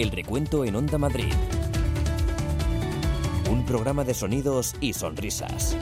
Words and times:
El 0.00 0.12
recuento 0.12 0.64
en 0.64 0.76
Onda 0.76 0.96
Madrid. 0.96 1.30
Un 3.50 3.66
programa 3.66 4.02
de 4.02 4.14
sonidos 4.14 4.74
y 4.80 4.94
sonrisas. 4.94 5.76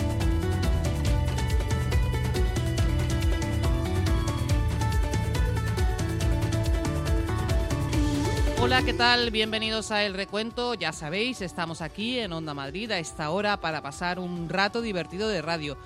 Hola, 8.61 8.83
¿qué 8.83 8.93
tal? 8.93 9.31
Bienvenidos 9.31 9.93
a 9.93 10.05
El 10.05 10.15
Recuento. 10.15 10.75
Ya 10.75 10.93
sabéis, 10.93 11.41
estamos 11.41 11.81
aquí 11.81 12.19
en 12.19 12.33
Onda 12.33 12.55
Madrid 12.55 12.91
a 12.91 12.99
esta 12.99 13.31
hora 13.31 13.61
para 13.61 13.83
pasar 13.83 14.19
un 14.19 14.49
rato 14.49 14.83
divertido 14.83 15.29
de 15.29 15.43
radio. 15.43 15.77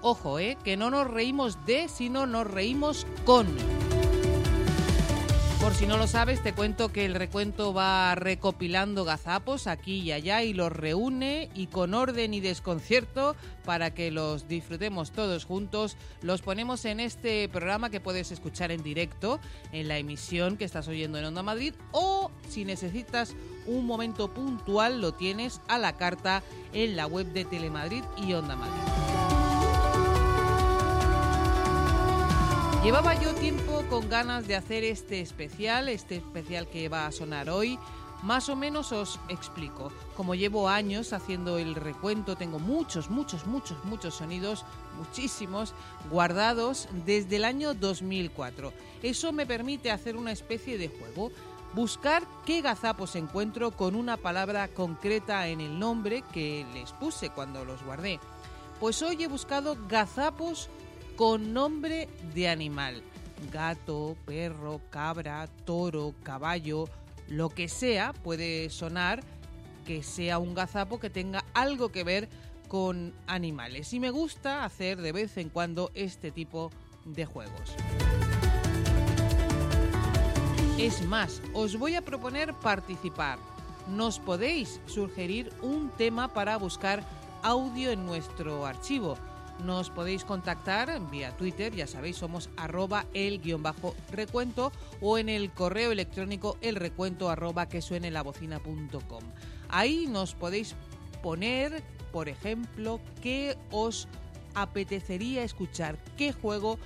Ojo, 0.00 0.38
¿eh? 0.38 0.56
Que 0.64 0.78
no 0.78 0.88
nos 0.88 1.06
reímos 1.06 1.66
de, 1.66 1.88
sino 1.88 2.24
nos 2.24 2.46
reímos 2.46 3.06
con. 3.26 3.73
Por 5.64 5.72
si 5.72 5.86
no 5.86 5.96
lo 5.96 6.06
sabes, 6.06 6.42
te 6.42 6.52
cuento 6.52 6.92
que 6.92 7.06
el 7.06 7.14
recuento 7.14 7.72
va 7.72 8.14
recopilando 8.16 9.06
gazapos 9.06 9.66
aquí 9.66 10.00
y 10.00 10.12
allá 10.12 10.42
y 10.42 10.52
los 10.52 10.70
reúne 10.70 11.48
y 11.54 11.68
con 11.68 11.94
orden 11.94 12.34
y 12.34 12.40
desconcierto 12.40 13.34
para 13.64 13.94
que 13.94 14.10
los 14.10 14.46
disfrutemos 14.46 15.10
todos 15.10 15.46
juntos. 15.46 15.96
Los 16.20 16.42
ponemos 16.42 16.84
en 16.84 17.00
este 17.00 17.48
programa 17.48 17.88
que 17.88 17.98
puedes 17.98 18.30
escuchar 18.30 18.72
en 18.72 18.82
directo 18.82 19.40
en 19.72 19.88
la 19.88 19.96
emisión 19.96 20.58
que 20.58 20.66
estás 20.66 20.86
oyendo 20.86 21.16
en 21.16 21.24
Onda 21.24 21.42
Madrid 21.42 21.72
o 21.92 22.30
si 22.46 22.66
necesitas 22.66 23.34
un 23.64 23.86
momento 23.86 24.34
puntual 24.34 25.00
lo 25.00 25.14
tienes 25.14 25.62
a 25.66 25.78
la 25.78 25.96
carta 25.96 26.42
en 26.74 26.94
la 26.94 27.06
web 27.06 27.32
de 27.32 27.46
Telemadrid 27.46 28.04
y 28.18 28.34
Onda 28.34 28.54
Madrid. 28.54 29.13
Llevaba 32.84 33.18
yo 33.18 33.34
tiempo 33.36 33.82
con 33.88 34.10
ganas 34.10 34.46
de 34.46 34.56
hacer 34.56 34.84
este 34.84 35.22
especial, 35.22 35.88
este 35.88 36.16
especial 36.16 36.68
que 36.68 36.90
va 36.90 37.06
a 37.06 37.12
sonar 37.12 37.48
hoy. 37.48 37.78
Más 38.22 38.50
o 38.50 38.56
menos 38.56 38.92
os 38.92 39.18
explico. 39.30 39.90
Como 40.18 40.34
llevo 40.34 40.68
años 40.68 41.14
haciendo 41.14 41.56
el 41.56 41.76
recuento, 41.76 42.36
tengo 42.36 42.58
muchos, 42.58 43.08
muchos, 43.08 43.46
muchos, 43.46 43.82
muchos 43.86 44.16
sonidos, 44.16 44.66
muchísimos, 44.98 45.72
guardados 46.10 46.86
desde 47.06 47.36
el 47.36 47.46
año 47.46 47.72
2004. 47.72 48.74
Eso 49.02 49.32
me 49.32 49.46
permite 49.46 49.90
hacer 49.90 50.18
una 50.18 50.32
especie 50.32 50.76
de 50.76 50.90
juego. 50.90 51.32
Buscar 51.72 52.22
qué 52.44 52.60
gazapos 52.60 53.16
encuentro 53.16 53.70
con 53.70 53.94
una 53.94 54.18
palabra 54.18 54.68
concreta 54.68 55.48
en 55.48 55.62
el 55.62 55.78
nombre 55.78 56.22
que 56.34 56.66
les 56.74 56.92
puse 56.92 57.30
cuando 57.30 57.64
los 57.64 57.82
guardé. 57.82 58.20
Pues 58.78 59.00
hoy 59.00 59.22
he 59.22 59.26
buscado 59.26 59.74
gazapos 59.88 60.68
con 61.16 61.52
nombre 61.52 62.08
de 62.34 62.48
animal. 62.48 63.02
Gato, 63.52 64.16
perro, 64.24 64.80
cabra, 64.90 65.48
toro, 65.64 66.14
caballo, 66.22 66.88
lo 67.28 67.50
que 67.50 67.68
sea, 67.68 68.12
puede 68.12 68.70
sonar 68.70 69.22
que 69.86 70.02
sea 70.02 70.38
un 70.38 70.54
gazapo 70.54 70.98
que 70.98 71.10
tenga 71.10 71.44
algo 71.52 71.90
que 71.90 72.04
ver 72.04 72.28
con 72.68 73.12
animales. 73.26 73.92
Y 73.92 74.00
me 74.00 74.10
gusta 74.10 74.64
hacer 74.64 75.00
de 75.00 75.12
vez 75.12 75.36
en 75.36 75.50
cuando 75.50 75.90
este 75.94 76.30
tipo 76.30 76.70
de 77.04 77.26
juegos. 77.26 77.74
Es 80.78 81.02
más, 81.06 81.42
os 81.52 81.78
voy 81.78 81.94
a 81.94 82.02
proponer 82.02 82.54
participar. 82.54 83.38
Nos 83.88 84.18
podéis 84.18 84.80
sugerir 84.86 85.52
un 85.60 85.90
tema 85.90 86.28
para 86.28 86.56
buscar 86.56 87.04
audio 87.42 87.90
en 87.90 88.06
nuestro 88.06 88.64
archivo 88.64 89.18
nos 89.62 89.90
podéis 89.90 90.24
contactar 90.24 91.00
vía 91.10 91.36
Twitter, 91.36 91.74
ya 91.74 91.86
sabéis, 91.86 92.16
somos 92.16 92.50
arroba 92.56 93.06
el 93.14 93.40
guion 93.40 93.62
bajo 93.62 93.94
recuento 94.10 94.72
o 95.00 95.18
en 95.18 95.28
el 95.28 95.52
correo 95.52 95.92
electrónico 95.92 96.56
el 96.60 96.76
recuento 96.76 97.30
arroba 97.30 97.68
que 97.68 97.82
suene 97.82 98.10
la 98.10 98.22
bocina.com. 98.22 99.22
Ahí 99.68 100.06
nos 100.08 100.34
podéis 100.34 100.74
poner, 101.22 101.82
por 102.12 102.28
ejemplo, 102.28 103.00
qué 103.22 103.56
os 103.70 104.08
apetecería 104.54 105.42
escuchar, 105.42 105.98
qué 106.16 106.32
juego 106.32 106.78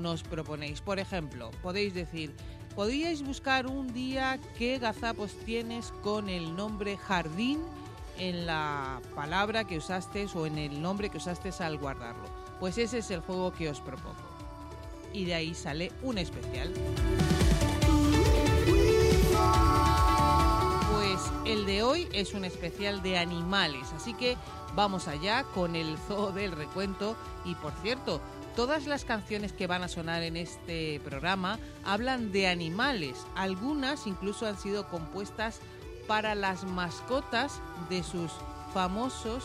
nos 0.00 0.22
proponéis. 0.22 0.80
Por 0.80 0.98
ejemplo, 0.98 1.50
podéis 1.62 1.94
decir, 1.94 2.34
podríais 2.74 3.22
buscar 3.22 3.66
un 3.66 3.92
día 3.92 4.40
qué 4.58 4.78
gazapos 4.78 5.32
tienes 5.44 5.92
con 6.02 6.28
el 6.28 6.56
nombre 6.56 6.96
jardín 6.96 7.60
en 8.22 8.46
la 8.46 9.00
palabra 9.16 9.64
que 9.64 9.76
usaste 9.76 10.28
o 10.36 10.46
en 10.46 10.56
el 10.56 10.80
nombre 10.80 11.10
que 11.10 11.16
usaste 11.16 11.50
al 11.58 11.76
guardarlo. 11.76 12.22
Pues 12.60 12.78
ese 12.78 12.98
es 12.98 13.10
el 13.10 13.20
juego 13.20 13.52
que 13.52 13.68
os 13.68 13.80
propongo. 13.80 14.14
Y 15.12 15.24
de 15.24 15.34
ahí 15.34 15.54
sale 15.54 15.90
un 16.02 16.18
especial. 16.18 16.72
Pues 20.92 21.32
el 21.46 21.66
de 21.66 21.82
hoy 21.82 22.08
es 22.12 22.32
un 22.32 22.44
especial 22.44 23.02
de 23.02 23.18
animales, 23.18 23.92
así 23.96 24.14
que 24.14 24.36
vamos 24.76 25.08
allá 25.08 25.42
con 25.42 25.74
el 25.74 25.98
zoo 26.06 26.30
del 26.30 26.52
recuento. 26.52 27.16
Y 27.44 27.56
por 27.56 27.72
cierto, 27.82 28.20
todas 28.54 28.86
las 28.86 29.04
canciones 29.04 29.52
que 29.52 29.66
van 29.66 29.82
a 29.82 29.88
sonar 29.88 30.22
en 30.22 30.36
este 30.36 31.00
programa 31.00 31.58
hablan 31.84 32.30
de 32.30 32.46
animales. 32.46 33.16
Algunas 33.34 34.06
incluso 34.06 34.46
han 34.46 34.56
sido 34.56 34.86
compuestas 34.88 35.60
para 36.06 36.34
las 36.34 36.64
mascotas 36.64 37.60
de 37.88 38.02
sus 38.02 38.32
famosos 38.72 39.44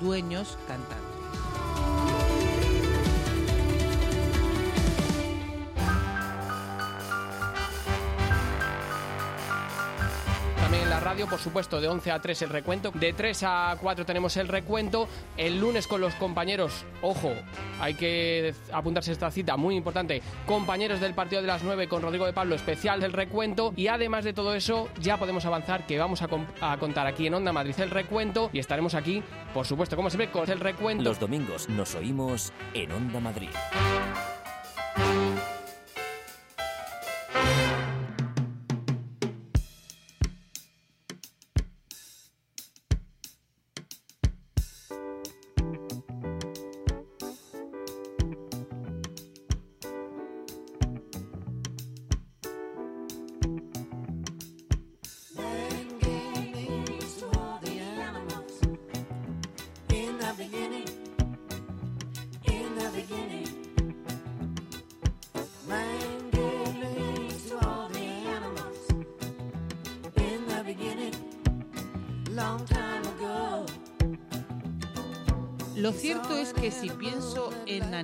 dueños 0.00 0.58
cantantes. 0.66 1.55
Radio, 11.06 11.28
por 11.28 11.38
supuesto, 11.38 11.80
de 11.80 11.86
11 11.86 12.10
a 12.10 12.18
3 12.18 12.42
el 12.42 12.48
recuento. 12.48 12.90
De 12.90 13.12
3 13.12 13.42
a 13.44 13.76
4 13.80 14.04
tenemos 14.04 14.36
el 14.38 14.48
recuento. 14.48 15.06
El 15.36 15.60
lunes 15.60 15.86
con 15.86 16.00
los 16.00 16.12
compañeros, 16.16 16.84
ojo, 17.00 17.32
hay 17.80 17.94
que 17.94 18.52
apuntarse 18.72 19.12
esta 19.12 19.30
cita 19.30 19.56
muy 19.56 19.76
importante. 19.76 20.20
Compañeros 20.46 20.98
del 20.98 21.14
partido 21.14 21.42
de 21.42 21.46
las 21.46 21.62
9 21.62 21.86
con 21.86 22.02
Rodrigo 22.02 22.26
de 22.26 22.32
Pablo, 22.32 22.56
especial 22.56 22.98
del 23.00 23.12
recuento. 23.12 23.72
Y 23.76 23.86
además 23.86 24.24
de 24.24 24.32
todo 24.32 24.56
eso, 24.56 24.88
ya 25.00 25.16
podemos 25.16 25.44
avanzar 25.44 25.86
que 25.86 25.96
vamos 25.96 26.22
a, 26.22 26.76
contar 26.76 27.06
aquí 27.06 27.28
en 27.28 27.34
Onda 27.34 27.52
Madrid 27.52 27.76
el 27.78 27.90
recuento. 27.90 28.50
Y 28.52 28.58
estaremos 28.58 28.94
aquí, 28.94 29.22
por 29.54 29.64
supuesto, 29.64 29.94
como 29.94 30.08
ve, 30.10 30.28
con 30.32 30.50
el 30.50 30.58
recuento. 30.58 31.04
Los 31.04 31.20
domingos 31.20 31.68
nos 31.68 31.94
oímos 31.94 32.52
en 32.74 32.90
Onda 32.90 33.20
Madrid. 33.20 33.50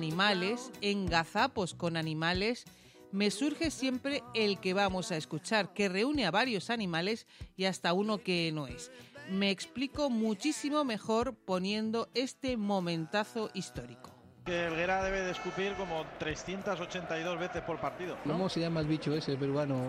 Animales, 0.03 0.69
en 0.81 1.05
gazapos 1.05 1.73
con 1.73 1.95
animales, 1.95 2.65
me 3.13 3.31
surge 3.31 3.71
siempre 3.71 4.21
el 4.33 4.59
que 4.59 4.73
vamos 4.73 5.13
a 5.13 5.17
escuchar, 5.17 5.73
que 5.73 5.87
reúne 5.87 6.25
a 6.25 6.31
varios 6.31 6.69
animales 6.69 7.25
y 7.55 7.65
hasta 7.65 7.93
uno 7.93 8.17
que 8.17 8.51
no 8.53 8.67
es. 8.67 8.91
Me 9.31 9.49
explico 9.49 10.09
muchísimo 10.09 10.83
mejor 10.83 11.35
poniendo 11.35 12.09
este 12.15 12.57
momentazo 12.57 13.49
histórico. 13.53 14.11
Que 14.43 14.65
Helguera 14.65 15.01
debe 15.05 15.21
de 15.21 15.31
escupir 15.31 15.73
como 15.75 16.03
382 16.19 17.39
veces 17.39 17.61
por 17.61 17.79
partido. 17.79 18.17
¿no? 18.25 18.33
¿Cómo 18.33 18.49
se 18.49 18.59
llama 18.59 18.81
el 18.81 18.87
bicho 18.87 19.13
ese 19.13 19.37
peruano? 19.37 19.85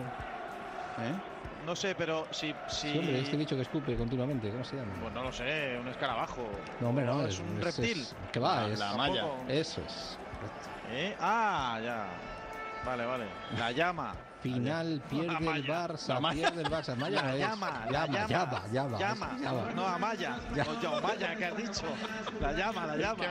¿Eh? 1.00 1.12
No 1.64 1.74
sé, 1.74 1.94
pero 1.94 2.26
si... 2.30 2.54
si... 2.66 2.92
Sí, 2.92 2.98
hombre, 2.98 3.20
este 3.20 3.36
bicho 3.36 3.56
que 3.56 3.62
escupe 3.62 3.96
continuamente, 3.96 4.50
¿cómo 4.50 4.64
se 4.64 4.76
llama? 4.76 4.92
Pues 5.00 5.12
no 5.14 5.22
lo 5.22 5.32
sé, 5.32 5.78
un 5.80 5.88
escarabajo. 5.88 6.50
No, 6.80 6.90
hombre, 6.90 7.04
no, 7.06 7.26
es, 7.26 7.38
un 7.38 7.60
reptil. 7.60 8.02
es- 8.02 8.14
¿Qué 8.32 8.38
va? 8.38 8.68
Es, 8.68 8.78
La 8.78 8.94
malla. 8.94 9.24
Eso 9.48 9.80
es. 9.80 10.18
¿Eh? 10.90 11.16
Ah, 11.18 11.80
ya. 11.82 12.06
Vale, 12.84 13.06
vale. 13.06 13.24
La 13.56 13.72
llama. 13.72 14.14
Final 14.44 15.00
pierde 15.08 15.56
el. 15.56 15.66
Barça, 15.66 16.32
pierde 16.32 16.60
el 16.62 16.70
Barça. 16.70 16.94
Malla 16.96 17.22
no 17.22 17.28
La 17.28 17.34
es. 17.34 17.40
llama, 17.40 17.86
la 17.90 18.06
llama, 18.06 18.26
llama, 18.28 18.62
llama, 18.70 18.98
llama, 18.98 19.38
llama. 19.40 19.72
No, 19.74 19.86
Amaya. 19.86 20.38
Ya. 20.54 20.64
O 20.64 20.78
que 21.38 21.44
has 21.46 21.56
dicho. 21.56 21.86
La 22.42 22.52
llama, 22.52 22.86
la 22.86 22.96
llama. 22.96 23.24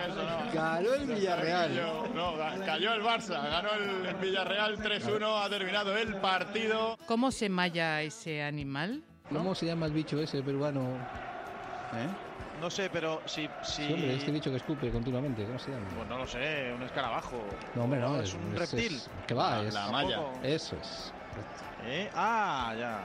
Ganó 0.51 0.93
el 0.95 1.05
Villarreal. 1.05 1.69
Cayó- 1.69 2.07
No, 2.15 2.65
cayó 2.65 2.93
el 2.93 3.03
Barça, 3.03 3.43
ganó 3.47 3.69
el 3.73 4.15
Villarreal 4.15 4.77
3-1, 4.79 5.37
ha 5.45 5.49
terminado 5.49 5.95
el 5.95 6.15
partido. 6.15 6.97
¿Cómo 7.05 7.31
se 7.31 7.47
malla 7.47 8.01
ese 8.01 8.41
animal? 8.41 9.03
¿no? 9.29 9.37
¿Cómo 9.39 9.53
se 9.55 9.67
llama 9.67 9.85
el 9.85 9.93
bicho 9.93 10.19
ese 10.19 10.41
peruano? 10.41 10.97
¿Eh? 11.95 12.07
No 12.61 12.69
sé, 12.69 12.89
pero 12.89 13.21
si. 13.25 13.49
si... 13.63 13.85
Sí, 13.87 13.93
hombre, 13.93 14.15
este 14.15 14.31
bicho 14.31 14.49
que 14.49 14.57
escupe 14.57 14.89
continuamente, 14.89 15.45
¿cómo 15.45 15.59
se 15.59 15.71
llama? 15.71 15.85
Pues 15.95 16.07
no 16.07 16.17
lo 16.17 16.27
sé, 16.27 16.71
un 16.75 16.83
escarabajo. 16.83 17.43
No, 17.75 17.83
hombre, 17.83 17.99
no, 17.99 18.21
es, 18.21 18.33
un 18.33 18.55
reptil. 18.55 18.95
es- 18.95 19.09
que 19.27 19.33
va, 19.33 19.61
La- 19.61 19.67
es, 19.67 19.73
la 19.73 19.87
malla. 19.91 20.19
Eso 20.43 20.75
es. 20.77 21.13
¿Eh? 21.85 22.09
Ah, 22.15 22.73
ya. 22.77 22.99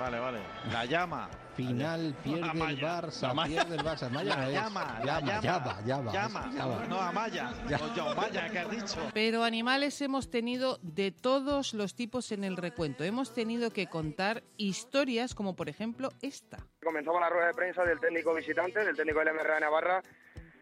Vale, 0.00 0.18
vale. 0.18 0.38
La 0.72 0.84
llama. 0.84 1.28
Final 1.56 2.14
pierde 2.24 2.38
el 2.40 2.50
Amaya. 2.50 3.02
Barça, 3.02 3.46
pierde 3.46 3.74
el 3.76 3.82
Barça. 3.84 4.08
Maya 4.10 4.36
no 4.36 4.42
La 4.42 4.50
llama, 4.50 5.00
la 5.04 5.20
llama, 5.20 5.40
llama. 5.42 5.42
llama, 5.42 5.82
llama, 5.84 6.12
Llama. 6.12 6.52
llama. 6.54 6.86
No, 6.88 7.00
Amaya. 7.00 7.52
Ya. 7.68 7.76
O 7.78 7.94
Yaumaya, 7.94 8.48
que 8.50 8.58
has 8.58 8.70
dicho. 8.70 9.10
Pero 9.12 9.44
animales 9.44 10.00
hemos 10.00 10.30
tenido 10.30 10.78
de 10.82 11.10
todos 11.12 11.74
los 11.74 11.94
tipos 11.94 12.32
en 12.32 12.44
el 12.44 12.56
recuento. 12.56 13.04
Hemos 13.04 13.34
tenido 13.34 13.70
que 13.70 13.86
contar 13.86 14.42
historias 14.56 15.34
como 15.34 15.54
por 15.54 15.68
ejemplo 15.68 16.08
esta. 16.22 16.58
Comenzamos 16.82 17.20
la 17.20 17.28
rueda 17.28 17.48
de 17.48 17.54
prensa 17.54 17.84
del 17.84 18.00
técnico 18.00 18.34
visitante, 18.34 18.84
del 18.84 18.96
técnico 18.96 19.18
del 19.20 19.34
MRA 19.34 19.54
de 19.54 19.60
Navarra, 19.60 20.02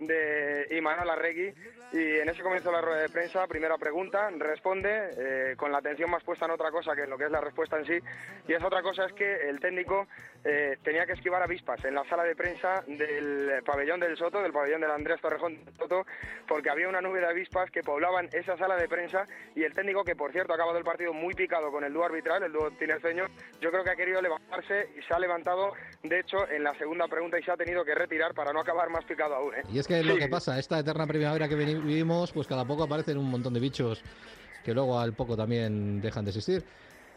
de 0.00 0.66
Imanol 0.70 1.10
Arregui, 1.10 1.52
y 1.92 2.18
en 2.18 2.28
ese 2.28 2.42
comienzo 2.42 2.70
de 2.70 2.76
la 2.76 2.80
rueda 2.80 3.02
de 3.02 3.08
prensa, 3.08 3.46
primera 3.46 3.76
pregunta, 3.76 4.30
responde 4.38 5.10
eh, 5.16 5.56
con 5.56 5.72
la 5.72 5.78
atención 5.78 6.10
más 6.10 6.22
puesta 6.22 6.46
en 6.46 6.52
otra 6.52 6.70
cosa 6.70 6.94
que 6.94 7.02
en 7.02 7.10
lo 7.10 7.18
que 7.18 7.24
es 7.24 7.30
la 7.30 7.40
respuesta 7.40 7.78
en 7.78 7.84
sí, 7.84 7.98
y 8.48 8.52
esa 8.52 8.66
otra 8.66 8.82
cosa 8.82 9.06
es 9.06 9.12
que 9.12 9.48
el 9.48 9.60
técnico 9.60 10.06
eh, 10.44 10.78
tenía 10.82 11.04
que 11.04 11.12
esquivar 11.12 11.42
avispas 11.42 11.84
en 11.84 11.94
la 11.94 12.04
sala 12.04 12.24
de 12.24 12.34
prensa 12.34 12.82
del 12.86 13.62
pabellón 13.64 14.00
del 14.00 14.16
Soto, 14.16 14.40
del 14.40 14.52
pabellón 14.52 14.80
del 14.80 14.90
Andrés 14.90 15.20
Torrejón 15.20 15.64
del 15.64 15.74
Soto, 15.76 16.06
porque 16.48 16.70
había 16.70 16.88
una 16.88 17.00
nube 17.00 17.20
de 17.20 17.26
avispas 17.26 17.70
que 17.70 17.82
poblaban 17.82 18.28
esa 18.32 18.56
sala 18.56 18.76
de 18.76 18.88
prensa 18.88 19.24
y 19.54 19.64
el 19.64 19.74
técnico, 19.74 20.04
que 20.04 20.16
por 20.16 20.32
cierto 20.32 20.52
ha 20.52 20.56
acabado 20.56 20.78
el 20.78 20.84
partido 20.84 21.12
muy 21.12 21.34
picado 21.34 21.70
con 21.70 21.84
el 21.84 21.92
dúo 21.92 22.04
arbitral, 22.04 22.42
el 22.42 22.52
dúo 22.52 22.70
tinerfeño, 22.70 23.26
yo 23.60 23.70
creo 23.70 23.84
que 23.84 23.90
ha 23.90 23.96
querido 23.96 24.22
levantarse 24.22 24.88
y 24.96 25.02
se 25.02 25.12
ha 25.12 25.18
levantado, 25.18 25.72
de 26.02 26.20
hecho, 26.20 26.48
en 26.48 26.62
la 26.64 26.74
segunda 26.74 27.06
pregunta 27.08 27.38
y 27.38 27.42
se 27.42 27.50
ha 27.50 27.56
tenido 27.56 27.84
que 27.84 27.94
retirar 27.94 28.32
para 28.34 28.52
no 28.52 28.60
acabar 28.60 28.88
más 28.88 29.04
picado 29.04 29.34
aún. 29.34 29.54
¿eh? 29.54 29.62
Y 29.72 29.78
es 29.78 29.86
que 29.86 29.89
es 29.98 30.06
lo 30.06 30.14
Sí. 30.14 30.20
que 30.20 30.28
pasa, 30.28 30.56
esta 30.58 30.78
eterna 30.78 31.06
primavera 31.06 31.48
que 31.48 31.56
vivimos, 31.56 32.30
pues 32.32 32.46
cada 32.46 32.64
poco 32.64 32.84
aparecen 32.84 33.18
un 33.18 33.28
montón 33.28 33.52
de 33.52 33.58
bichos 33.60 34.00
que 34.64 34.72
luego 34.72 34.98
al 35.00 35.12
poco 35.14 35.36
también 35.36 36.00
dejan 36.00 36.24
de 36.24 36.30
existir. 36.30 36.64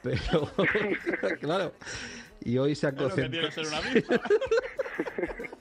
Pero, 0.02 0.50
claro, 1.40 1.74
y 2.42 2.58
hoy 2.58 2.76
se 2.76 2.88
ha 2.88 2.90
Es 2.90 2.96
lo 2.96 3.10
que 3.14 3.22
concentrado. 3.40 3.84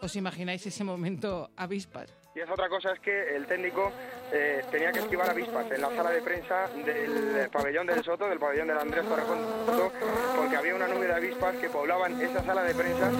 ¿Os 0.00 0.14
imagináis 0.14 0.64
ese 0.66 0.84
momento 0.84 1.50
avispas? 1.56 2.10
Y 2.36 2.40
esa 2.40 2.52
otra 2.52 2.68
cosa 2.68 2.92
es 2.92 3.00
que 3.00 3.34
el 3.34 3.46
técnico 3.46 3.90
eh, 4.32 4.62
tenía 4.70 4.92
que 4.92 5.00
esquivar 5.00 5.28
avispas 5.30 5.66
en 5.72 5.80
la 5.80 5.88
sala 5.88 6.10
de 6.10 6.22
prensa 6.22 6.68
del 6.86 7.48
pabellón 7.50 7.86
del 7.88 8.04
Soto, 8.04 8.28
del 8.28 8.38
pabellón 8.38 8.68
del 8.68 8.78
Andrés 8.78 9.04
Torrejón 9.08 9.38
Soto, 9.66 9.92
porque 10.36 10.56
había 10.56 10.76
una 10.76 10.86
nube 10.86 11.06
de 11.08 11.14
avispas 11.14 11.56
que 11.56 11.68
poblaban 11.68 12.20
esa 12.20 12.44
sala 12.44 12.62
de 12.62 12.74
prensa. 12.76 13.10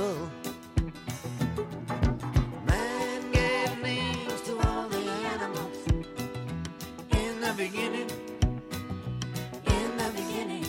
Bull. 0.00 0.28
Man 2.66 3.20
gave 3.32 3.72
names 3.82 4.40
to 4.48 4.52
all 4.66 4.88
the 4.88 5.02
animals 5.34 5.78
in 7.20 7.32
the 7.44 7.52
beginning. 7.62 8.10
In 9.76 9.88
the 10.00 10.08
beginning. 10.20 10.66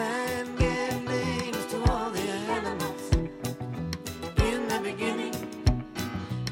Man 0.00 0.44
gave 0.64 0.96
names 1.16 1.64
to 1.72 1.76
all 1.90 2.10
the 2.18 2.26
animals 2.58 3.04
in 4.48 4.60
the 4.72 4.80
beginning. 4.88 5.34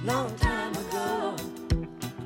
Long 0.05 0.31
time 0.37 0.75
ago. 0.85 1.37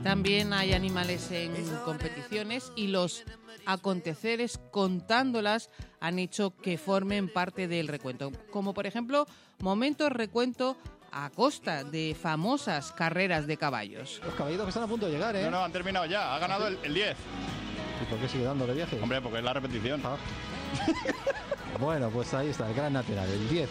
También 0.02 0.52
hay 0.52 0.73
animales 0.73 1.31
en 1.31 1.52
competiciones 1.84 2.73
y 2.76 2.88
los 2.88 3.25
aconteceres 3.66 4.60
contándolas 4.70 5.70
han 6.00 6.18
hecho 6.18 6.56
que 6.56 6.78
formen 6.78 7.32
parte 7.32 7.68
del 7.68 7.88
recuento. 7.88 8.32
Como 8.50 8.74
por 8.74 8.86
ejemplo, 8.86 9.26
momentos 9.60 10.10
recuento 10.10 10.76
a 11.12 11.30
costa 11.30 11.84
de 11.84 12.16
famosas 12.20 12.92
carreras 12.92 13.46
de 13.46 13.56
caballos. 13.56 14.20
Los 14.24 14.34
caballitos 14.34 14.64
que 14.64 14.70
están 14.70 14.84
a 14.84 14.86
punto 14.86 15.06
de 15.06 15.12
llegar, 15.12 15.36
¿eh? 15.36 15.44
No, 15.44 15.50
no, 15.50 15.64
han 15.64 15.72
terminado 15.72 16.06
ya. 16.06 16.34
Ha 16.34 16.38
ganado 16.38 16.66
el, 16.66 16.78
el 16.82 16.94
10. 16.94 17.16
¿Y 18.02 18.04
por 18.06 18.18
qué 18.18 18.28
sigue 18.28 18.44
dándole 18.44 18.74
viaje? 18.74 18.98
Hombre, 19.00 19.20
porque 19.20 19.38
es 19.38 19.44
la 19.44 19.52
repetición. 19.52 20.00
Ah. 20.04 20.16
Bueno, 21.80 22.10
pues 22.10 22.32
ahí 22.34 22.48
está, 22.50 22.69
el 22.69 22.74
gran 22.74 22.92
nacional, 22.92 23.28
el 23.28 23.48
10. 23.48 23.69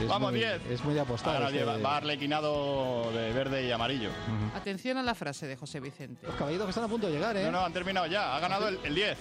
Es 0.00 0.08
Vamos, 0.08 0.30
muy- 0.30 0.40
10. 0.40 0.60
Es 0.68 0.84
muy 0.84 0.92
de 0.92 1.00
apostar. 1.00 1.36
Ahora 1.36 1.46
este- 1.46 1.60
lleva- 1.60 1.78
va 1.78 1.96
arlequinado 1.96 3.10
de 3.12 3.32
verde 3.32 3.66
y 3.66 3.70
amarillo. 3.70 4.10
Atención 4.54 4.98
a 4.98 5.02
la 5.02 5.14
frase 5.14 5.46
de 5.46 5.56
José 5.56 5.80
Vicente. 5.80 6.26
Los 6.26 6.34
caballitos 6.36 6.66
que 6.66 6.70
están 6.70 6.84
a 6.84 6.88
punto 6.88 7.06
de 7.06 7.14
llegar, 7.14 7.34
¿eh? 7.36 7.44
No, 7.44 7.52
no, 7.52 7.60
han 7.64 7.72
terminado 7.72 8.06
ya. 8.08 8.36
Ha 8.36 8.40
ganado 8.40 8.68
el, 8.68 8.78
el 8.84 8.94
10. 8.94 9.16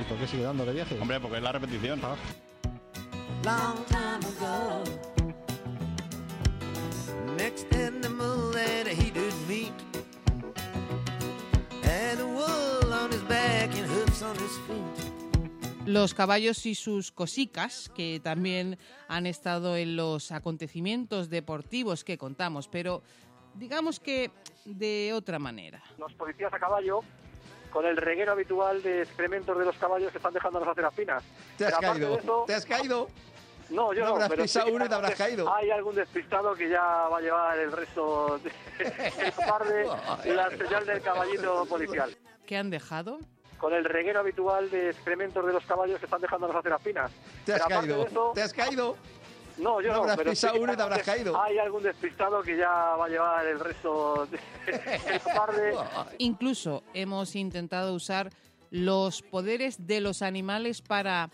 ¿Y 0.00 0.04
por 0.08 0.18
qué 0.18 0.26
sigue 0.26 0.42
dándole 0.42 0.72
viaje? 0.72 0.98
Hombre, 0.98 1.20
porque 1.20 1.36
es 1.36 1.42
la 1.44 1.52
repetición. 1.52 2.00
Ah. 2.02 2.16
long 3.44 3.84
time 3.86 4.26
ago. 4.36 4.82
Next 7.36 7.72
animal 7.72 8.50
that 8.52 8.88
he 8.88 9.10
did 9.12 9.32
meet 9.46 9.72
had 11.84 12.18
wool 12.20 12.92
on 12.92 13.12
his 13.12 13.22
back 13.28 13.70
and 13.76 13.86
hoofs 13.86 14.22
on 14.22 14.34
his 14.36 14.56
feet. 14.66 15.05
Los 15.86 16.14
caballos 16.14 16.66
y 16.66 16.74
sus 16.74 17.12
cosicas, 17.12 17.90
que 17.94 18.20
también 18.22 18.76
han 19.08 19.24
estado 19.26 19.76
en 19.76 19.94
los 19.96 20.32
acontecimientos 20.32 21.30
deportivos 21.30 22.02
que 22.02 22.18
contamos, 22.18 22.66
pero 22.68 23.02
digamos 23.54 24.00
que 24.00 24.30
de 24.64 25.12
otra 25.14 25.38
manera. 25.38 25.80
Los 25.98 26.12
policías 26.14 26.52
a 26.52 26.58
caballo 26.58 27.00
con 27.70 27.86
el 27.86 27.96
reguero 27.96 28.32
habitual 28.32 28.82
de 28.82 29.02
excrementos 29.02 29.56
de 29.58 29.64
los 29.64 29.76
caballos 29.76 30.10
que 30.10 30.18
están 30.18 30.32
dejando 30.34 30.58
las 30.60 30.70
aceras 30.70 30.94
finas. 30.94 31.22
Te 31.56 31.66
has 31.66 31.74
Pero 31.78 31.92
caído, 31.92 32.18
eso- 32.18 32.44
te 32.46 32.54
has 32.54 32.66
caído. 32.66 33.08
No, 33.70 33.92
yo 33.92 34.00
No 34.00 34.06
no, 34.06 34.12
habrás 34.14 34.28
pero 34.28 34.42
pisado 34.44 34.66
sí 34.66 34.70
que 34.70 34.76
uno 34.76 34.84
y 34.84 34.88
te 34.88 34.94
habrás 34.94 35.10
hay- 35.12 35.16
caído. 35.16 35.52
Hay 35.54 35.70
algún 35.70 35.94
despistado 35.94 36.54
que 36.54 36.68
ya 36.68 36.80
va 36.82 37.18
a 37.18 37.20
llevar 37.20 37.58
el 37.58 37.70
resto 37.72 38.38
de 38.38 38.50
la 39.38 39.46
tarde 39.46 39.86
la 40.34 40.50
señal 40.50 40.86
del 40.86 41.00
caballito 41.02 41.64
policial. 41.66 42.16
¿Qué 42.44 42.56
han 42.56 42.70
dejado? 42.70 43.18
Con 43.58 43.72
el 43.72 43.84
reguero 43.84 44.20
habitual 44.20 44.70
de 44.70 44.90
excrementos 44.90 45.44
de 45.46 45.52
los 45.52 45.64
caballos 45.64 45.98
que 45.98 46.04
están 46.06 46.20
dejando 46.20 46.46
las 46.48 46.56
aceras 46.56 46.82
finas. 46.82 47.10
Te 47.44 47.54
has 47.54 47.62
Pero 47.66 47.80
caído, 47.80 48.06
eso- 48.06 48.32
te 48.34 48.42
has 48.42 48.52
caído. 48.52 48.96
No, 49.56 49.80
yo 49.80 49.88
No 49.88 49.94
no, 49.94 50.00
habrás 50.02 50.16
pero 50.18 50.30
pisado 50.30 50.54
sí 50.54 50.60
uno 50.60 50.72
y 50.74 50.76
te 50.76 50.82
habrás 50.82 51.02
caído. 51.02 51.40
Hay 51.40 51.58
algún 51.58 51.82
despistado 51.82 52.42
que 52.42 52.58
ya 52.58 52.68
va 52.68 53.06
a 53.06 53.08
llevar 53.08 53.46
el 53.46 53.58
resto 53.58 54.26
de 54.26 54.38
la 55.10 55.18
tarde 55.20 55.74
Incluso 56.18 56.82
hemos 56.92 57.34
intentado 57.34 57.94
usar 57.94 58.28
los 58.70 59.22
poderes 59.22 59.86
de 59.86 60.00
los 60.02 60.20
animales 60.20 60.82
para 60.82 61.30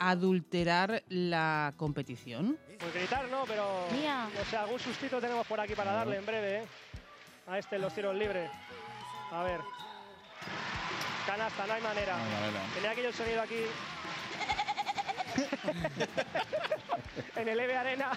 adulterar 0.00 1.04
la 1.08 1.72
competición. 1.76 2.58
Pues 2.80 2.92
gritar 2.92 3.28
no, 3.28 3.44
pero 3.46 3.64
Mía. 3.92 4.28
no 4.36 4.44
sé, 4.46 4.56
algún 4.56 4.80
sustito 4.80 5.20
tenemos 5.20 5.46
por 5.46 5.60
aquí 5.60 5.76
para 5.76 5.92
darle 5.92 6.16
en 6.16 6.26
breve, 6.26 6.58
¿eh? 6.58 6.64
A 7.46 7.58
este 7.58 7.76
en 7.76 7.82
los 7.82 7.94
tiros 7.94 8.16
libres. 8.16 8.50
A 9.30 9.44
ver. 9.44 9.60
Canasta, 11.26 11.66
no 11.66 11.72
hay 11.72 11.82
manera. 11.82 12.16
No 12.16 12.22
hay 12.24 12.30
manera. 12.30 12.60
Tenía 12.74 13.08
el 13.08 13.14
sonido 13.14 13.42
aquí. 13.42 13.54
en 17.36 17.48
el 17.48 17.60
EVE 17.60 17.76
Arena. 17.76 18.12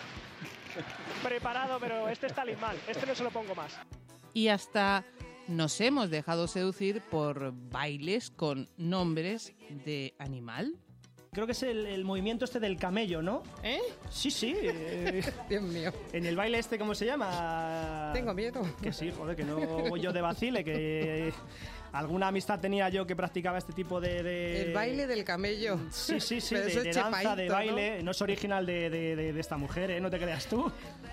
Preparado, 1.23 1.79
pero 1.79 2.07
este 2.09 2.27
está 2.27 2.43
mal. 2.59 2.77
Este 2.87 3.05
no 3.05 3.15
se 3.15 3.23
lo 3.23 3.31
pongo 3.31 3.55
más. 3.55 3.77
Y 4.33 4.49
hasta 4.49 5.03
nos 5.47 5.79
hemos 5.81 6.09
dejado 6.09 6.47
seducir 6.47 7.01
por 7.01 7.53
bailes 7.53 8.29
con 8.29 8.69
nombres 8.77 9.53
de 9.85 10.13
animal. 10.19 10.75
Creo 11.31 11.45
que 11.45 11.51
es 11.51 11.63
el, 11.63 11.85
el 11.85 12.03
movimiento 12.03 12.45
este 12.45 12.59
del 12.59 12.77
camello, 12.77 13.21
¿no? 13.21 13.43
¿Eh? 13.63 13.79
Sí, 14.09 14.31
sí. 14.31 14.55
eh, 14.59 15.23
Dios 15.49 15.61
mío. 15.63 15.91
en 16.11 16.25
el 16.25 16.35
baile 16.35 16.57
este, 16.59 16.79
¿cómo 16.79 16.95
se 16.95 17.05
llama? 17.05 18.11
Tengo 18.13 18.33
miedo. 18.33 18.61
Que 18.81 18.91
sí, 18.91 19.11
joder, 19.15 19.35
que 19.35 19.43
no 19.43 19.57
voy 19.57 20.01
yo 20.01 20.11
de 20.11 20.21
vacile, 20.21 20.63
que 20.63 21.31
alguna 21.93 22.27
amistad 22.27 22.59
tenía 22.59 22.89
yo 22.89 23.05
que 23.07 23.15
practicaba 23.15 23.57
este 23.57 23.73
tipo 23.73 23.99
de... 23.99 24.23
de- 24.23 24.61
El 24.67 24.73
baile 24.73 25.07
del 25.07 25.23
camello. 25.23 25.79
Sí, 25.89 26.19
sí, 26.19 26.41
sí, 26.41 26.55
de, 26.55 26.91
danza, 26.93 27.35
de 27.35 27.47
¿no? 27.47 27.53
baile. 27.53 28.03
¿no? 28.03 28.11
es 28.11 28.21
original 28.21 28.65
de, 28.65 28.89
de- 28.89 29.39
esta 29.39 29.57
mujer, 29.57 29.91
¿eh? 29.91 30.01
No 30.01 30.09
te 30.09 30.17
creas 30.19 30.45
tú. 30.47 30.71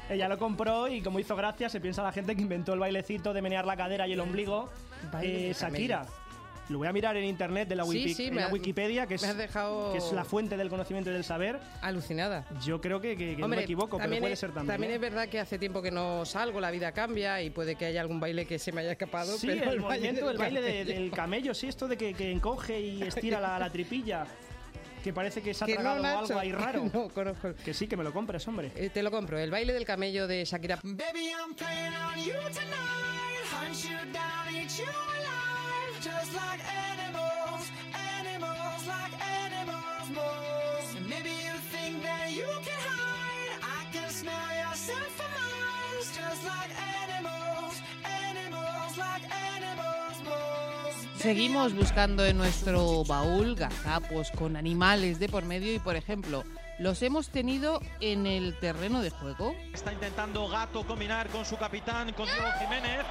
Ella 0.08 0.28
lo 0.28 0.38
compró 0.38 0.88
y 0.88 1.00
como 1.00 1.18
hizo 1.18 1.34
gracia, 1.36 1.68
se 1.68 1.80
piensa 1.80 2.02
la 2.02 2.12
gente 2.12 2.34
que 2.36 2.42
inventó 2.42 2.72
el 2.74 2.78
bailecito 2.80 3.32
de 3.32 3.42
menear 3.42 3.64
la 3.66 3.76
cadera 3.76 4.06
y 4.08 4.12
el 4.12 4.20
ombligo. 4.20 4.70
Baile 5.12 5.50
Eh, 5.50 5.54
camello. 5.58 6.00
Lo 6.70 6.78
voy 6.78 6.88
a 6.88 6.92
mirar 6.94 7.14
en 7.18 7.24
internet 7.24 7.68
de 7.68 7.76
la, 7.76 7.84
Sí, 7.84 7.90
Wiki- 7.90 8.14
sí, 8.14 8.26
en 8.28 8.34
me 8.36 8.40
la 8.40 8.46
ha- 8.46 8.50
Wikipedia, 8.50 9.06
que 9.06 9.16
es, 9.16 9.22
me 9.22 9.28
has 9.28 9.36
dejado- 9.36 9.92
que 9.92 9.98
es 9.98 10.12
la 10.12 10.24
fuente 10.24 10.56
del 10.56 10.70
conocimiento 10.70 11.10
y 11.10 11.12
del 11.12 11.22
saber. 11.24 11.58
Alucinada. 11.82 12.46
Yo 12.64 12.80
creo 12.80 13.00
que, 13.02 13.16
que- 13.18 13.36
que 13.36 13.40
no 13.42 13.48
me 13.48 13.60
equivoco, 13.62 13.98
pero 13.98 14.18
puede 14.18 14.32
es, 14.32 14.38
ser 14.38 14.50
también. 14.52 14.72
También 14.74 14.92
¿eh? 14.92 14.94
es 14.94 15.00
verdad 15.00 15.28
que 15.28 15.40
hace 15.40 15.58
tiempo 15.58 15.82
que 15.82 15.90
no 15.90 16.24
salgo, 16.24 16.60
la 16.60 16.70
vida 16.70 16.92
cambia 16.92 17.42
y 17.42 17.50
puede 17.50 17.74
que 17.76 17.84
haya 17.84 18.00
algún 18.00 18.18
baile 18.18 18.46
que 18.46 18.58
se 18.58 18.72
me 18.72 18.80
haya 18.80 18.92
escapado. 18.92 19.36
Sí, 19.36 19.46
pero 19.48 19.72
el, 19.72 19.80
baile 19.80 19.80
movimiento, 19.82 20.26
del 20.26 20.34
el 20.36 20.38
baile 20.38 20.60
de- 20.62 20.84
del 20.86 21.10
camello, 21.10 21.52
sí, 21.54 21.68
esto 21.68 21.86
de 21.86 21.98
que, 21.98 22.14
que 22.14 22.30
encoge 22.32 22.80
y 22.80 23.02
estira 23.02 23.40
la, 23.40 23.58
la 23.58 23.68
tripilla. 23.70 24.26
Que 25.02 25.12
parece 25.12 25.42
que 25.42 25.52
se 25.52 25.64
ha 25.64 25.66
Que 25.66 25.74
tragado 25.74 26.02
algo 26.02 26.38
ahí 26.38 26.50
raro. 26.52 26.84
No, 26.94 27.10
conozco. 27.10 27.52
Que 27.62 27.74
sí, 27.74 27.86
que 27.86 27.94
me 27.98 28.04
lo 28.04 28.10
compres, 28.14 28.48
hombre. 28.48 28.72
Eh, 28.74 28.88
te 28.88 29.02
lo 29.02 29.10
compro. 29.10 29.38
El 29.38 29.50
baile 29.50 29.74
del 29.74 29.84
camello 29.84 30.26
de 30.26 30.46
Shakira. 30.46 30.78
Baby, 30.82 31.28
I'm 31.28 31.54
just 36.04 36.34
like 36.34 36.60
animals, 36.92 37.72
animals 38.20 38.86
like 38.86 39.14
animals 39.24 40.06
moles. 40.12 40.96
And 40.96 41.08
maybe 41.08 41.30
you 41.30 41.56
think 41.72 42.02
that 42.02 42.30
you 42.30 42.44
can 42.60 42.80
hide. 42.84 43.56
I 43.62 43.90
can 43.90 44.10
smell 44.10 44.50
yourself 44.52 45.08
from 45.16 45.32
miles, 45.32 46.06
just 46.12 46.44
like 46.44 46.70
animals, 47.08 47.80
animals 48.04 48.98
like 48.98 49.24
animals 49.56 50.16
moles. 50.24 51.08
Seguimos 51.16 51.72
buscando 51.72 52.26
en 52.26 52.36
nuestro 52.36 53.04
baúl 53.04 53.54
gazapos 53.54 54.30
con 54.32 54.56
animales 54.56 55.18
de 55.18 55.30
por 55.30 55.46
medio 55.46 55.72
y, 55.72 55.78
por 55.78 55.96
ejemplo, 55.96 56.44
los 56.78 57.00
hemos 57.02 57.30
tenido 57.30 57.80
en 58.00 58.26
el 58.26 58.58
terreno 58.58 59.00
de 59.00 59.08
juego. 59.08 59.54
Está 59.72 59.90
intentando 59.90 60.48
Gato 60.48 60.86
combinar 60.86 61.28
con 61.28 61.46
su 61.46 61.56
capitán, 61.56 62.12
con 62.12 62.26
Diego 62.26 62.48
Jiménez. 62.60 63.06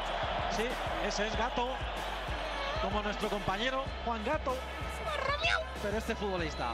Sí, 0.56 0.64
ese 1.08 1.26
es 1.28 1.36
Gato. 1.36 1.70
Como 2.84 3.02
nuestro 3.02 3.30
compañero 3.30 3.86
Juan 4.04 4.24
Gato. 4.26 4.56
Pero 5.82 5.98
este 5.98 6.16
futbolista. 6.16 6.74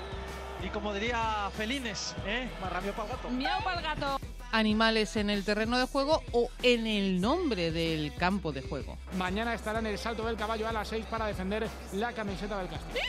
Y 0.63 0.69
como 0.69 0.91
diría 0.91 1.49
Felines, 1.55 2.15
¿eh? 2.25 2.49
Marramio 2.59 2.93
para 2.93 3.09
Gato. 3.09 3.29
Miau 3.29 3.63
para 3.63 3.77
el 3.77 3.83
gato. 3.83 4.17
Animales 4.51 5.15
en 5.15 5.29
el 5.29 5.45
terreno 5.45 5.77
de 5.77 5.85
juego 5.85 6.23
o 6.31 6.49
en 6.63 6.87
el 6.87 7.21
nombre 7.21 7.71
del 7.71 8.13
campo 8.15 8.51
de 8.51 8.63
juego. 8.63 8.97
Mañana 9.17 9.53
estará 9.53 9.77
en 9.79 9.85
el 9.85 9.99
salto 9.99 10.25
del 10.25 10.35
caballo 10.35 10.67
a 10.67 10.71
las 10.71 10.87
6 10.87 11.05
para 11.05 11.27
defender 11.27 11.67
la 11.93 12.11
camiseta 12.11 12.57
del 12.57 12.69
Castillo. 12.69 13.03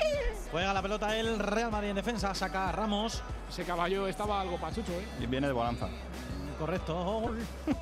Juega 0.50 0.75
la 0.75 0.83
pelota 0.83 1.16
el 1.16 1.38
Real 1.38 1.71
Madrid 1.71 1.90
en 1.90 1.97
defensa, 1.97 2.35
saca 2.35 2.69
a 2.69 2.73
Ramos. 2.73 3.23
Ese 3.49 3.64
caballo 3.64 4.07
estaba 4.07 4.42
algo 4.42 4.59
pachucho, 4.61 4.92
¿eh? 4.92 5.09
Y 5.21 5.26
viene 5.26 5.47
de 5.47 5.54
bonanza. 5.54 5.88
Correcto. 6.61 7.31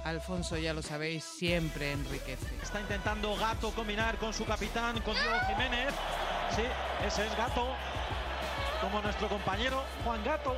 Alfonso, 0.04 0.56
ya 0.56 0.72
lo 0.72 0.82
sabéis, 0.82 1.24
siempre 1.24 1.90
enriquece. 1.90 2.46
Está 2.62 2.80
intentando 2.80 3.36
Gato 3.36 3.72
combinar 3.72 4.16
con 4.18 4.32
su 4.32 4.44
capitán, 4.44 5.00
con 5.00 5.14
Diego 5.14 5.36
Jiménez. 5.48 5.92
Sí, 6.54 6.62
ese 7.04 7.26
es 7.26 7.36
Gato. 7.36 7.66
Como 8.80 9.02
nuestro 9.02 9.28
compañero 9.28 9.82
Juan 10.04 10.22
Gato. 10.24 10.54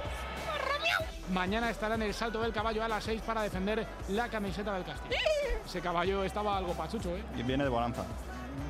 Mañana 1.32 1.70
estará 1.70 1.94
en 1.94 2.02
el 2.02 2.12
salto 2.12 2.42
del 2.42 2.52
caballo 2.52 2.84
a 2.84 2.88
las 2.88 3.04
6 3.04 3.22
para 3.22 3.40
defender 3.40 3.86
la 4.10 4.28
camiseta 4.28 4.74
del 4.74 4.84
Castillo. 4.84 5.16
Ese 5.64 5.80
caballo 5.80 6.22
estaba 6.22 6.58
algo 6.58 6.74
pachucho, 6.74 7.16
¿eh? 7.16 7.24
Y 7.38 7.42
viene 7.42 7.64
de 7.64 7.70
bonanza. 7.70 8.04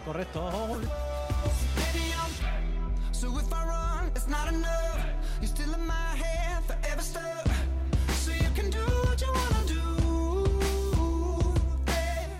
Correcto. 0.04 0.48
Baby, 0.48 2.12
I'm 2.14 3.12
so 3.12 3.36
if 3.40 3.52
I 3.52 3.64
run, 3.64 4.12
it's 4.14 4.28
not 4.28 4.46
enough. 4.46 5.04
You're 5.40 5.48
still 5.48 5.74
in 5.74 5.86
my 5.86 6.16
head, 6.16 6.62
forever 6.66 7.02
stuck. 7.02 7.59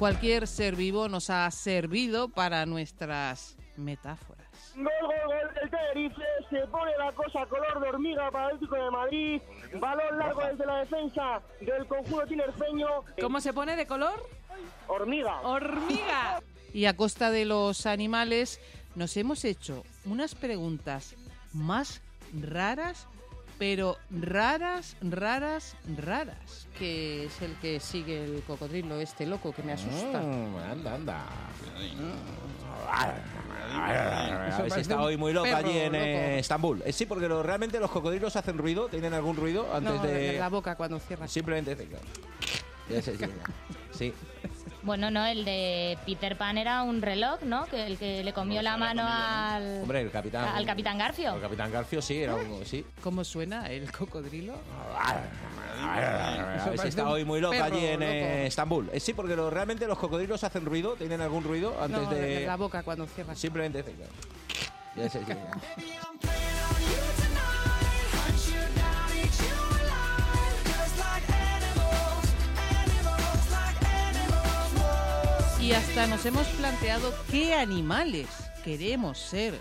Cualquier 0.00 0.47
ser 0.47 0.76
vivo 0.76 1.11
nos 1.11 1.28
ha 1.28 1.50
servido 1.50 2.30
para 2.30 2.64
nuestras 2.64 3.59
metáforas. 3.76 4.49
Gol, 4.75 4.87
gol, 5.02 5.12
gol 5.26 5.54
del 5.54 5.69
Tenerife, 5.69 6.23
se 6.49 6.66
pone 6.69 6.90
la 6.97 7.12
cosa 7.12 7.45
color 7.45 7.78
de 7.83 7.88
hormiga 7.90 8.30
para 8.30 8.47
el 8.47 8.54
Atlético 8.54 8.76
de 8.76 8.90
Madrid, 8.90 9.42
balón 9.78 10.19
largo 10.19 10.40
desde 10.40 10.64
la 10.64 10.76
defensa 10.78 11.42
del 11.61 11.87
conjunto 11.87 12.26
tinerfeño. 12.26 12.88
¿Cómo 13.21 13.42
se 13.42 13.52
pone 13.52 13.76
de 13.76 13.87
color? 13.87 14.26
Hormiga. 14.88 15.42
Hormiga. 15.42 16.40
Y 16.73 16.87
a 16.87 16.97
costa 16.97 17.30
de 17.30 17.45
los 17.45 17.85
animales 17.85 18.59
nos 18.95 19.19
hemos 19.19 19.45
hecho 19.45 19.83
unas 20.07 20.35
preguntas 20.35 21.14
más 21.52 22.00
raras, 22.33 23.07
pero 23.61 23.99
raras, 24.11 24.97
raras, 25.02 25.76
raras. 25.99 26.67
Que 26.79 27.26
es 27.26 27.43
el 27.43 27.55
que 27.57 27.79
sigue 27.79 28.25
el 28.25 28.43
cocodrilo 28.45 28.99
este 28.99 29.26
loco 29.26 29.52
que 29.52 29.62
me 29.62 29.73
asusta. 29.73 30.19
Mm, 30.23 30.57
anda, 30.57 30.95
anda. 30.95 31.26
Está 34.79 34.97
un 34.97 35.02
hoy 35.02 35.19
muy 35.19 35.35
loco 35.35 35.45
perro 35.45 35.59
allí 35.69 35.76
en 35.79 35.95
eh, 35.95 35.99
loco. 35.99 36.38
Estambul. 36.40 36.83
Eh, 36.87 36.93
sí, 36.95 37.05
porque 37.05 37.29
lo- 37.29 37.43
realmente 37.43 37.79
los 37.79 37.90
cocodrilos 37.90 38.35
hacen 38.35 38.57
ruido, 38.57 38.88
tienen 38.88 39.12
algún 39.12 39.37
ruido 39.37 39.67
antes 39.75 39.93
No, 39.95 40.02
de... 40.05 40.38
la 40.38 40.49
boca 40.49 40.75
cuando 40.75 40.99
cierras. 40.99 41.31
Simplemente... 41.31 41.76
claro. 41.76 42.05
Ya 42.88 43.02
sé, 43.02 43.14
sí. 43.19 43.25
Sí. 43.93 44.14
Bueno, 44.83 45.11
no, 45.11 45.27
el 45.27 45.45
de 45.45 45.99
Peter 46.07 46.37
Pan 46.37 46.57
era 46.57 46.83
un 46.83 47.03
reloj, 47.03 47.43
¿no? 47.43 47.67
Que 47.67 47.87
el 47.87 47.99
que 47.99 48.25
le 48.25 48.33
comió 48.33 48.63
la 48.63 48.77
mano 48.79 49.03
al, 49.07 49.83
Hombre, 49.83 50.01
el 50.01 50.11
capitán... 50.11 50.49
al 50.57 50.65
Capitán 50.65 50.97
Garfio. 50.97 51.35
El 51.35 51.41
capitán 51.43 51.71
Garfio 51.71 52.01
sí, 52.01 52.23
era 52.23 52.35
un... 52.35 52.65
Sí. 52.65 52.85
¿Cómo 53.03 53.23
suena 53.23 53.67
el 53.69 53.93
cocodrilo? 53.93 54.55
A 55.83 56.69
ver 56.71 56.79
si 56.79 56.89
está 56.89 57.09
hoy 57.09 57.25
muy 57.25 57.41
loco 57.41 57.53
perro 57.57 57.65
allí 57.77 57.87
en 57.87 58.03
eh, 58.03 58.21
loco. 58.37 58.47
Estambul. 58.47 58.91
Eh, 58.93 59.01
sí, 59.01 59.13
porque 59.13 59.37
lo- 59.37 59.51
realmente 59.51 59.87
los 59.87 59.99
cocodrilos 59.99 60.43
hacen 60.45 60.65
ruido, 60.65 60.95
tienen 60.95 61.21
algún 61.21 61.45
ruido 61.45 61.75
antes 61.81 62.01
No, 62.03 62.11
de... 62.11 62.47
la 62.47 62.57
boca 62.57 62.83
cuando 62.83 63.07
cierras. 63.07 63.39
Simplemente... 63.39 63.83
claro. 63.83 64.13
Ya 64.97 65.09
sé, 65.09 65.21
sí, 65.21 65.33
Y 75.71 75.73
hasta 75.73 76.09
nos 76.09 76.27
hemos 76.27 76.49
planteado 76.49 77.15
qué 77.31 77.55
animales 77.55 78.27
queremos 78.65 79.17
ser 79.21 79.55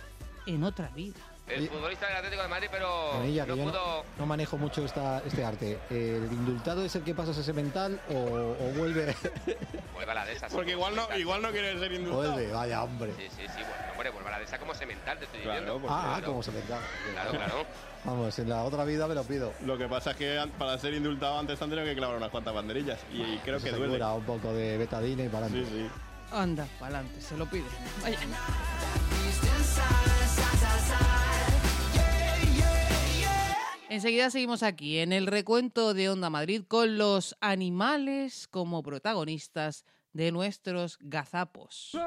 en 0.48 0.64
otra 0.64 0.88
vida. 0.88 1.20
El 1.48 1.70
futbolista 1.70 2.08
del 2.08 2.16
Atlético 2.18 2.42
de 2.42 2.48
Madrid, 2.48 2.68
pero 2.72 3.12
Bonilla, 3.14 3.46
no 3.46 3.56
yo 3.56 3.64
no, 3.66 3.72
pudo. 3.72 4.06
no 4.18 4.26
manejo 4.26 4.58
mucho 4.58 4.84
esta, 4.84 5.22
este 5.24 5.46
arte. 5.46 5.78
¿El 5.92 6.28
indultado 6.32 6.84
es 6.84 6.96
el 6.96 7.04
que 7.04 7.14
pasa 7.14 7.30
ese 7.30 7.54
mental 7.54 8.02
o, 8.10 8.16
o 8.16 8.72
vuelve? 8.76 9.16
Vuelva 9.94 10.14
a 10.14 10.16
la 10.16 10.26
de 10.26 10.34
esa. 10.34 10.48
Porque 10.48 10.72
igual 10.72 10.96
no, 10.96 11.08
igual 11.18 11.42
no 11.44 11.52
quiere 11.52 11.78
ser 11.78 11.92
indultado. 11.92 12.34
vuelve, 12.34 12.52
vaya 12.54 12.84
hombre. 12.84 13.14
Sí, 13.18 13.28
sí, 13.30 13.44
sí, 13.48 13.62
bueno, 13.62 13.92
hombre, 13.94 14.10
vuelva 14.12 14.30
a 14.30 14.32
la 14.34 14.40
de 14.40 14.46
esa 14.46 14.58
como 14.58 14.74
semental, 14.74 15.20
te 15.20 15.26
estoy 15.26 15.42
Claro, 15.42 15.60
diciendo. 15.62 15.88
Ah, 15.90 16.14
Claro. 16.18 16.26
como 16.28 16.42
se 16.44 16.52
mental. 16.52 16.80
Claro, 17.14 17.32
claro. 17.32 17.66
Vamos, 18.06 18.40
en 18.40 18.50
la 18.50 18.64
otra 18.64 18.86
vida 18.86 19.08
me 19.08 19.16
lo 19.16 19.24
pido. 19.24 19.54
Lo 19.66 19.78
que 19.78 19.88
pasa 19.88 20.12
es 20.12 20.18
que 20.18 20.40
para 20.58 20.78
ser 20.78 20.94
indultado 20.94 21.38
antes 21.38 21.62
han 21.62 21.70
tenido 21.70 21.86
que 21.86 21.96
clavar 21.96 22.18
unas 22.18 22.30
cuantas 22.30 22.54
banderillas. 22.54 23.00
Y, 23.14 23.22
y 23.22 23.38
creo 23.44 23.58
Eso 23.58 23.66
que 23.66 23.72
se 23.72 23.78
duele. 23.78 24.04
un 24.06 24.24
poco 24.24 24.54
de 24.54 24.78
betadine 24.78 25.26
y 25.26 25.30
para 25.30 25.48
Sí, 25.50 25.56
adelante. 25.58 25.80
sí. 25.84 25.90
Anda, 26.32 26.68
para 26.80 27.00
adelante, 27.00 27.22
se 27.22 27.38
lo 27.38 27.46
pide. 27.48 27.66
Vaya. 28.02 28.18
Enseguida 33.90 34.30
seguimos 34.30 34.62
aquí 34.62 35.00
en 35.00 35.12
el 35.12 35.26
recuento 35.26 35.94
de 35.96 36.10
Onda 36.10 36.30
Madrid 36.30 36.64
con 36.68 36.98
los 37.00 37.36
animales 37.42 38.48
como 38.48 38.84
protagonistas 38.84 39.84
de 40.14 40.32
nuestros 40.32 40.98
gazapos. 41.02 41.98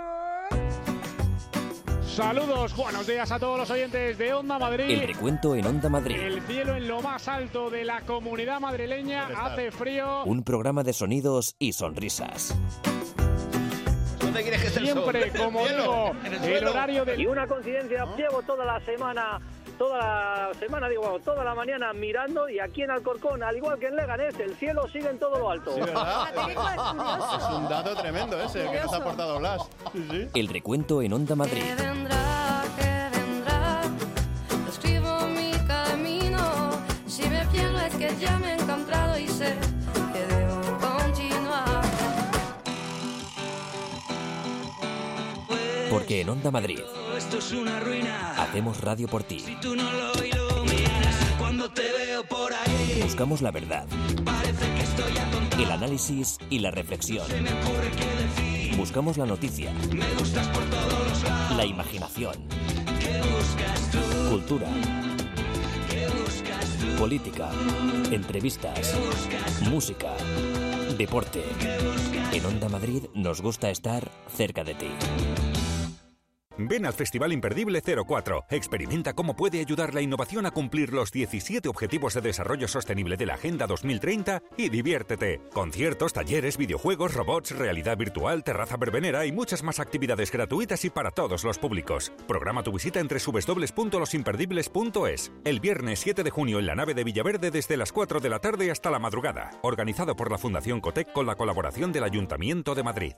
Saludos, 2.14 2.76
buenos 2.76 3.06
días 3.06 3.32
a 3.32 3.38
todos 3.38 3.58
los 3.58 3.70
oyentes 3.70 4.18
de 4.18 4.34
Onda 4.34 4.58
Madrid. 4.58 4.84
El 4.90 5.08
recuento 5.08 5.54
en 5.54 5.64
Onda 5.64 5.88
Madrid. 5.88 6.14
El 6.14 6.42
cielo 6.42 6.76
en 6.76 6.86
lo 6.86 7.00
más 7.00 7.26
alto 7.26 7.70
de 7.70 7.86
la 7.86 8.02
comunidad 8.02 8.60
madrileña 8.60 9.28
hace 9.34 9.70
frío. 9.70 10.22
Un 10.24 10.44
programa 10.44 10.82
de 10.82 10.92
sonidos 10.92 11.56
y 11.58 11.72
sonrisas. 11.72 12.54
¿Dónde 14.20 14.42
quieres 14.42 14.60
que 14.60 14.66
esté 14.66 14.80
el 14.80 14.88
sol? 14.88 15.10
Siempre, 15.10 15.32
como 15.38 15.66
digo, 15.66 16.12
el 16.44 16.68
horario 16.68 17.02
Y 17.02 17.06
del 17.06 17.28
una 17.28 17.46
coincidencia, 17.46 18.04
llevo 18.14 18.42
toda 18.42 18.66
la 18.66 18.78
semana, 18.84 19.40
toda 19.82 19.98
la 19.98 20.54
semana, 20.60 20.88
digo, 20.88 21.02
bueno, 21.02 21.18
toda 21.18 21.42
la 21.42 21.56
mañana 21.56 21.92
mirando 21.92 22.48
y 22.48 22.60
aquí 22.60 22.82
en 22.82 22.92
Alcorcón, 22.92 23.42
al 23.42 23.56
igual 23.56 23.80
que 23.80 23.88
en 23.88 23.96
Leganés, 23.96 24.38
el 24.38 24.54
cielo 24.54 24.86
sigue 24.86 25.08
en 25.08 25.18
todo 25.18 25.40
lo 25.40 25.50
alto. 25.50 25.74
Sí, 25.74 25.80
¿verdad? 25.80 26.28
Es 27.34 27.50
un 27.50 27.68
dato 27.68 27.96
tremendo 27.96 28.40
ese 28.40 28.70
que 28.70 28.80
nos 28.80 28.92
ha 28.92 28.98
aportado 28.98 29.40
Blas. 29.40 29.62
Sí, 29.92 30.06
sí. 30.08 30.28
El 30.34 30.46
recuento 30.46 31.02
en 31.02 31.12
Onda 31.12 31.34
Madrid. 31.34 31.64
Que 31.64 31.74
vendrá, 31.82 32.62
que 32.78 33.18
vendrá. 33.18 33.82
Escribo 34.68 35.20
mi 35.26 35.50
camino. 35.66 36.70
Si 37.08 37.28
me 37.28 37.44
pierdo 37.46 37.80
es 37.80 37.96
que 37.96 38.16
ya 38.20 38.38
me 38.38 38.52
he 38.52 38.54
encontrado 38.54 39.18
y 39.18 39.26
sé 39.26 39.56
que 40.12 40.26
debo 40.32 40.60
continuar. 40.78 41.82
Porque 45.90 46.20
en 46.20 46.28
Onda 46.28 46.52
Madrid 46.52 46.82
Esto 47.24 47.38
es 47.38 47.52
una 47.52 47.80
ruina. 47.80 48.34
hacemos 48.36 48.80
radio 48.80 49.08
por 49.08 49.22
ti. 49.22 49.44
Tú 49.60 49.74
no 49.76 49.90
lo 49.92 50.12
iluminas 50.24 51.16
cuando 51.38 51.70
te 51.70 51.82
veo 51.82 52.24
por 52.24 52.52
ahí. 52.52 53.00
Buscamos 53.02 53.42
la 53.42 53.50
verdad, 53.50 53.86
Parece 54.24 54.66
que 54.74 54.82
estoy 54.82 55.16
atontado. 55.18 55.62
el 55.62 55.70
análisis 55.70 56.38
y 56.50 56.58
la 56.58 56.70
reflexión. 56.70 57.26
Se 57.26 57.40
me 57.40 57.50
ocurre 57.52 57.90
que 57.90 58.40
decir. 58.42 58.76
Buscamos 58.76 59.16
la 59.18 59.26
noticia, 59.26 59.72
Me 59.92 60.06
gustas 60.18 60.46
por 60.48 60.64
todos 60.64 61.08
los 61.08 61.22
lados. 61.22 61.56
la 61.56 61.64
imaginación, 61.64 62.34
¿Qué 63.00 63.20
buscas 63.30 63.90
tú? 63.90 64.30
cultura, 64.30 64.68
¿Qué 65.90 66.06
buscas 66.08 66.66
tú? 66.80 66.96
política, 66.98 67.50
entrevistas, 68.10 68.94
música, 69.70 70.10
deporte. 70.98 71.42
En 72.32 72.44
Onda 72.46 72.68
Madrid 72.68 73.04
nos 73.14 73.40
gusta 73.42 73.70
estar 73.70 74.10
cerca 74.36 74.64
de 74.64 74.74
ti. 74.74 74.88
Ven 76.58 76.86
al 76.86 76.92
Festival 76.92 77.32
Imperdible 77.32 77.82
04. 77.82 78.44
Experimenta 78.50 79.14
cómo 79.14 79.34
puede 79.34 79.60
ayudar 79.60 79.94
la 79.94 80.00
innovación 80.00 80.46
a 80.46 80.50
cumplir 80.50 80.92
los 80.92 81.12
17 81.12 81.68
Objetivos 81.68 82.14
de 82.14 82.20
Desarrollo 82.20 82.68
Sostenible 82.68 83.16
de 83.16 83.26
la 83.26 83.34
Agenda 83.34 83.66
2030 83.66 84.42
y 84.56 84.68
diviértete. 84.68 85.40
Conciertos, 85.52 86.12
talleres, 86.12 86.56
videojuegos, 86.56 87.14
robots, 87.14 87.56
realidad 87.56 87.96
virtual, 87.96 88.44
terraza 88.44 88.76
verbenera 88.76 89.26
y 89.26 89.32
muchas 89.32 89.62
más 89.62 89.80
actividades 89.80 90.30
gratuitas 90.30 90.84
y 90.84 90.90
para 90.90 91.10
todos 91.10 91.44
los 91.44 91.58
públicos. 91.58 92.12
Programa 92.28 92.62
tu 92.62 92.72
visita 92.72 93.00
entre 93.00 93.18
www.losimperdibles.es. 93.18 95.32
El 95.44 95.60
viernes 95.60 96.00
7 96.00 96.22
de 96.22 96.30
junio 96.30 96.58
en 96.58 96.66
la 96.66 96.74
nave 96.74 96.94
de 96.94 97.04
Villaverde 97.04 97.50
desde 97.50 97.76
las 97.76 97.92
4 97.92 98.20
de 98.20 98.28
la 98.28 98.38
tarde 98.38 98.70
hasta 98.70 98.90
la 98.90 98.98
madrugada. 98.98 99.50
Organizado 99.62 100.16
por 100.16 100.30
la 100.30 100.38
Fundación 100.38 100.80
Cotec 100.80 101.12
con 101.12 101.26
la 101.26 101.36
colaboración 101.36 101.92
del 101.92 102.04
Ayuntamiento 102.04 102.74
de 102.74 102.82
Madrid. 102.82 103.12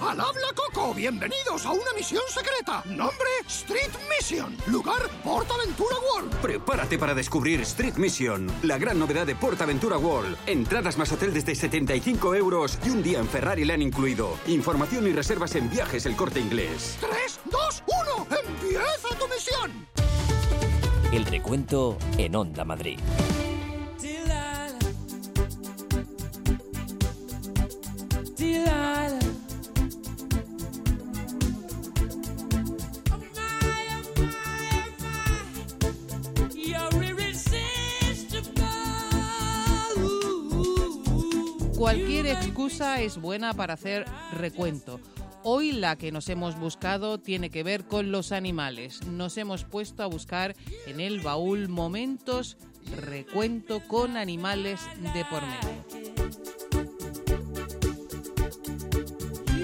¡Al 0.00 0.20
habla 0.20 0.48
Coco! 0.54 0.94
¡Bienvenidos 0.94 1.66
a 1.66 1.72
una 1.72 1.92
misión 1.96 2.22
secreta! 2.28 2.82
Nombre 2.86 3.28
Street 3.48 3.90
Mission. 4.08 4.56
Lugar 4.66 5.02
PortAventura 5.24 5.96
World. 6.12 6.34
Prepárate 6.36 6.98
para 6.98 7.14
descubrir 7.14 7.60
Street 7.62 7.94
Mission, 7.96 8.50
la 8.62 8.78
gran 8.78 8.98
novedad 8.98 9.26
de 9.26 9.34
PortAventura 9.34 9.98
World. 9.98 10.36
Entradas 10.46 10.96
más 10.98 11.10
hotel 11.10 11.34
desde 11.34 11.54
75 11.54 12.34
euros 12.36 12.78
y 12.86 12.90
un 12.90 13.02
día 13.02 13.18
en 13.18 13.28
Ferrari 13.28 13.64
le 13.64 13.72
han 13.74 13.82
incluido. 13.82 14.38
Información 14.46 15.06
y 15.08 15.12
reservas 15.12 15.56
en 15.56 15.68
viajes 15.68 16.06
el 16.06 16.14
corte 16.14 16.38
inglés. 16.40 16.96
3, 17.00 17.40
2, 17.46 17.82
1. 18.26 18.26
¡Empieza 18.48 19.08
tu 19.18 19.28
misión! 19.28 19.88
El 21.12 21.26
recuento 21.26 21.98
en 22.16 22.36
Onda 22.36 22.64
Madrid. 22.64 23.00
Excusa 42.32 43.00
es 43.00 43.18
buena 43.18 43.54
para 43.54 43.74
hacer 43.74 44.04
recuento. 44.32 45.00
Hoy 45.42 45.72
la 45.72 45.96
que 45.96 46.12
nos 46.12 46.28
hemos 46.28 46.58
buscado 46.58 47.18
tiene 47.18 47.48
que 47.50 47.62
ver 47.62 47.84
con 47.84 48.12
los 48.12 48.32
animales. 48.32 49.06
Nos 49.06 49.38
hemos 49.38 49.64
puesto 49.64 50.02
a 50.02 50.06
buscar 50.06 50.54
en 50.86 51.00
el 51.00 51.20
baúl 51.20 51.68
momentos 51.68 52.58
recuento 52.96 53.80
con 53.86 54.16
animales 54.16 54.80
de 55.14 55.24
por 55.24 55.42
medio. 55.42 55.84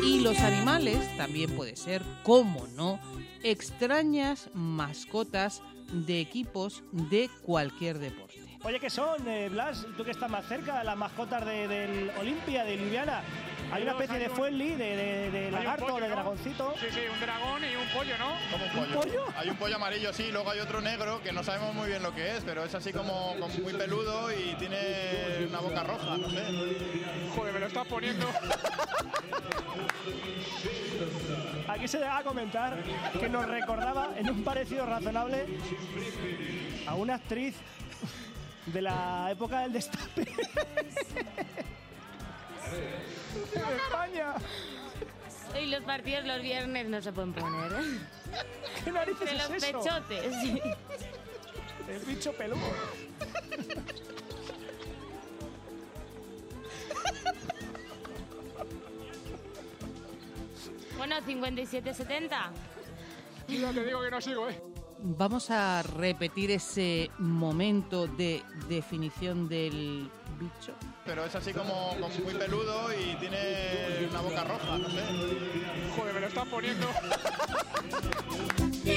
Y 0.02 0.20
los 0.20 0.38
animales 0.38 0.98
también 1.16 1.50
puede 1.54 1.76
ser, 1.76 2.02
como 2.22 2.66
no, 2.68 2.98
extrañas 3.42 4.48
mascotas 4.54 5.62
de 5.92 6.20
equipos 6.20 6.82
de 6.92 7.28
cualquier 7.42 7.98
deporte. 7.98 8.23
Oye, 8.64 8.80
¿qué 8.80 8.88
son, 8.88 9.26
eh, 9.28 9.48
Blas? 9.50 9.86
Tú 9.96 10.04
que 10.04 10.10
estás 10.12 10.30
más 10.30 10.46
cerca, 10.46 10.82
las 10.82 10.96
mascotas 10.96 11.44
de- 11.44 11.68
del 11.68 12.10
Olimpia, 12.18 12.64
de 12.64 12.76
Ljubljana. 12.78 13.20
Hay 13.70 13.82
una 13.82 13.92
especie 13.92 14.18
de 14.18 14.28
fuelli, 14.30 14.70
de, 14.74 14.96
de, 14.96 15.30
de 15.30 15.38
Hay 15.38 15.46
un 15.46 15.52
lagarto, 15.52 15.86
pollo, 15.86 16.00
de 16.02 16.08
¿no? 16.08 16.14
dragoncito. 16.14 16.74
Sí, 16.80 16.86
sí, 16.90 17.00
un 17.12 17.20
dragón 17.20 17.62
y 17.64 17.74
un 17.76 17.86
pollo, 17.88 18.16
¿no? 18.18 18.32
Como 18.50 18.64
un 18.64 18.70
pollo. 19.02 19.24
Hay 19.36 19.48
un 19.50 19.56
pollo 19.56 19.76
amarillo, 19.76 20.12
sí, 20.12 20.30
luego 20.32 20.50
hay 20.50 20.60
otro 20.60 20.80
negro 20.80 21.20
que 21.22 21.32
no 21.32 21.42
sabemos 21.42 21.74
muy 21.74 21.88
bien 21.88 22.02
lo 22.02 22.14
que 22.14 22.36
es, 22.36 22.44
pero 22.44 22.64
es 22.64 22.74
así 22.74 22.92
como, 22.92 23.34
como 23.38 23.48
muy 23.48 23.72
peludo 23.74 24.30
y 24.32 24.54
tiene 24.58 25.46
una 25.48 25.58
boca 25.60 25.82
roja, 25.82 26.16
no 26.16 26.30
sé. 26.30 26.42
Joder, 27.34 27.52
me 27.54 27.60
lo 27.60 27.66
estás 27.66 27.86
poniendo. 27.86 28.26
Aquí 31.68 31.88
se 31.88 31.98
va 31.98 32.18
a 32.18 32.22
comentar 32.22 32.76
que 33.18 33.28
nos 33.28 33.46
recordaba 33.46 34.10
en 34.16 34.30
un 34.30 34.44
parecido 34.44 34.86
razonable 34.86 35.46
a 36.86 36.94
una 36.94 37.14
actriz 37.16 37.56
de 38.66 38.82
la 38.82 39.28
época 39.30 39.60
del 39.60 39.72
destape. 39.72 40.22
de 43.52 43.76
España. 43.76 44.34
Y 45.60 45.66
los 45.66 45.82
partidos 45.84 46.24
los 46.24 46.42
viernes 46.42 46.88
no 46.88 47.00
se 47.00 47.12
pueden 47.12 47.32
poner. 47.32 47.72
¿eh? 47.72 47.98
¿Qué 48.84 48.90
narices 48.92 49.30
De 49.30 49.36
es 49.36 49.48
los 49.48 49.62
eso? 49.62 49.78
pechotes. 49.78 50.34
El 51.88 52.00
bicho 52.06 52.32
peludo. 52.32 52.60
Bueno, 60.96 61.16
57-70. 61.16 62.30
Ya 63.48 63.72
te 63.72 63.84
digo 63.84 64.02
que 64.02 64.10
no 64.10 64.20
sigo, 64.20 64.48
¿eh? 64.48 64.60
Vamos 65.06 65.50
a 65.50 65.82
repetir 65.82 66.50
ese 66.50 67.10
momento 67.18 68.06
de 68.06 68.42
definición 68.70 69.50
del 69.50 70.10
bicho. 70.40 70.72
Pero 71.04 71.26
es 71.26 71.34
así 71.34 71.52
como, 71.52 71.90
como 72.00 72.08
muy 72.24 72.32
peludo 72.32 72.90
y 72.90 73.14
tiene 73.16 74.08
una 74.08 74.22
boca 74.22 74.44
roja, 74.44 74.78
no 74.78 74.88
sé. 74.88 75.02
Joder, 75.94 76.14
me 76.14 76.20
lo 76.20 76.26
estás 76.26 76.48
poniendo. 76.48 76.88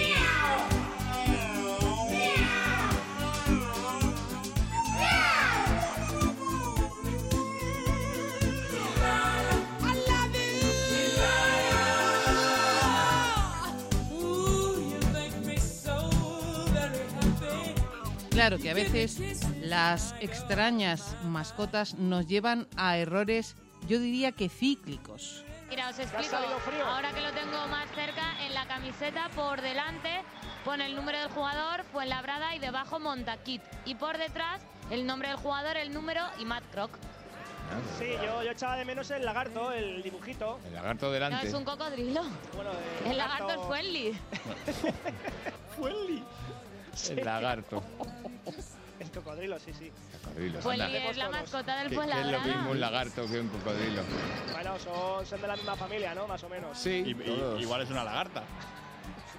Claro 18.48 18.64
que 18.64 18.72
a 18.72 18.76
veces 18.76 19.20
las 19.60 20.16
extrañas 20.22 21.18
mascotas 21.26 21.96
nos 21.96 22.28
llevan 22.28 22.66
a 22.78 22.96
errores, 22.96 23.58
yo 23.90 24.00
diría 24.00 24.32
que 24.32 24.48
cíclicos. 24.48 25.44
Mira, 25.68 25.90
os 25.90 26.00
explico. 26.00 26.38
Ahora 26.86 27.12
que 27.12 27.20
lo 27.20 27.32
tengo 27.34 27.68
más 27.68 27.90
cerca, 27.94 28.46
en 28.46 28.54
la 28.54 28.66
camiseta 28.66 29.28
por 29.36 29.60
delante 29.62 30.22
pone 30.64 30.86
el 30.86 30.96
número 30.96 31.20
del 31.20 31.28
jugador, 31.28 31.84
Fuenlabrada 31.92 32.56
y 32.56 32.60
debajo 32.60 33.02
Montaquit. 33.02 33.62
Y 33.84 33.96
por 33.96 34.18
detrás 34.18 34.62
el 34.92 35.06
nombre 35.06 35.28
del 35.28 35.38
jugador, 35.40 35.76
el 35.76 35.94
número 35.94 36.22
y 36.40 36.46
Matt 36.46 36.64
Croc. 36.72 36.92
Sí, 38.00 38.06
yo, 38.26 38.44
yo 38.44 38.52
echaba 38.52 38.78
de 38.78 38.86
menos 38.86 39.12
el 39.12 39.26
lagarto, 39.26 39.74
el 39.74 40.02
dibujito. 40.02 40.58
El 40.66 40.74
lagarto 40.74 41.08
No, 41.08 41.12
delante. 41.12 41.48
es 41.50 41.54
un 41.54 41.66
cocodrilo. 41.66 42.22
Bueno, 42.56 42.72
El 43.06 43.18
lagarto 43.18 43.50
es 43.50 43.68
Fuenli. 43.68 44.18
Fuenli. 45.78 46.24
El 47.10 47.24
lagarto. 47.26 47.84
El 49.00 49.12
cocodrilo, 49.12 49.60
sí, 49.60 49.72
sí. 49.74 49.92
Cocodrilo. 50.24 50.60
Anda. 50.72 50.88
es 51.10 51.18
la 51.18 51.30
mascota 51.30 51.78
del 51.80 51.90
¿Qué, 51.90 51.96
qué 51.96 52.20
es 52.20 52.32
lo 52.32 52.40
mismo 52.42 52.72
un 52.72 52.80
lagarto 52.80 53.28
que 53.28 53.40
un 53.40 53.48
cocodrilo? 53.50 54.02
Bueno, 54.54 54.80
son, 54.80 55.26
son 55.26 55.40
de 55.42 55.48
la 55.48 55.56
misma 55.56 55.76
familia, 55.76 56.16
¿no? 56.16 56.28
Más 56.28 56.44
o 56.44 56.50
menos. 56.50 56.78
Sí, 56.78 57.04
Y- 57.06 57.12
y- 57.30 57.62
igual 57.62 57.82
es 57.84 57.90
una 57.92 58.04
lagarta. 58.04 58.42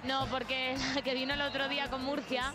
No, 0.05 0.27
porque 0.27 0.77
la 0.95 1.01
que 1.03 1.13
vino 1.13 1.33
el 1.33 1.41
otro 1.41 1.67
día 1.67 1.89
con 1.89 2.03
Murcia 2.05 2.53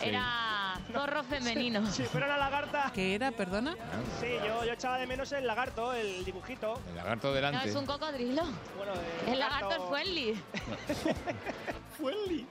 Sí. 0.00 0.10
era 0.10 0.74
zorro 0.92 1.24
femenino. 1.24 1.84
Si 1.90 2.04
fuera 2.04 2.26
una 2.26 2.36
lagarta. 2.36 2.92
¿Qué 2.94 3.14
era, 3.16 3.32
perdona? 3.32 3.74
Sí, 4.20 4.28
yo, 4.46 4.64
yo 4.64 4.72
echaba 4.74 4.98
de 4.98 5.06
menos 5.08 5.32
el 5.32 5.44
lagarto, 5.46 5.92
el 5.94 6.24
dibujito. 6.24 6.78
El 6.90 6.94
lagarto 6.96 7.28
No, 7.28 7.34
delante. 7.34 7.68
es 7.70 7.74
un 7.74 7.84
cocodrilo. 7.86 8.42
Bueno, 8.76 8.92
eh, 8.94 9.32
El 9.32 9.38
lagarto 9.40 9.70
es 9.72 9.82
Fuenli. 9.88 10.40
Fuenli. 11.98 12.46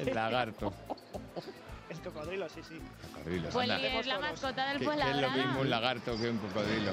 El 0.00 0.14
lagarto. 0.14 0.72
El 1.88 2.00
cocodrilo, 2.00 2.48
sí, 2.48 2.60
sí. 2.68 2.80
Cocodrilo. 3.14 3.50
Fuenli 3.50 3.74
anda. 3.74 4.00
es 4.00 4.06
la 4.06 4.18
mascota 4.18 4.68
del 4.68 4.78
¿Qué, 4.80 4.86
qué 4.86 5.10
es 5.10 5.16
lo 5.20 5.30
mismo 5.30 5.60
un 5.60 5.70
lagarto 5.70 6.16
que 6.16 6.30
un 6.30 6.38
cocodrilo? 6.38 6.92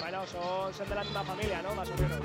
Bueno, 0.00 0.26
son, 0.26 0.74
son 0.74 0.88
de 0.88 0.94
la 0.94 1.04
misma 1.04 1.24
familia, 1.24 1.62
¿no? 1.62 1.74
Más 1.74 1.88
o 1.88 1.94
menos. 1.96 2.18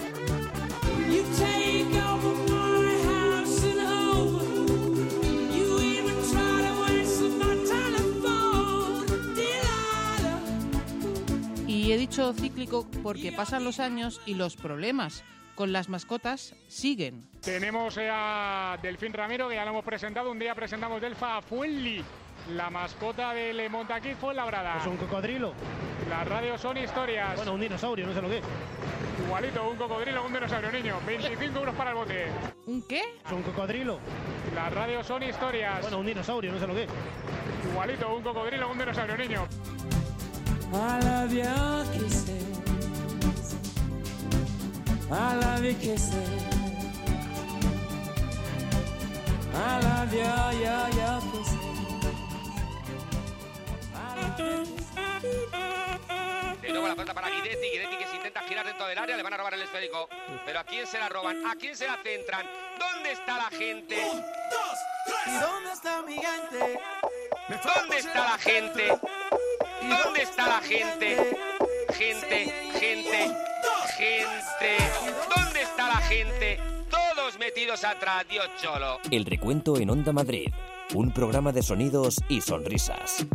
You 1.09 1.23
take 1.37 2.01
over 2.03 2.35
my 2.51 2.97
house 3.05 3.63
and 3.63 3.79
home. 3.87 5.07
You 5.55 5.79
even 5.79 6.17
try 6.29 6.61
to 6.67 6.73
waste 6.81 7.21
my 7.37 7.55
telephone. 7.65 9.05
Delilah. 9.35 10.41
Y 11.67 11.93
he 11.93 11.97
dicho 11.97 12.33
cíclico 12.33 12.85
porque 13.01 13.31
pasan 13.31 13.63
los 13.63 13.79
años 13.79 14.19
y 14.25 14.33
los 14.33 14.57
problemas 14.57 15.23
con 15.59 15.73
las 15.73 15.89
mascotas 15.89 16.55
siguen. 16.69 17.29
Tenemos 17.41 17.99
a 18.01 18.77
Delfín 18.81 19.11
Ramiro, 19.11 19.49
que 19.49 19.55
ya 19.55 19.65
lo 19.65 19.71
hemos 19.71 19.83
presentado. 19.83 20.31
Un 20.31 20.39
día 20.39 20.55
presentamos 20.55 21.01
Delfa 21.01 21.35
a 21.35 21.41
Fuenli, 21.41 22.01
la 22.55 22.69
mascota 22.69 23.33
del 23.33 23.69
Montaquit 23.69 24.15
Fuenlabrada. 24.15 24.77
Es 24.77 24.87
un 24.87 24.95
cocodrilo. 24.95 25.51
Las 26.09 26.25
radios 26.25 26.61
son 26.61 26.77
historias. 26.77 27.35
Bueno, 27.35 27.55
un 27.55 27.59
dinosaurio, 27.59 28.07
no 28.07 28.13
sé 28.13 28.21
lo 28.21 28.29
que 28.29 28.37
es. 28.37 28.43
Igualito, 29.25 29.69
un 29.69 29.75
cocodrilo, 29.75 30.25
un 30.25 30.31
dinosaurio, 30.31 30.71
niño. 30.71 30.95
25 31.05 31.59
euros 31.59 31.75
para 31.75 31.89
el 31.89 31.97
bote. 31.97 32.27
¿Un 32.65 32.81
qué? 32.83 33.01
Es 33.25 33.31
un 33.33 33.43
cocodrilo. 33.43 33.99
Las 34.55 34.73
radios 34.73 35.05
son 35.05 35.23
historias. 35.23 35.81
Bueno, 35.81 35.99
un 35.99 36.05
dinosaurio, 36.05 36.53
no 36.53 36.59
sé 36.61 36.67
lo 36.67 36.73
que 36.73 36.83
es. 36.83 36.89
Igualito, 37.69 38.15
un 38.15 38.23
cocodrilo, 38.23 38.71
un 38.71 38.77
dinosaurio, 38.77 39.17
niño. 39.17 39.45
I 40.71 41.03
love. 41.03 42.48
I 45.11 45.35
love 45.35 45.63
your 45.63 45.73
kisses. 45.73 46.13
I 49.53 49.79
love 49.81 50.13
you, 50.13 50.19
you, 50.59 51.01
your 51.01 51.21
pussy. 51.31 51.57
De 56.61 56.69
nuevo 56.69 56.87
la 56.87 56.93
pelota 56.93 57.13
para 57.15 57.29
Guidetti, 57.29 57.69
Guidetti 57.71 57.97
que 57.97 58.07
se 58.07 58.15
intenta 58.17 58.41
girar 58.41 58.65
dentro 58.65 58.85
del 58.85 58.97
área, 58.99 59.17
le 59.17 59.23
van 59.23 59.33
a 59.33 59.37
robar 59.37 59.55
el 59.55 59.63
esférico. 59.63 60.07
Pero 60.45 60.59
¿a 60.59 60.63
quién 60.63 60.85
se 60.85 60.99
la 60.99 61.09
roban? 61.09 61.43
¿A 61.47 61.55
quién 61.55 61.75
se 61.75 61.87
la 61.87 61.97
centran? 62.03 62.45
¿Dónde 62.77 63.11
está 63.13 63.37
la 63.37 63.49
gente? 63.49 63.95
¿Y 65.25 65.31
dónde 65.39 65.71
está 65.73 66.01
mi 66.03 66.13
gente? 66.13 66.79
¿Dónde 67.63 67.97
está 67.97 68.29
la 68.29 68.37
gente? 68.37 68.99
¿Dónde 69.81 70.21
está 70.21 70.47
la 70.47 70.61
gente? 70.61 71.37
Gente, 71.97 72.53
gente, 72.79 72.79
gente. 72.79 73.58
¿Dónde 73.99 75.61
está 75.61 75.89
la 75.89 75.97
gente? 75.97 76.57
Todos 76.89 77.37
metidos 77.37 77.83
atrás, 77.83 78.25
Dios 78.29 78.47
cholo. 78.61 78.97
El 79.11 79.25
recuento 79.25 79.77
en 79.77 79.89
Onda 79.89 80.13
Madrid. 80.13 80.47
Un 80.93 81.11
programa 81.11 81.51
de 81.51 81.61
sonidos 81.61 82.15
y 82.29 82.39
sonrisas. 82.39 83.27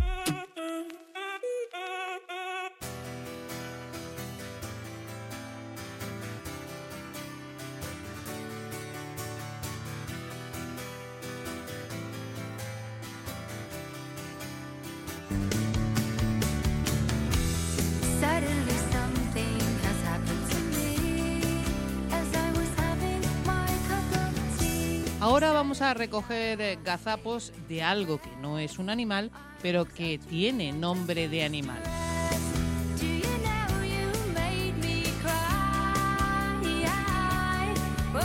Ahora 25.34 25.50
vamos 25.50 25.82
a 25.82 25.94
recoger 25.94 26.60
eh, 26.60 26.78
gazapos 26.84 27.52
de 27.68 27.82
algo 27.82 28.18
que 28.18 28.30
no 28.40 28.60
es 28.60 28.78
un 28.78 28.88
animal, 28.88 29.32
pero 29.60 29.84
que 29.84 30.16
tiene 30.16 30.70
nombre 30.70 31.28
de 31.28 31.42
animal. 31.42 31.82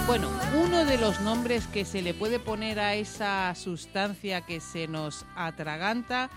Bueno, 0.05 0.29
uno 0.55 0.85
de 0.85 0.99
los 0.99 1.19
nombres 1.21 1.65
que 1.65 1.83
se 1.83 2.03
le 2.03 2.13
puede 2.13 2.39
poner 2.39 2.79
a 2.79 2.93
esa 2.93 3.55
sustancia 3.55 4.41
que 4.41 4.59
se 4.59 4.87
nos 4.87 5.25
atraganta 5.35 6.29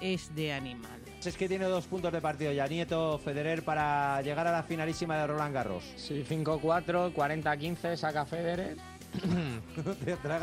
es 0.00 0.34
de 0.34 0.54
animal. 0.54 1.02
Es 1.22 1.36
que 1.36 1.48
tiene 1.48 1.66
dos 1.66 1.86
puntos 1.86 2.12
de 2.12 2.22
partido 2.22 2.50
ya 2.50 2.66
Nieto 2.66 3.18
Federer 3.18 3.62
para 3.62 4.22
llegar 4.22 4.46
a 4.46 4.52
la 4.52 4.62
finalísima 4.62 5.18
de 5.18 5.26
Roland 5.26 5.52
Garros. 5.52 5.84
Sí, 5.96 6.24
5-4, 6.26 7.12
40-15, 7.12 7.96
saca 7.96 8.24
Federer. 8.24 8.76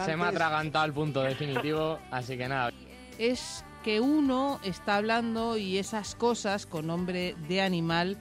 Se 0.06 0.16
me 0.16 0.24
ha 0.24 0.28
atragantado 0.28 0.86
el 0.86 0.94
punto 0.94 1.22
definitivo, 1.22 2.00
así 2.12 2.38
que 2.38 2.48
nada. 2.48 2.72
Es 3.18 3.66
que 3.84 4.00
uno 4.00 4.60
está 4.64 4.98
hablando 4.98 5.58
y 5.58 5.78
esas 5.78 6.16
cosas 6.16 6.66
con 6.66 6.88
nombre 6.88 7.36
de 7.48 7.62
animal 7.62 8.18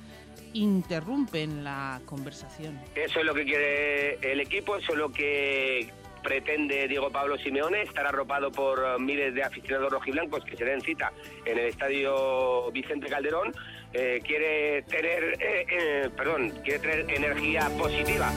interrumpen 0.53 1.63
la 1.65 2.01
conversación. 2.07 2.79
Eso 2.95 3.21
es 3.21 3.27
lo 3.27 3.35
que 3.35 3.45
quiere 3.45 4.15
el 4.33 4.41
equipo, 4.41 4.77
eso 4.77 4.93
es 4.93 4.99
lo 4.99 5.13
que 5.13 5.93
pretende 6.23 6.87
Diego 6.89 7.11
Pablo 7.11 7.39
Simeone, 7.39 7.83
estar 7.83 8.07
arropado 8.07 8.51
por 8.51 9.01
miles 9.01 9.35
de 9.35 9.43
aficionados 9.43 9.93
rojiblancos 9.93 10.45
que 10.45 10.57
se 10.57 10.65
den 10.65 10.81
cita 10.81 11.13
en 11.45 11.59
el 11.59 11.67
estadio 11.67 12.71
Vicente 12.73 13.09
Calderón. 13.09 13.55
Eh, 13.93 14.21
quiere 14.25 14.83
tener, 14.83 15.37
eh, 15.41 15.67
eh, 15.69 16.11
perdón, 16.17 16.51
quiere 16.63 16.79
tener 16.79 17.11
energía 17.11 17.69
positiva. 17.79 18.31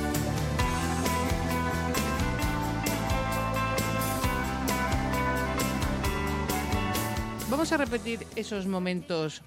Vamos 7.53 7.71
a 7.71 7.77
repetir 7.77 8.25
esos 8.35 8.65
momentos 8.65 9.43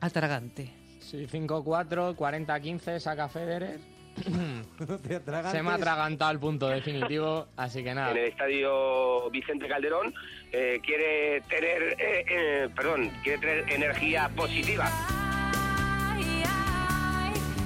atragante. 0.00 0.68
Sí, 0.98 1.28
5-4, 1.30 2.16
40-15, 2.16 2.98
saca 2.98 3.28
Federer. 3.28 3.78
Se 5.52 5.62
me 5.62 5.70
ha 5.70 5.74
atragantado 5.74 6.32
el 6.32 6.40
punto 6.40 6.66
definitivo, 6.66 7.46
así 7.56 7.84
que 7.84 7.94
nada. 7.94 8.10
En 8.10 8.16
el 8.16 8.24
estadio 8.24 9.30
Vicente 9.30 9.68
Calderón 9.68 10.12
eh, 10.50 10.80
quiere 10.84 11.42
tener, 11.42 11.94
eh, 11.96 12.24
eh, 12.28 12.68
perdón, 12.74 13.12
quiere 13.22 13.38
tener 13.38 13.72
energía 13.72 14.28
positiva. 14.34 14.90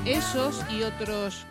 Esos 0.05 0.71
y 0.71 0.83
otros 0.83 1.47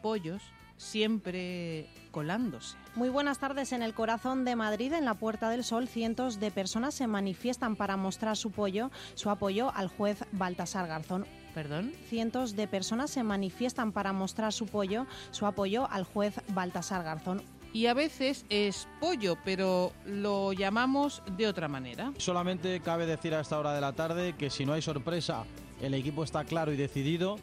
pollos 0.00 0.40
siempre 0.78 1.90
colándose. 2.14 2.76
Muy 2.94 3.08
buenas 3.08 3.40
tardes. 3.40 3.72
En 3.72 3.82
el 3.82 3.92
corazón 3.92 4.44
de 4.44 4.54
Madrid, 4.54 4.92
en 4.92 5.04
la 5.04 5.14
Puerta 5.14 5.50
del 5.50 5.64
Sol, 5.64 5.88
cientos 5.88 6.38
de 6.38 6.52
personas 6.52 6.94
se 6.94 7.08
manifiestan 7.08 7.74
para 7.74 7.96
mostrar 7.96 8.36
su 8.36 8.50
apoyo, 8.50 8.92
su 9.14 9.30
apoyo 9.30 9.72
al 9.74 9.88
juez 9.88 10.24
Baltasar 10.30 10.86
Garzón. 10.86 11.26
¿Perdón? 11.54 11.92
Cientos 12.08 12.54
de 12.54 12.68
personas 12.68 13.10
se 13.10 13.24
manifiestan 13.24 13.90
para 13.90 14.12
mostrar 14.12 14.52
su 14.52 14.64
apoyo, 14.64 15.06
su 15.32 15.44
apoyo 15.44 15.90
al 15.90 16.04
juez 16.04 16.40
Baltasar 16.52 17.02
Garzón. 17.02 17.42
Y 17.72 17.86
a 17.86 17.94
veces 17.94 18.46
es 18.48 18.86
pollo, 19.00 19.36
pero 19.44 19.92
lo 20.06 20.52
llamamos 20.52 21.20
de 21.36 21.48
otra 21.48 21.66
manera. 21.66 22.12
Solamente 22.18 22.78
cabe 22.78 23.06
decir 23.06 23.34
a 23.34 23.40
esta 23.40 23.58
hora 23.58 23.72
de 23.72 23.80
la 23.80 23.92
tarde 23.92 24.36
que 24.38 24.50
si 24.50 24.64
no 24.64 24.74
hay 24.74 24.82
sorpresa, 24.82 25.46
el 25.80 25.94
equipo 25.94 26.22
está 26.22 26.44
claro 26.44 26.72
y 26.72 26.76
decidido. 26.76 27.38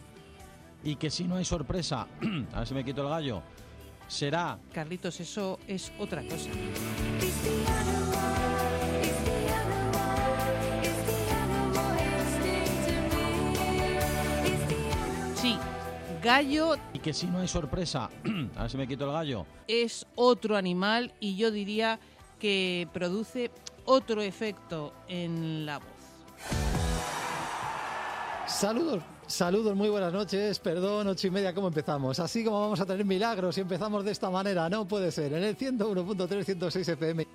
Y 0.84 0.96
que 0.96 1.10
si 1.10 1.26
no 1.26 1.36
hay 1.36 1.44
sorpresa, 1.46 2.08
a 2.54 2.60
ver 2.60 2.68
si 2.68 2.74
me 2.74 2.86
quito 2.86 3.02
el 3.02 3.10
gallo, 3.10 3.44
será 4.12 4.60
Carlitos, 4.74 5.20
eso 5.22 5.58
es 5.68 5.92
otra 5.98 6.22
cosa. 6.24 6.50
Sí, 15.36 15.58
gallo 16.22 16.76
y 16.94 17.00
que 17.00 17.14
si 17.14 17.28
no 17.28 17.40
hay 17.40 17.48
sorpresa, 17.48 18.10
a 18.58 18.64
ver 18.64 18.70
si 18.70 18.78
me 18.78 18.88
quito 18.88 19.06
el 19.06 19.14
gallo, 19.14 19.46
es 19.68 20.06
otro 20.16 20.58
animal 20.58 21.14
y 21.22 21.38
yo 21.38 21.50
diría 21.50 22.00
que 22.38 22.90
produce 22.92 23.50
otro 23.86 24.22
efecto 24.22 24.94
en 25.08 25.66
la 25.66 25.80
voz. 25.80 25.88
Saludos, 28.46 29.02
saludos, 29.32 29.76
muy 29.76 29.90
buenas 29.90 30.14
noches. 30.14 30.60
Perdón, 30.60 31.08
ocho 31.08 31.28
y 31.28 31.32
media, 31.32 31.54
¿cómo 31.54 31.68
empezamos? 31.68 32.20
Así 32.20 32.44
como 32.44 32.62
vamos 32.62 32.80
a 32.80 32.86
tener 32.86 33.06
milagros 33.06 33.58
y 33.58 33.62
empezamos 33.62 34.04
de 34.04 34.12
esta 34.12 34.30
manera, 34.30 34.70
no 34.70 34.88
puede 34.88 35.12
ser. 35.12 35.34
En 35.34 35.44
el 35.44 35.58
101.3, 35.58 36.44
106 36.44 36.88
FM. 36.90 37.28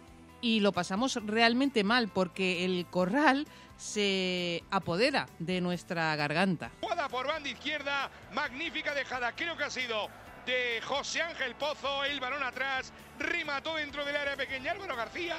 Y 0.43 0.61
lo 0.61 0.73
pasamos 0.73 1.19
realmente 1.25 1.83
mal 1.83 2.09
porque 2.09 2.65
el 2.65 2.87
corral 2.91 3.47
se 3.77 4.63
apodera 4.71 5.27
de 5.39 5.61
nuestra 5.61 6.15
garganta. 6.17 6.71
Jugada 6.81 7.09
por 7.09 7.27
banda 7.27 7.49
izquierda, 7.49 8.11
magnífica 8.35 8.95
dejada, 8.95 9.33
creo 9.33 9.57
que 9.57 9.65
ha 9.65 9.71
sido 9.71 10.09
de 10.45 10.81
José 10.85 11.23
Ángel 11.23 11.55
Pozo, 11.57 12.05
el 12.05 12.21
balón 12.21 12.43
atrás, 12.43 12.93
remató 13.19 13.75
dentro 13.75 14.05
del 14.05 14.17
área 14.17 14.37
pequeña 14.37 14.73
Álvaro 14.73 14.95
García, 14.95 15.37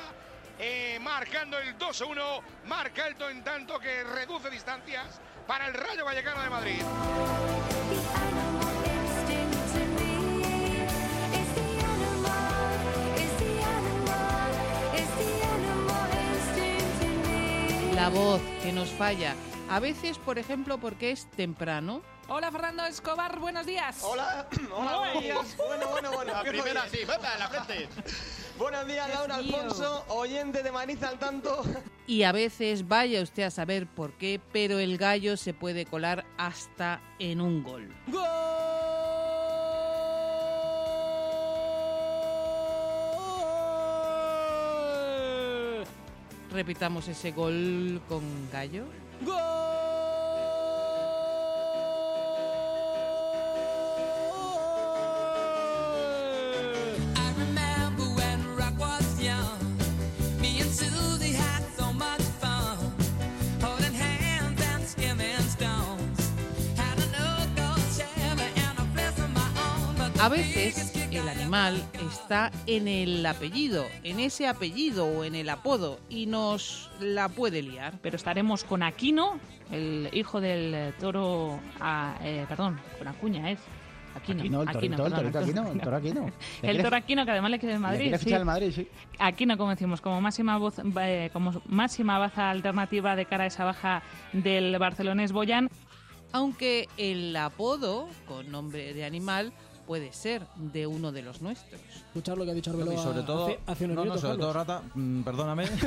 eh, 0.59 0.97
marcando 1.01 1.57
el 1.59 1.77
2-1, 1.77 2.41
marca 2.65 3.05
alto 3.05 3.29
en 3.29 3.43
tanto 3.43 3.79
que 3.79 4.03
reduce 4.03 4.49
distancias 4.49 5.21
para 5.47 5.67
el 5.67 5.73
Rayo 5.73 6.03
Vallecano 6.03 6.43
de 6.43 6.49
Madrid. 6.49 6.81
La 17.95 18.09
voz 18.09 18.41
que 18.61 18.71
nos 18.71 18.89
falla. 18.89 19.33
A 19.69 19.79
veces, 19.79 20.17
por 20.17 20.37
ejemplo, 20.37 20.77
porque 20.77 21.11
es 21.11 21.29
temprano. 21.31 22.01
Hola 22.29 22.51
Fernando 22.51 22.85
Escobar, 22.85 23.39
buenos 23.39 23.65
días. 23.65 23.99
Hola, 24.01 24.47
hola, 24.71 24.97
buenos 24.97 25.23
días. 25.23 25.57
Bueno, 25.57 25.87
bueno, 25.87 26.11
bueno. 26.11 26.33
La 26.33 26.43
primera, 26.43 26.87
sí, 26.89 26.99
¡Pepa, 27.05 27.33
en 27.33 27.39
la 27.39 27.47
frente! 27.47 27.89
Buenos 28.57 28.87
días, 28.87 29.09
Laura. 29.09 29.35
Alfonso, 29.35 30.05
oyente 30.09 30.63
de 30.63 30.71
Maniza 30.71 31.09
al 31.09 31.19
tanto. 31.19 31.63
Y 32.07 32.23
a 32.23 32.31
veces, 32.31 32.87
vaya 32.87 33.21
usted 33.21 33.43
a 33.43 33.51
saber 33.51 33.85
por 33.85 34.13
qué, 34.13 34.39
pero 34.51 34.79
el 34.79 34.97
gallo 34.97 35.35
se 35.37 35.53
puede 35.53 35.85
colar 35.85 36.25
hasta 36.37 37.01
en 37.19 37.41
un 37.41 37.63
gol. 37.63 37.89
Repitamos 46.51 47.07
ese 47.07 47.31
gol 47.31 48.01
con 48.07 48.23
gallo. 48.51 48.85
I 49.19 49.56
animal 71.57 71.83
está 72.11 72.51
en 72.67 72.87
el 72.87 73.25
apellido, 73.25 73.85
en 74.03 74.19
ese 74.19 74.47
apellido 74.47 75.07
o 75.07 75.23
en 75.23 75.33
el 75.33 75.49
apodo 75.49 75.99
y 76.07 76.27
nos 76.27 76.91
la 76.99 77.29
puede 77.29 77.63
liar. 77.63 77.95
Pero 78.01 78.15
estaremos 78.15 78.63
con 78.63 78.83
Aquino, 78.83 79.39
el 79.71 80.07
hijo 80.13 80.39
del 80.39 80.93
toro. 80.99 81.59
ah, 81.79 82.15
eh, 82.21 82.45
perdón, 82.47 82.79
con 82.99 83.07
Acuña 83.07 83.49
es. 83.49 83.59
Aquino. 84.15 84.41
Aquino, 84.41 84.61
el 84.61 84.67
torito, 84.67 84.85
el 84.85 85.11
perdón, 85.11 85.13
torito 85.13 85.39
Aquino, 85.39 85.71
el 85.71 85.81
toro 85.81 85.97
Aquino. 85.97 86.31
¿Le 86.61 86.69
El 86.69 86.83
toro 86.83 86.97
que 87.05 87.31
además 87.31 87.51
le 87.51 87.59
quiere 87.59 87.73
el 87.73 87.81
le 87.81 87.87
Madrid. 87.87 88.15
sí. 88.19 88.33
al 88.33 88.45
Madrid, 88.45 88.71
sí. 88.75 88.87
Aquino, 89.17 89.57
como 89.57 89.71
decimos, 89.71 89.99
como 89.99 90.21
máxima 90.21 90.57
voz, 90.59 90.75
eh, 91.01 91.31
como 91.33 91.59
máxima 91.65 92.19
baza 92.19 92.51
alternativa 92.51 93.15
de 93.15 93.25
cara 93.25 93.45
a 93.45 93.47
esa 93.47 93.65
baja 93.65 94.03
del 94.31 94.77
barcelonés 94.77 95.31
Boyan. 95.31 95.69
Aunque 96.33 96.87
el 96.97 97.35
apodo 97.35 98.09
con 98.27 98.51
nombre 98.51 98.93
de 98.93 99.05
animal 99.05 99.53
puede 99.87 100.11
ser 100.13 100.43
de 100.55 100.85
uno 100.85 101.11
de 101.11 101.21
los 101.23 101.41
nuestros. 101.41 101.81
Escuchar 102.07 102.37
lo 102.37 102.45
que 102.45 102.51
ha 102.51 102.53
dicho 102.53 102.69
Arbeloa 102.71 102.93
Y 102.93 102.97
sobre 102.97 103.21
todo, 103.23 103.45
hace, 103.47 103.59
hace 103.65 103.85
unos 103.85 103.95
no, 103.95 104.01
no, 104.01 104.05
minutos, 104.11 104.21
sobre 104.21 104.37
todo. 104.37 104.53
Rata, 104.53 104.81
mm, 104.93 105.21
perdóname. 105.23 105.65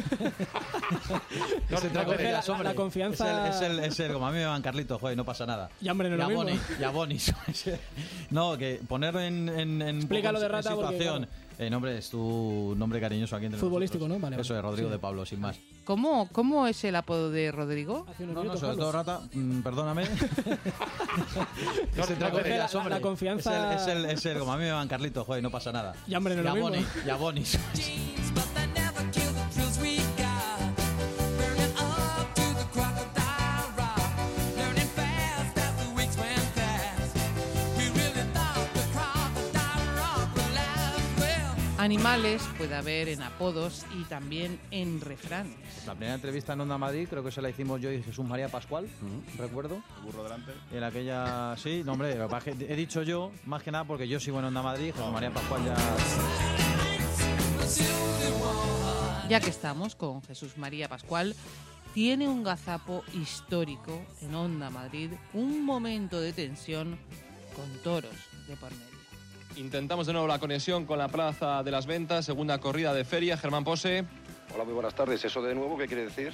No, 1.70 1.76
Ese 1.76 1.86
no, 1.86 1.92
trago 1.92 2.12
de 2.12 2.24
la- 2.32 2.62
la 2.64 2.74
confianza- 2.74 3.48
Es 3.48 3.60
el, 3.60 3.70
es 3.78 3.78
el- 3.78 3.84
es 3.92 4.00
el- 4.00 4.12
como 4.12 4.26
a 4.26 4.30
mí 4.32 4.38
me 4.38 4.46
van 4.46 4.62
Carlitos, 4.62 5.00
joder, 5.00 5.16
no 5.16 5.24
pasa 5.24 5.46
nada. 5.46 5.70
Y, 5.80 5.88
hombre, 5.88 6.08
no 6.10 6.16
lo 6.16 6.24
a 6.24 6.28
mismo. 6.28 6.42
Boni, 6.44 6.60
y 6.80 6.82
a 6.84 6.90
Bonis. 6.90 7.32
no, 8.30 8.56
que 8.58 8.80
poner 8.88 9.14
en, 9.16 9.48
en, 9.48 9.82
en, 9.82 9.96
Explícalo 9.98 10.40
de 10.40 10.46
en 10.46 10.52
Rata 10.52 10.74
porque, 10.74 10.98
situación. 10.98 11.28
Eh, 11.62 11.68
nombre 11.68 11.98
es 11.98 12.08
tu 12.08 12.74
nombre 12.74 12.98
cariñoso 13.00 13.36
aquí 13.36 13.44
entre 13.44 13.60
Futbolístico, 13.60 14.08
nosotros. 14.08 14.18
¿no? 14.30 14.30
Vale, 14.30 14.40
Eso 14.40 14.54
vale. 14.54 14.60
es 14.60 14.70
Rodrigo 14.70 14.88
Sí. 14.88 14.92
de 14.92 14.98
Pablo, 14.98 15.26
sin 15.26 15.40
más. 15.40 15.58
¿Cómo, 15.84 16.26
¿Cómo 16.32 16.66
es 16.66 16.82
el 16.84 16.96
apodo 16.96 17.30
de 17.30 17.52
Rodrigo? 17.52 18.06
No, 18.18 18.44
no, 18.44 18.56
sobre 18.56 18.78
todo 18.78 18.90
Rata, 18.92 19.20
mm, 19.34 19.60
perdóname. 19.60 20.04
Ese 21.96 22.14
trago 22.16 22.38
de 22.38 22.48
la- 22.56 22.66
la- 22.72 22.88
la 22.88 23.00
confianza- 23.02 23.74
Es 23.74 23.82
el, 23.88 24.06
es 24.06 24.06
el, 24.06 24.10
es 24.10 24.26
el- 24.26 24.38
como 24.38 24.54
a 24.54 24.56
mí 24.56 24.64
me 24.64 24.72
van 24.72 24.88
Carlitos, 24.88 25.26
joder, 25.26 25.42
no 25.42 25.50
pasa 25.50 25.70
nada. 25.70 25.94
Y, 26.06 26.14
hombre, 26.14 26.34
no 26.34 26.40
es 26.40 26.46
y 27.04 27.10
Animales 41.90 42.40
puede 42.56 42.76
haber 42.76 43.08
en 43.08 43.20
apodos 43.20 43.84
y 43.98 44.04
también 44.04 44.60
en 44.70 45.00
refranes. 45.00 45.56
La 45.88 45.94
primera 45.94 46.14
entrevista 46.14 46.52
en 46.52 46.60
Onda 46.60 46.78
Madrid 46.78 47.08
creo 47.10 47.24
que 47.24 47.32
se 47.32 47.42
la 47.42 47.50
hicimos 47.50 47.80
yo 47.80 47.90
y 47.90 48.00
Jesús 48.00 48.24
María 48.24 48.48
Pascual, 48.48 48.88
recuerdo. 49.36 49.82
burro 50.04 50.22
delante. 50.22 50.52
En 50.70 50.84
aquella, 50.84 51.56
sí, 51.56 51.82
no 51.84 51.94
hombre, 51.94 52.16
he 52.68 52.76
dicho 52.76 53.02
yo, 53.02 53.32
más 53.44 53.64
que 53.64 53.72
nada 53.72 53.82
porque 53.82 54.06
yo 54.06 54.20
sigo 54.20 54.38
en 54.38 54.44
Onda 54.44 54.62
Madrid, 54.62 54.92
Jesús 54.94 55.12
María 55.12 55.32
Pascual 55.32 55.64
ya... 55.64 55.74
Ya 59.28 59.40
que 59.40 59.50
estamos 59.50 59.96
con 59.96 60.22
Jesús 60.22 60.58
María 60.58 60.88
Pascual, 60.88 61.34
tiene 61.92 62.28
un 62.28 62.44
gazapo 62.44 63.02
histórico 63.14 64.00
en 64.20 64.32
Onda 64.36 64.70
Madrid, 64.70 65.10
un 65.34 65.64
momento 65.64 66.20
de 66.20 66.32
tensión 66.32 66.96
con 67.56 67.68
toros 67.82 68.14
de 68.46 68.54
por 68.54 68.70
medio. 68.70 68.99
Intentamos 69.56 70.06
de 70.06 70.12
nuevo 70.12 70.28
la 70.28 70.38
conexión 70.38 70.86
con 70.86 70.98
la 70.98 71.08
Plaza 71.08 71.62
de 71.62 71.70
las 71.70 71.86
Ventas, 71.86 72.24
segunda 72.24 72.58
corrida 72.58 72.94
de 72.94 73.04
feria. 73.04 73.36
Germán 73.36 73.64
Pose. 73.64 74.04
Hola, 74.54 74.64
muy 74.64 74.74
buenas 74.74 74.94
tardes. 74.94 75.24
¿Eso 75.24 75.42
de 75.42 75.54
nuevo 75.54 75.76
qué 75.76 75.86
quiere 75.86 76.04
decir? 76.04 76.32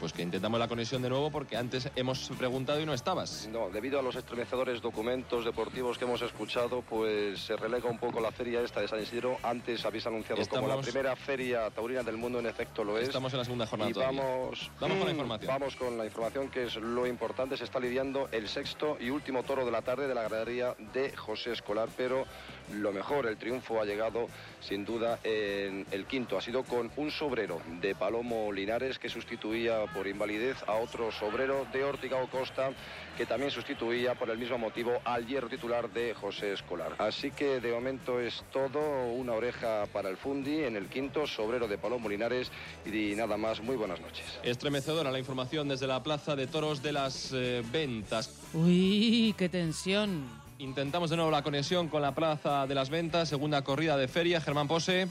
Pues 0.00 0.12
que 0.12 0.22
intentamos 0.22 0.60
la 0.60 0.68
conexión 0.68 1.00
de 1.00 1.08
nuevo 1.08 1.30
porque 1.30 1.56
antes 1.56 1.90
hemos 1.96 2.30
preguntado 2.38 2.80
y 2.80 2.86
no 2.86 2.92
estabas. 2.92 3.48
No, 3.50 3.70
debido 3.70 3.98
a 3.98 4.02
los 4.02 4.14
estremecedores 4.14 4.82
documentos 4.82 5.44
deportivos 5.44 5.96
que 5.96 6.04
hemos 6.04 6.20
escuchado, 6.20 6.82
pues 6.82 7.40
se 7.40 7.56
relega 7.56 7.88
un 7.88 7.98
poco 7.98 8.20
la 8.20 8.30
feria 8.30 8.60
esta 8.60 8.80
de 8.80 8.88
San 8.88 9.02
Isidro. 9.02 9.38
Antes 9.42 9.84
habéis 9.86 10.06
anunciado 10.06 10.42
como 10.48 10.68
la 10.68 10.80
primera 10.80 11.16
feria 11.16 11.70
taurina 11.70 12.02
del 12.02 12.18
mundo, 12.18 12.38
en 12.40 12.46
efecto 12.46 12.84
lo 12.84 12.98
es. 12.98 13.08
Estamos 13.08 13.32
en 13.32 13.38
la 13.38 13.44
segunda 13.44 13.66
jornada 13.66 13.90
Y 13.90 13.94
todavía. 13.94 14.20
vamos, 14.20 14.70
Vamos 14.80 14.98
con 14.98 15.06
la 15.06 15.12
información. 15.12 15.48
Vamos 15.48 15.76
con 15.76 15.98
la 15.98 16.04
información 16.04 16.48
que 16.50 16.64
es 16.64 16.76
lo 16.76 17.06
importante. 17.06 17.56
Se 17.56 17.64
está 17.64 17.80
lidiando 17.80 18.28
el 18.32 18.48
sexto 18.48 18.98
y 19.00 19.08
último 19.08 19.44
toro 19.44 19.64
de 19.64 19.70
la 19.70 19.80
tarde 19.80 20.06
de 20.06 20.14
la 20.14 20.22
gradería 20.24 20.74
de 20.92 21.16
José 21.16 21.52
Escolar, 21.52 21.88
pero 21.96 22.26
lo 22.74 22.92
mejor, 22.92 23.26
el 23.26 23.36
triunfo 23.36 23.80
ha 23.80 23.84
llegado 23.84 24.28
sin 24.60 24.84
duda 24.84 25.18
en 25.24 25.86
el 25.90 26.06
quinto. 26.06 26.38
Ha 26.38 26.42
sido 26.42 26.64
con 26.64 26.90
un 26.96 27.10
sobrero 27.10 27.60
de 27.80 27.94
Palomo 27.94 28.52
Linares 28.52 28.98
que 28.98 29.08
sustituía 29.08 29.86
por 29.92 30.06
invalidez 30.06 30.56
a 30.66 30.74
otro 30.74 31.12
sobrero 31.12 31.66
de 31.72 31.84
Ortigao 31.84 32.28
Costa 32.28 32.70
que 33.16 33.26
también 33.26 33.50
sustituía 33.50 34.14
por 34.14 34.30
el 34.30 34.38
mismo 34.38 34.58
motivo 34.58 35.00
al 35.04 35.26
hierro 35.26 35.48
titular 35.48 35.90
de 35.90 36.14
José 36.14 36.52
Escolar. 36.52 36.94
Así 36.98 37.30
que 37.30 37.60
de 37.60 37.72
momento 37.72 38.20
es 38.20 38.44
todo 38.52 39.06
una 39.12 39.32
oreja 39.32 39.86
para 39.92 40.10
el 40.10 40.16
Fundi 40.16 40.64
en 40.64 40.76
el 40.76 40.88
quinto 40.88 41.26
sobrero 41.26 41.66
de 41.66 41.78
Palomo 41.78 42.08
Linares 42.08 42.50
y 42.84 43.14
nada 43.14 43.36
más. 43.36 43.60
Muy 43.62 43.76
buenas 43.76 44.00
noches. 44.00 44.26
Estremecedora 44.42 45.10
la 45.10 45.18
información 45.18 45.68
desde 45.68 45.86
la 45.86 46.02
Plaza 46.02 46.36
de 46.36 46.46
Toros 46.46 46.82
de 46.82 46.92
las 46.92 47.32
eh, 47.32 47.62
Ventas. 47.72 48.30
Uy, 48.52 49.34
qué 49.38 49.48
tensión. 49.48 50.45
Intentamos 50.58 51.10
de 51.10 51.16
nuevo 51.16 51.30
la 51.30 51.42
conexión 51.42 51.88
con 51.88 52.00
la 52.02 52.12
Plaza 52.14 52.66
de 52.66 52.74
las 52.74 52.88
Ventas, 52.88 53.28
segunda 53.28 53.62
corrida 53.62 53.96
de 53.96 54.08
feria. 54.08 54.40
Germán 54.40 54.68
Pose. 54.68 55.06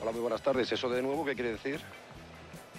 Hola, 0.00 0.12
muy 0.12 0.20
buenas 0.20 0.42
tardes. 0.42 0.70
¿Eso 0.72 0.88
de 0.90 1.02
nuevo 1.02 1.24
qué 1.24 1.34
quiere 1.34 1.52
decir? 1.52 1.80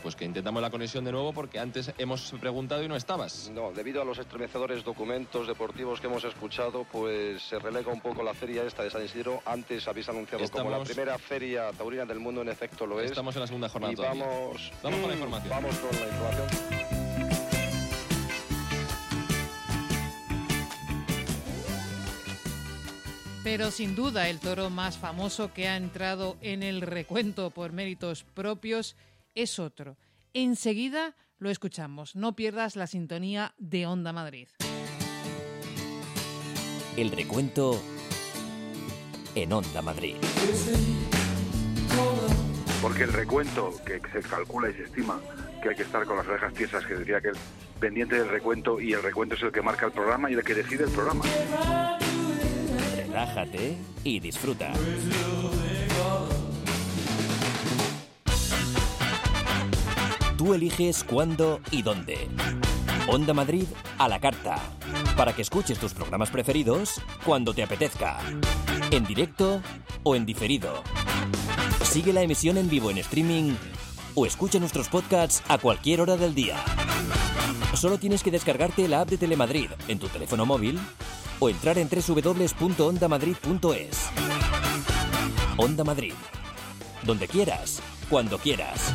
Pues 0.03 0.15
que 0.15 0.25
intentamos 0.25 0.61
la 0.63 0.71
conexión 0.71 1.03
de 1.05 1.11
nuevo 1.11 1.31
porque 1.31 1.59
antes 1.59 1.91
hemos 1.99 2.31
preguntado 2.39 2.83
y 2.83 2.87
no 2.87 2.95
estabas. 2.95 3.51
No, 3.53 3.71
debido 3.71 4.01
a 4.01 4.05
los 4.05 4.17
estremecedores 4.17 4.83
documentos 4.83 5.47
deportivos 5.47 5.99
que 6.01 6.07
hemos 6.07 6.23
escuchado, 6.23 6.85
pues 6.91 7.41
se 7.43 7.59
relega 7.59 7.91
un 7.91 8.01
poco 8.01 8.23
la 8.23 8.33
feria 8.33 8.63
esta 8.63 8.81
de 8.83 8.89
San 8.89 9.03
Isidro. 9.05 9.41
Antes 9.45 9.87
habéis 9.87 10.09
anunciado 10.09 10.43
como 10.49 10.69
la 10.71 10.77
Estamos- 10.77 10.89
primera 10.89 11.17
feria 11.19 11.71
taurina 11.77 12.05
del 12.05 12.19
mundo, 12.19 12.41
en 12.41 12.49
efecto 12.49 12.85
lo 12.87 12.99
es. 12.99 13.11
Estamos 13.11 13.35
en 13.35 13.41
la 13.41 13.47
segunda 13.47 13.69
jornada 13.69 13.93
Y 13.93 13.95
todavía. 13.95 14.25
vamos, 14.25 14.71
Vamos 14.81 14.99
con 14.99 15.09
la 15.09 15.15
información. 15.15 15.49
Vamos 15.51 15.75
con 15.77 15.99
la 15.99 16.07
información. 16.07 17.00
Pero 23.51 23.69
sin 23.69 23.97
duda 23.97 24.29
el 24.29 24.39
toro 24.39 24.69
más 24.69 24.97
famoso 24.97 25.51
que 25.53 25.67
ha 25.67 25.75
entrado 25.75 26.37
en 26.39 26.63
el 26.63 26.79
recuento 26.79 27.49
por 27.49 27.73
méritos 27.73 28.23
propios 28.23 28.95
es 29.35 29.59
otro. 29.59 29.97
Enseguida 30.33 31.17
lo 31.37 31.49
escuchamos. 31.49 32.15
No 32.15 32.33
pierdas 32.33 32.77
la 32.77 32.87
sintonía 32.87 33.53
de 33.57 33.87
Onda 33.87 34.13
Madrid. 34.13 34.47
El 36.95 37.11
recuento 37.11 37.83
en 39.35 39.51
Onda 39.51 39.81
Madrid. 39.81 40.15
Porque 42.81 43.03
el 43.03 43.11
recuento, 43.11 43.73
que 43.85 43.99
se 44.13 44.21
calcula 44.29 44.69
y 44.69 44.75
se 44.75 44.83
estima 44.83 45.19
que 45.61 45.69
hay 45.71 45.75
que 45.75 45.83
estar 45.83 46.05
con 46.05 46.15
las 46.15 46.25
orejas 46.25 46.53
tiesas, 46.53 46.85
que 46.85 46.95
diría 46.95 47.19
que 47.19 47.31
es 47.31 47.37
pendiente 47.81 48.15
del 48.15 48.29
recuento, 48.29 48.79
y 48.79 48.93
el 48.93 49.03
recuento 49.03 49.35
es 49.35 49.43
el 49.43 49.51
que 49.51 49.61
marca 49.61 49.87
el 49.87 49.91
programa 49.91 50.31
y 50.31 50.35
el 50.35 50.43
que 50.43 50.55
decide 50.55 50.85
el 50.85 50.91
programa. 50.91 51.25
Relájate 53.11 53.75
y 54.05 54.21
disfruta. 54.21 54.71
Tú 60.37 60.53
eliges 60.53 61.03
cuándo 61.03 61.59
y 61.71 61.81
dónde. 61.81 62.29
Onda 63.09 63.33
Madrid 63.33 63.65
a 63.97 64.07
la 64.07 64.21
carta. 64.21 64.55
Para 65.17 65.33
que 65.35 65.41
escuches 65.41 65.77
tus 65.77 65.93
programas 65.93 66.29
preferidos 66.29 67.01
cuando 67.25 67.53
te 67.53 67.63
apetezca. 67.63 68.17
En 68.91 69.05
directo 69.05 69.61
o 70.03 70.15
en 70.15 70.25
diferido. 70.25 70.81
Sigue 71.83 72.13
la 72.13 72.21
emisión 72.21 72.57
en 72.57 72.69
vivo 72.69 72.91
en 72.91 72.99
streaming 72.99 73.55
o 74.15 74.25
escucha 74.25 74.57
nuestros 74.57 74.87
podcasts 74.87 75.43
a 75.49 75.57
cualquier 75.57 75.99
hora 75.99 76.15
del 76.15 76.33
día. 76.33 76.55
Solo 77.73 77.97
tienes 77.97 78.23
que 78.23 78.31
descargarte 78.31 78.87
la 78.87 79.01
app 79.01 79.09
de 79.09 79.17
Telemadrid 79.17 79.69
en 79.89 79.99
tu 79.99 80.07
teléfono 80.07 80.45
móvil 80.45 80.79
o 81.41 81.49
entrar 81.49 81.77
en 81.79 81.89
www.ondamadrid.es. 81.89 84.09
Onda 85.57 85.83
Madrid. 85.83 86.13
Donde 87.03 87.27
quieras, 87.27 87.81
cuando 88.09 88.37
quieras. 88.37 88.93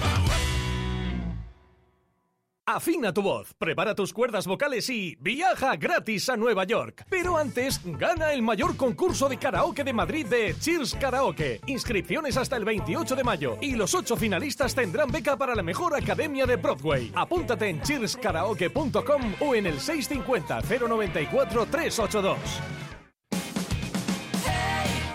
Afina 2.69 3.15
tu 3.15 3.23
voz, 3.23 3.55
prepara 3.59 3.95
tus 3.95 4.13
cuerdas 4.13 4.45
vocales 4.49 4.91
y 4.91 5.17
viaja 5.21 5.77
gratis 5.77 6.29
a 6.29 6.37
Nueva 6.37 6.65
York. 6.65 7.07
Pero 7.09 7.37
antes, 7.37 7.81
gana 7.85 8.33
el 8.33 8.43
mayor 8.43 8.77
concurso 8.77 9.29
de 9.29 9.37
karaoke 9.37 9.85
de 9.85 9.93
Madrid 9.93 10.27
de 10.27 10.53
Cheers 10.59 10.97
Karaoke. 10.97 11.61
Inscripciones 11.69 12.37
hasta 12.37 12.57
el 12.57 12.65
28 12.65 13.15
de 13.15 13.23
mayo 13.23 13.57
y 13.61 13.77
los 13.77 13.95
ocho 13.95 14.17
finalistas 14.17 14.75
tendrán 14.75 15.13
beca 15.13 15.37
para 15.37 15.55
la 15.55 15.63
mejor 15.63 15.95
academia 15.95 16.45
de 16.45 16.57
Broadway. 16.57 17.13
Apúntate 17.15 17.69
en 17.69 17.81
cheerskaraoke.com 17.83 19.35
o 19.39 19.55
en 19.55 19.67
el 19.67 19.79
650 19.79 20.63
094 20.63 21.67
382. 21.67 22.37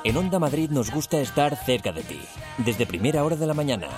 En 0.06 0.16
Onda 0.16 0.40
Madrid 0.40 0.70
nos 0.70 0.90
gusta 0.90 1.20
estar 1.20 1.58
cerca 1.58 1.92
de 1.92 2.04
ti, 2.04 2.22
desde 2.60 2.86
primera 2.86 3.26
hora 3.26 3.36
de 3.36 3.46
la 3.46 3.54
mañana. 3.54 3.90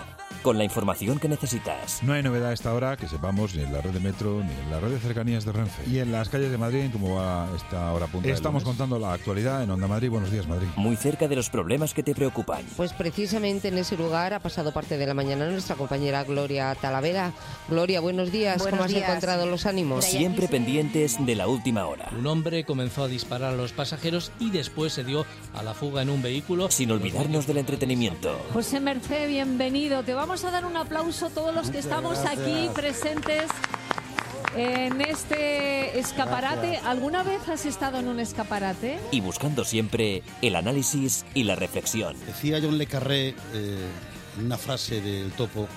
Con 0.44 0.58
la 0.58 0.64
información 0.64 1.18
que 1.18 1.28
necesitas. 1.28 2.04
No 2.04 2.14
hay 2.14 2.22
novedad 2.22 2.50
a 2.50 2.54
esta 2.54 2.74
hora 2.74 2.98
que 2.98 3.08
sepamos 3.08 3.56
ni 3.56 3.64
en 3.64 3.74
la 3.74 3.82
red 3.82 3.92
de 3.92 4.00
metro 4.00 4.44
ni 4.44 4.52
en 4.52 4.70
la 4.70 4.80
red 4.80 4.92
de 4.92 5.00
cercanías 5.00 5.46
de 5.46 5.54
Renfe. 5.54 5.90
Y 5.90 6.00
en 6.00 6.12
las 6.12 6.30
calles 6.30 6.52
de 6.52 6.58
Madrid, 6.58 6.90
¿cómo 6.92 7.16
va 7.16 7.48
esta 7.56 7.92
hora 7.94 8.08
punta? 8.08 8.30
Estamos 8.30 8.64
contando 8.64 9.00
la 9.00 9.14
actualidad 9.14 9.64
en 9.64 9.72
Onda 9.72 9.88
Madrid. 9.88 10.10
Buenos 10.10 10.30
días, 10.32 10.48
Madrid. 10.48 10.68
Muy 10.76 10.96
cerca 10.98 11.28
de 11.28 11.36
los 11.36 11.50
problemas 11.50 11.94
que 11.94 12.04
te 12.04 12.14
preocupan. 12.14 12.62
Pues 12.76 12.94
precisamente 12.94 13.70
en 13.70 13.78
ese 13.78 13.98
lugar 13.98 14.34
ha 14.34 14.40
pasado 14.40 14.74
parte 14.74 14.98
de 14.98 15.08
la 15.08 15.14
mañana 15.14 15.50
nuestra 15.50 15.76
compañera 15.76 16.24
Gloria 16.26 16.76
Talavera. 16.76 17.32
Gloria, 17.70 18.02
buenos 18.02 18.32
días. 18.32 18.58
Buenos 18.58 18.72
¿Cómo 18.72 18.84
has 18.84 18.92
días. 18.92 19.08
encontrado 19.10 19.46
los 19.46 19.66
ánimos? 19.66 20.04
Siempre 20.04 20.50
pendientes 20.50 21.26
de 21.26 21.36
la 21.36 21.48
última 21.48 21.86
hora. 21.88 22.10
Un 22.18 22.28
hombre 22.28 22.66
comenzó 22.66 23.04
a 23.06 23.08
disparar 23.08 23.54
a 23.54 23.56
los 23.56 23.72
pasajeros 23.72 24.32
y 24.40 24.52
después 24.52 24.92
se 24.92 25.06
dio 25.06 25.26
a 25.56 25.64
la 25.64 25.74
fuga 25.74 26.02
en 26.02 26.10
un 26.10 26.22
vehículo. 26.22 26.70
Sin 26.70 26.92
olvidarnos 26.92 27.48
del 27.48 27.58
entretenimiento. 27.58 28.38
José 28.52 28.80
Mercé, 28.80 29.28
bienvenido. 29.28 30.04
Te 30.04 30.14
vamos 30.14 30.33
a 30.42 30.50
dar 30.50 30.66
un 30.66 30.76
aplauso 30.76 31.30
todos 31.30 31.54
los 31.54 31.66
que 31.70 31.78
Muchas 31.78 31.86
estamos 31.86 32.20
gracias. 32.20 32.40
aquí 32.48 32.70
presentes 32.74 33.44
en 34.56 35.00
este 35.02 36.00
escaparate. 36.00 36.68
Gracias. 36.70 36.86
¿Alguna 36.88 37.22
vez 37.22 37.48
has 37.48 37.68
estado 37.68 38.00
en 38.00 38.08
un 38.08 38.20
escaparate? 38.20 39.00
Y 39.12 39.22
buscando 39.22 39.64
siempre 39.64 40.24
el 40.42 40.56
análisis 40.56 41.24
y 41.36 41.44
la 41.44 41.56
reflexión. 41.56 42.16
Decía 42.26 42.60
John 42.62 42.80
Le 42.80 42.88
Carré 42.88 43.36
eh, 43.54 43.88
en 44.40 44.46
una 44.46 44.58
frase 44.58 45.02
del 45.02 45.32
topo, 45.34 45.68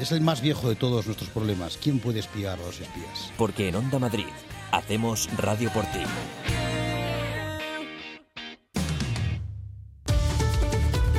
es 0.00 0.10
el 0.10 0.20
más 0.22 0.40
viejo 0.40 0.68
de 0.68 0.74
todos 0.74 1.06
nuestros 1.06 1.30
problemas. 1.30 1.78
¿Quién 1.80 2.00
puede 2.00 2.18
espiar 2.18 2.58
a 2.58 2.62
los 2.66 2.80
espías? 2.80 3.32
Porque 3.38 3.68
en 3.68 3.76
Onda 3.76 4.00
Madrid 4.00 4.26
hacemos 4.72 5.28
radio 5.36 5.70
por 5.72 5.84
ti. 5.86 6.00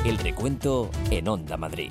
El 0.04 0.18
recuento 0.18 0.90
en 1.10 1.28
Onda 1.28 1.56
Madrid. 1.56 1.90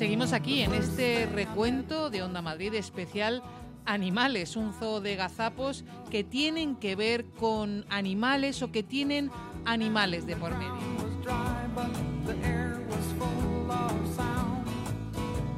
Seguimos 0.00 0.32
aquí 0.32 0.62
en 0.62 0.72
este 0.72 1.26
recuento 1.26 2.08
de 2.08 2.22
Onda 2.22 2.40
Madrid 2.40 2.72
especial 2.72 3.42
Animales, 3.84 4.56
un 4.56 4.72
zoo 4.72 5.02
de 5.02 5.14
gazapos 5.14 5.84
que 6.10 6.24
tienen 6.24 6.76
que 6.76 6.96
ver 6.96 7.26
con 7.26 7.84
animales 7.90 8.62
o 8.62 8.72
que 8.72 8.82
tienen 8.82 9.30
animales 9.66 10.24
de 10.24 10.36
por 10.36 10.56
medio. 10.56 10.78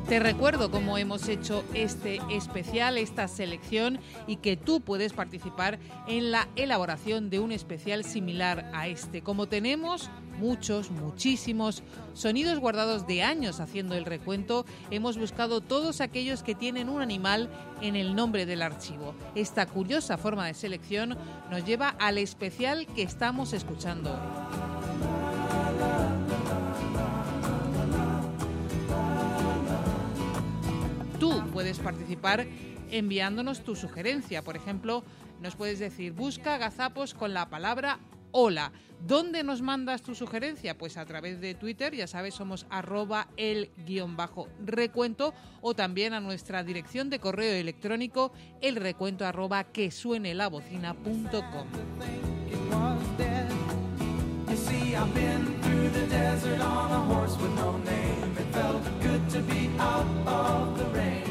Te 0.08 0.18
recuerdo 0.18 0.72
cómo 0.72 0.98
hemos 0.98 1.28
hecho 1.28 1.64
este 1.72 2.20
especial, 2.28 2.98
esta 2.98 3.28
selección 3.28 4.00
y 4.26 4.36
que 4.36 4.56
tú 4.56 4.80
puedes 4.80 5.12
participar 5.12 5.78
en 6.08 6.32
la 6.32 6.48
elaboración 6.56 7.30
de 7.30 7.38
un 7.38 7.52
especial 7.52 8.04
similar 8.04 8.68
a 8.74 8.88
este. 8.88 9.22
Como 9.22 9.46
tenemos 9.46 10.10
muchos, 10.38 10.90
muchísimos 10.90 11.82
sonidos 12.14 12.58
guardados 12.58 13.06
de 13.06 13.22
años 13.22 13.60
haciendo 13.60 13.94
el 13.94 14.04
recuento, 14.04 14.64
hemos 14.90 15.18
buscado 15.18 15.60
todos 15.60 16.00
aquellos 16.00 16.42
que 16.42 16.54
tienen 16.54 16.88
un 16.88 17.00
animal 17.00 17.48
en 17.80 17.96
el 17.96 18.14
nombre 18.14 18.46
del 18.46 18.62
archivo. 18.62 19.14
Esta 19.34 19.66
curiosa 19.66 20.18
forma 20.18 20.46
de 20.46 20.54
selección 20.54 21.16
nos 21.50 21.64
lleva 21.64 21.90
al 21.98 22.18
especial 22.18 22.86
que 22.86 23.02
estamos 23.02 23.52
escuchando 23.52 24.12
hoy. 24.12 24.18
Tú 31.18 31.42
puedes 31.52 31.78
participar 31.78 32.46
enviándonos 32.90 33.62
tu 33.62 33.74
sugerencia. 33.74 34.42
Por 34.42 34.56
ejemplo, 34.56 35.02
nos 35.40 35.56
puedes 35.56 35.78
decir, 35.78 36.12
busca 36.12 36.58
gazapos 36.58 37.14
con 37.14 37.34
la 37.34 37.48
palabra 37.48 37.98
hola. 38.32 38.72
¿Dónde 39.06 39.42
nos 39.42 39.62
mandas 39.62 40.02
tu 40.02 40.14
sugerencia? 40.14 40.78
Pues 40.78 40.96
a 40.96 41.04
través 41.04 41.40
de 41.40 41.54
Twitter, 41.54 41.92
ya 41.92 42.06
sabes, 42.06 42.34
somos 42.34 42.66
arroba 42.70 43.26
el 43.36 43.70
guion 43.84 44.16
bajo 44.16 44.48
recuento 44.64 45.34
o 45.60 45.74
también 45.74 46.12
a 46.12 46.20
nuestra 46.20 46.62
dirección 46.62 47.10
de 47.10 47.18
correo 47.18 47.52
electrónico 47.52 48.32
el 48.60 48.76
recuento 48.76 49.26
arroba 49.26 49.64
que 49.64 49.90
suene 49.90 50.34
la 50.34 50.48
bocina.com. 50.48 51.66
It 52.48 52.58
was 52.70 53.18
dead. 53.18 53.50
You 54.48 54.56
see, 54.56 54.94
I've 54.94 55.12
been 55.14 55.60
through 55.62 55.90
the 55.90 56.06
desert 56.06 56.60
on 56.60 56.92
a 56.92 57.00
horse 57.00 57.36
with 57.38 57.54
no 57.56 57.78
name. 57.78 58.36
It 58.38 58.54
felt 58.54 58.84
good 59.02 59.28
to 59.30 59.40
be 59.40 59.68
out 59.80 60.06
of 60.26 60.78
the 60.78 60.84
rain. 60.96 61.22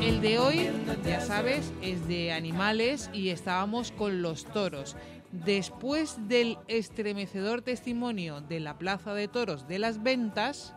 El 0.00 0.22
de 0.22 0.38
hoy, 0.38 0.70
ya 1.04 1.20
sabes, 1.20 1.72
es 1.82 2.08
de 2.08 2.32
animales 2.32 3.10
y 3.12 3.28
estábamos 3.28 3.92
con 3.92 4.22
los 4.22 4.46
toros. 4.46 4.96
Después 5.32 6.16
del 6.28 6.58
estremecedor 6.66 7.62
testimonio 7.62 8.40
de 8.40 8.60
la 8.60 8.78
Plaza 8.78 9.14
de 9.14 9.28
Toros 9.28 9.68
de 9.68 9.78
las 9.78 10.02
Ventas, 10.02 10.74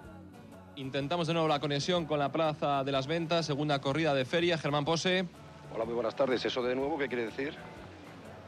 Intentamos 0.76 1.28
de 1.28 1.34
nuevo 1.34 1.48
la 1.48 1.60
conexión 1.60 2.06
con 2.06 2.18
la 2.18 2.32
Plaza 2.32 2.84
de 2.84 2.92
las 2.92 3.06
Ventas, 3.06 3.46
segunda 3.46 3.80
corrida 3.80 4.16
de 4.16 4.26
feria. 4.26 4.58
Germán 4.58 4.86
Pose. 4.86 5.28
Hola, 5.72 5.86
muy 5.86 5.94
buenas 5.94 6.16
tardes. 6.16 6.44
¿Eso 6.46 6.64
de 6.64 6.76
nuevo 6.76 6.98
qué 6.98 7.08
quiere 7.08 7.26
decir? 7.26 7.56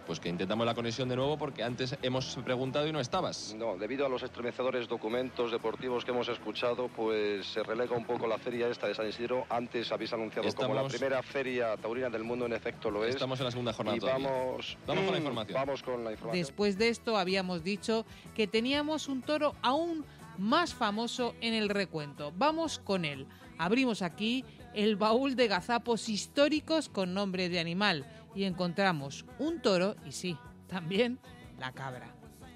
Pues 0.06 0.20
que 0.20 0.30
intentamos 0.30 0.68
la 0.68 0.76
conexión 0.76 1.10
de 1.10 1.16
nuevo 1.16 1.36
porque 1.36 1.64
antes 1.64 1.98
hemos 2.04 2.36
preguntado 2.46 2.88
y 2.88 2.92
no 2.92 3.00
estabas. 3.00 3.56
No, 3.58 3.76
debido 3.76 4.06
a 4.06 4.10
los 4.10 4.22
estremecedores 4.22 4.88
documentos 4.88 5.52
deportivos 5.52 6.06
que 6.06 6.12
hemos 6.12 6.28
escuchado, 6.30 6.90
pues 6.90 7.48
se 7.48 7.64
relega 7.64 7.98
un 7.98 8.06
poco 8.06 8.28
la 8.28 8.38
feria 8.38 8.68
esta 8.68 8.86
de 8.88 8.94
San 8.94 9.10
Isidro. 9.10 9.46
Antes 9.50 9.92
habéis 9.92 10.14
anunciado 10.14 10.48
como 10.54 10.76
la 10.76 10.82
Estamos- 10.82 10.94
primera 10.94 11.24
feria 11.24 11.76
taurina 11.78 12.10
del 12.12 12.24
mundo, 12.24 12.46
en 12.46 12.54
efecto 12.54 12.92
lo 12.92 13.04
es. 13.04 13.16
Estamos 13.16 13.40
en 13.40 13.46
la 13.46 13.52
segunda 13.52 13.74
jornada 13.74 13.98
Y 13.98 14.00
todavía. 14.00 14.30
vamos, 14.30 14.78
Vamos 14.86 15.04
con 15.06 15.14
la 15.14 15.20
Mm, 15.20 15.22
información. 15.24 15.56
Vamos 15.56 15.84
con 15.84 16.04
la 16.04 16.12
información. 16.12 16.46
después 16.46 16.78
de 16.78 16.90
esto 16.90 17.18
habíamos 17.18 17.64
dicho 17.64 18.06
que 18.36 18.46
teníamos 18.46 19.08
un 19.08 19.24
toro 19.24 19.56
aún 19.64 20.06
más 20.38 20.76
famoso 20.76 21.34
en 21.42 21.56
el 21.56 21.68
recuento. 21.70 22.32
Vamos 22.38 22.78
con 22.78 23.06
él. 23.06 23.26
Abrimos 23.58 24.02
aquí 24.04 24.46
el 24.76 24.98
baúl 24.98 25.36
de 25.36 25.48
gazapos 25.48 26.10
históricos 26.10 26.90
con 26.90 27.14
nombre 27.16 27.50
de 27.50 27.60
animal 27.60 28.06
y 28.36 28.44
encontramos 28.44 29.26
un 29.40 29.62
toro 29.62 29.96
y 30.06 30.12
sí, 30.12 30.38
también 30.68 31.20
la 31.58 31.72
cabra. 31.72 32.14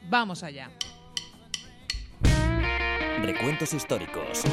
Vamos 0.09 0.43
allá. 0.43 0.69
Recuentos 3.21 3.73
históricos. 3.73 4.43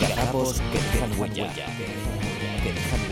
Gazapos 0.00 0.60
que 0.60 0.78
dejan. 0.78 1.10
Que 1.10 2.72
dejan 2.72 3.00
huella. 3.00 3.07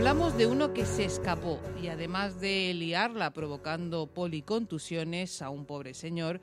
Hablamos 0.00 0.34
de 0.38 0.46
uno 0.46 0.72
que 0.72 0.86
se 0.86 1.04
escapó 1.04 1.60
y 1.82 1.88
además 1.88 2.40
de 2.40 2.72
liarla 2.72 3.34
provocando 3.34 4.06
policontusiones 4.06 5.42
a 5.42 5.50
un 5.50 5.66
pobre 5.66 5.92
señor, 5.92 6.40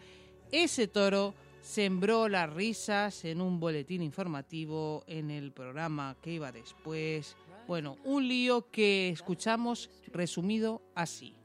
ese 0.51 0.87
toro 0.87 1.33
sembró 1.59 2.29
las 2.29 2.53
risas 2.53 3.25
en 3.25 3.41
un 3.41 3.59
boletín 3.59 4.03
informativo, 4.03 5.03
en 5.07 5.31
el 5.31 5.51
programa 5.53 6.15
que 6.21 6.33
iba 6.33 6.51
después. 6.51 7.35
Bueno, 7.67 7.97
un 8.03 8.27
lío 8.27 8.69
que 8.69 9.09
escuchamos 9.09 9.89
resumido 10.13 10.83
así. 10.93 11.36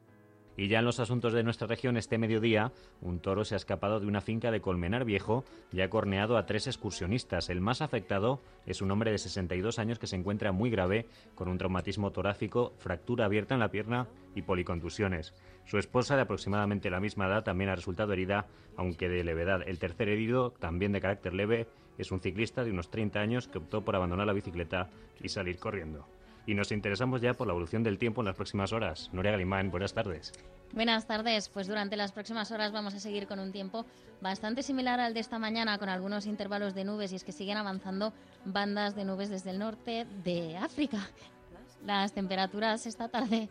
Y 0.62 0.68
ya 0.68 0.78
en 0.78 0.84
los 0.84 1.00
asuntos 1.00 1.32
de 1.32 1.42
nuestra 1.42 1.66
región, 1.66 1.96
este 1.96 2.18
mediodía, 2.18 2.70
un 3.00 3.18
toro 3.18 3.44
se 3.44 3.54
ha 3.54 3.56
escapado 3.56 3.98
de 3.98 4.06
una 4.06 4.20
finca 4.20 4.52
de 4.52 4.60
Colmenar 4.60 5.04
Viejo 5.04 5.44
y 5.72 5.80
ha 5.80 5.90
corneado 5.90 6.36
a 6.36 6.46
tres 6.46 6.68
excursionistas. 6.68 7.50
El 7.50 7.60
más 7.60 7.82
afectado 7.82 8.38
es 8.64 8.80
un 8.80 8.92
hombre 8.92 9.10
de 9.10 9.18
62 9.18 9.80
años 9.80 9.98
que 9.98 10.06
se 10.06 10.14
encuentra 10.14 10.52
muy 10.52 10.70
grave, 10.70 11.08
con 11.34 11.48
un 11.48 11.58
traumatismo 11.58 12.12
torácico, 12.12 12.74
fractura 12.78 13.24
abierta 13.24 13.54
en 13.54 13.58
la 13.58 13.72
pierna 13.72 14.06
y 14.36 14.42
policontusiones. 14.42 15.34
Su 15.66 15.78
esposa, 15.78 16.14
de 16.14 16.22
aproximadamente 16.22 16.90
la 16.90 17.00
misma 17.00 17.26
edad, 17.26 17.42
también 17.42 17.70
ha 17.70 17.74
resultado 17.74 18.12
herida, 18.12 18.46
aunque 18.76 19.08
de 19.08 19.24
levedad. 19.24 19.62
El 19.66 19.80
tercer 19.80 20.10
herido, 20.10 20.52
también 20.52 20.92
de 20.92 21.00
carácter 21.00 21.34
leve, 21.34 21.66
es 21.98 22.12
un 22.12 22.20
ciclista 22.20 22.62
de 22.62 22.70
unos 22.70 22.88
30 22.88 23.18
años 23.18 23.48
que 23.48 23.58
optó 23.58 23.84
por 23.84 23.96
abandonar 23.96 24.28
la 24.28 24.32
bicicleta 24.32 24.90
y 25.20 25.28
salir 25.28 25.58
corriendo. 25.58 26.06
Y 26.46 26.54
nos 26.54 26.72
interesamos 26.72 27.20
ya 27.20 27.34
por 27.34 27.46
la 27.46 27.52
evolución 27.52 27.82
del 27.82 27.98
tiempo 27.98 28.20
en 28.20 28.26
las 28.26 28.34
próximas 28.34 28.72
horas. 28.72 29.10
Nuria 29.12 29.32
Galimán, 29.32 29.70
buenas 29.70 29.94
tardes. 29.94 30.32
Buenas 30.72 31.06
tardes. 31.06 31.50
Pues 31.50 31.66
durante 31.66 31.98
las 31.98 32.12
próximas 32.12 32.50
horas 32.50 32.72
vamos 32.72 32.94
a 32.94 33.00
seguir 33.00 33.26
con 33.26 33.38
un 33.38 33.52
tiempo 33.52 33.84
bastante 34.22 34.62
similar 34.62 35.00
al 35.00 35.12
de 35.12 35.20
esta 35.20 35.38
mañana, 35.38 35.76
con 35.76 35.90
algunos 35.90 36.24
intervalos 36.24 36.74
de 36.74 36.84
nubes, 36.84 37.12
y 37.12 37.16
es 37.16 37.24
que 37.24 37.32
siguen 37.32 37.58
avanzando 37.58 38.14
bandas 38.46 38.94
de 38.94 39.04
nubes 39.04 39.28
desde 39.28 39.50
el 39.50 39.58
norte 39.58 40.06
de 40.24 40.56
África. 40.56 40.98
Las 41.84 42.12
temperaturas 42.12 42.86
esta 42.86 43.08
tarde 43.08 43.50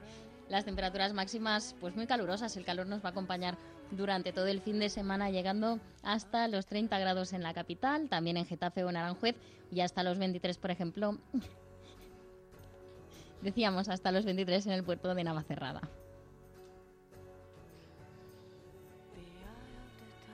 Las 0.49 0.65
temperaturas 0.65 1.13
máximas, 1.13 1.75
pues 1.79 1.95
muy 1.95 2.07
calurosas. 2.07 2.57
El 2.57 2.65
calor 2.65 2.87
nos 2.87 3.03
va 3.03 3.09
a 3.09 3.11
acompañar 3.11 3.55
durante 3.91 4.33
todo 4.33 4.47
el 4.47 4.59
fin 4.59 4.79
de 4.79 4.89
semana, 4.89 5.29
llegando 5.29 5.79
hasta 6.01 6.47
los 6.47 6.65
30 6.65 6.97
grados 6.97 7.33
en 7.33 7.43
la 7.43 7.53
capital, 7.53 8.09
también 8.09 8.35
en 8.35 8.47
Getafe 8.47 8.83
o 8.83 8.89
en 8.89 8.97
Aranjuez, 8.97 9.35
y 9.71 9.81
hasta 9.81 10.01
los 10.01 10.17
23, 10.17 10.57
por 10.57 10.71
ejemplo. 10.71 11.19
Decíamos 13.41 13.89
hasta 13.89 14.11
los 14.11 14.25
23 14.25 14.65
en 14.65 14.73
el 14.73 14.83
puerto 14.83 15.13
de 15.13 15.23
Navacerrada. 15.23 15.81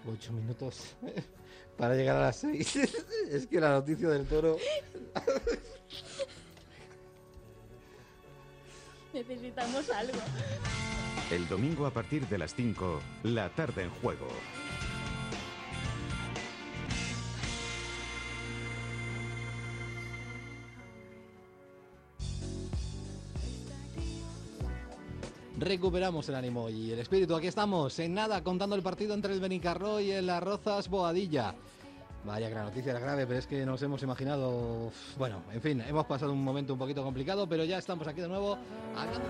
Ocho 0.07 0.31
minutos 0.31 0.95
para 1.77 1.95
llegar 1.95 2.15
a 2.17 2.21
las 2.21 2.37
seis. 2.37 2.75
es 3.31 3.45
que 3.47 3.59
la 3.59 3.71
noticia 3.71 4.07
del 4.09 4.25
toro. 4.25 4.57
Necesitamos 9.13 9.89
algo. 9.89 10.19
El 11.31 11.47
domingo 11.47 11.85
a 11.85 11.91
partir 11.91 12.25
de 12.27 12.37
las 12.37 12.55
5, 12.55 13.01
la 13.23 13.49
tarde 13.49 13.83
en 13.83 13.89
juego. 13.89 14.27
Recuperamos 25.57 26.29
el 26.29 26.35
ánimo 26.35 26.69
y 26.69 26.91
el 26.91 26.99
espíritu. 26.99 27.35
Aquí 27.35 27.47
estamos, 27.47 27.97
en 27.97 28.13
nada, 28.13 28.43
contando 28.43 28.75
el 28.75 28.83
partido 28.83 29.15
entre 29.15 29.33
el 29.33 29.39
Benicarro 29.39 29.99
y 29.99 30.11
el 30.11 30.29
Arrozas 30.29 30.87
Boadilla. 30.87 31.55
Vaya 32.25 32.47
gran 32.47 32.65
noticia, 32.65 32.91
era 32.91 32.99
grave, 32.99 33.25
pero 33.25 33.39
es 33.39 33.47
que 33.47 33.65
nos 33.65 33.81
hemos 33.81 34.03
imaginado. 34.03 34.91
Bueno, 35.17 35.41
en 35.51 35.61
fin, 35.61 35.81
hemos 35.81 36.05
pasado 36.05 36.31
un 36.31 36.43
momento 36.43 36.73
un 36.73 36.79
poquito 36.79 37.03
complicado, 37.03 37.47
pero 37.47 37.63
ya 37.63 37.79
estamos 37.79 38.07
aquí 38.07 38.21
de 38.21 38.27
nuevo. 38.27 38.55
hablando 38.95 39.27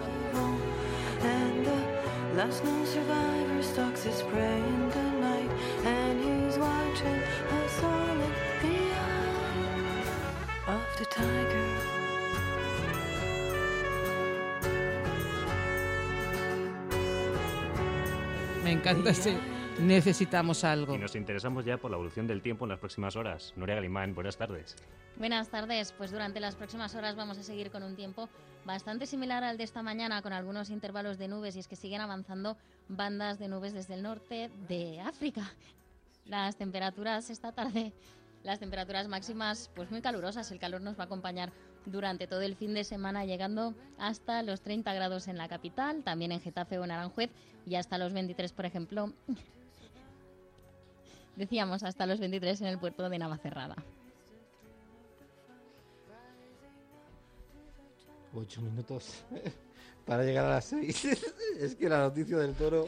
Me 18.68 18.74
encanta 18.74 19.12
ese 19.12 19.34
necesitamos 19.80 20.66
algo. 20.66 20.94
Y 20.94 20.98
nos 20.98 21.16
interesamos 21.16 21.64
ya 21.64 21.78
por 21.78 21.90
la 21.90 21.96
evolución 21.96 22.28
del 22.28 22.42
tiempo 22.42 22.66
en 22.66 22.70
las 22.70 22.80
próximas 22.80 23.16
horas. 23.16 23.54
Nuria 23.56 23.76
Galimán, 23.76 24.14
buenas 24.14 24.36
tardes. 24.36 24.76
Buenas 25.16 25.48
tardes. 25.48 25.94
Pues 25.94 26.12
durante 26.12 26.42
las 26.42 26.58
próximas 26.58 26.94
horas 26.94 27.16
vamos 27.16 27.38
a 27.38 27.44
seguir 27.44 27.72
con 27.72 27.82
un 27.82 27.96
tiempo 27.96 28.28
bastante 28.66 29.06
similar 29.06 29.46
al 29.46 29.56
de 29.58 29.64
esta 29.64 29.84
mañana, 29.84 30.22
con 30.22 30.34
algunos 30.34 30.70
intervalos 30.70 31.18
de 31.18 31.30
nubes, 31.30 31.56
y 31.56 31.60
es 31.60 31.70
que 31.70 31.78
siguen 31.78 32.02
avanzando 32.02 32.58
bandas 32.90 33.40
de 33.40 33.48
nubes 33.48 33.72
desde 33.72 33.94
el 33.94 34.04
norte 34.04 34.52
de 34.68 35.00
África. 35.00 35.50
Las 36.26 36.58
temperaturas 36.58 37.30
esta 37.30 37.54
tarde, 37.54 37.94
las 38.44 38.60
temperaturas 38.60 39.08
máximas, 39.08 39.72
pues 39.78 39.90
muy 39.92 40.02
calurosas. 40.02 40.52
El 40.52 40.60
calor 40.60 40.82
nos 40.82 41.00
va 41.00 41.04
a 41.04 41.06
acompañar 41.06 41.54
durante 41.88 42.28
todo 42.28 42.42
el 42.42 42.56
fin 42.56 42.74
de 42.74 42.84
semana, 42.84 43.26
llegando 43.26 43.74
hasta 43.98 44.44
los 44.44 44.62
30 44.62 44.94
grados 44.94 45.28
en 45.28 45.38
la 45.38 45.48
capital, 45.48 46.04
también 46.04 46.32
en 46.32 46.42
Getafe 46.42 46.78
o 46.78 46.84
en 46.84 46.92
Aranjuez, 46.92 47.32
y 47.66 47.76
hasta 47.76 47.98
los 47.98 48.14
23, 48.14 48.52
por 48.52 48.66
ejemplo. 48.66 49.14
Decíamos 51.36 51.84
hasta 51.84 52.06
los 52.06 52.20
23 52.20 52.62
en 52.62 52.68
el 52.68 52.80
puerto 52.80 53.10
de 53.10 53.20
Navacerrada. 53.20 53.76
Ocho 58.34 58.62
minutos 58.62 59.24
para 60.06 60.24
llegar 60.24 60.46
a 60.46 60.50
las 60.50 60.66
seis. 60.66 61.06
es 61.60 61.76
que 61.76 61.90
la 61.90 62.00
noticia 62.00 62.38
del 62.38 62.54
toro. 62.54 62.86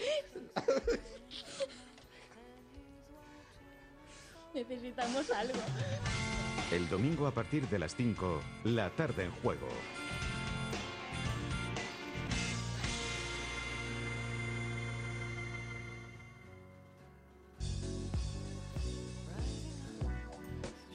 Necesitamos 4.53 5.29
algo. 5.31 5.59
El 6.71 6.89
domingo 6.89 7.27
a 7.27 7.31
partir 7.31 7.67
de 7.67 7.79
las 7.79 7.95
5, 7.95 8.41
la 8.65 8.89
tarde 8.91 9.25
en 9.25 9.31
juego. 9.31 9.67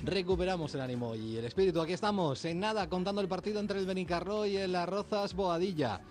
Recuperamos 0.04 0.74
el 0.74 0.82
ánimo 0.82 1.14
y 1.14 1.38
el 1.38 1.46
espíritu. 1.46 1.80
Aquí 1.80 1.94
estamos, 1.94 2.44
en 2.44 2.60
nada, 2.60 2.88
contando 2.90 3.22
el 3.22 3.28
partido 3.28 3.58
entre 3.58 3.78
el 3.78 3.86
Benicarro 3.86 4.44
y 4.44 4.56
el 4.56 4.76
Arrozas 4.76 5.32
Boadilla. 5.32 6.02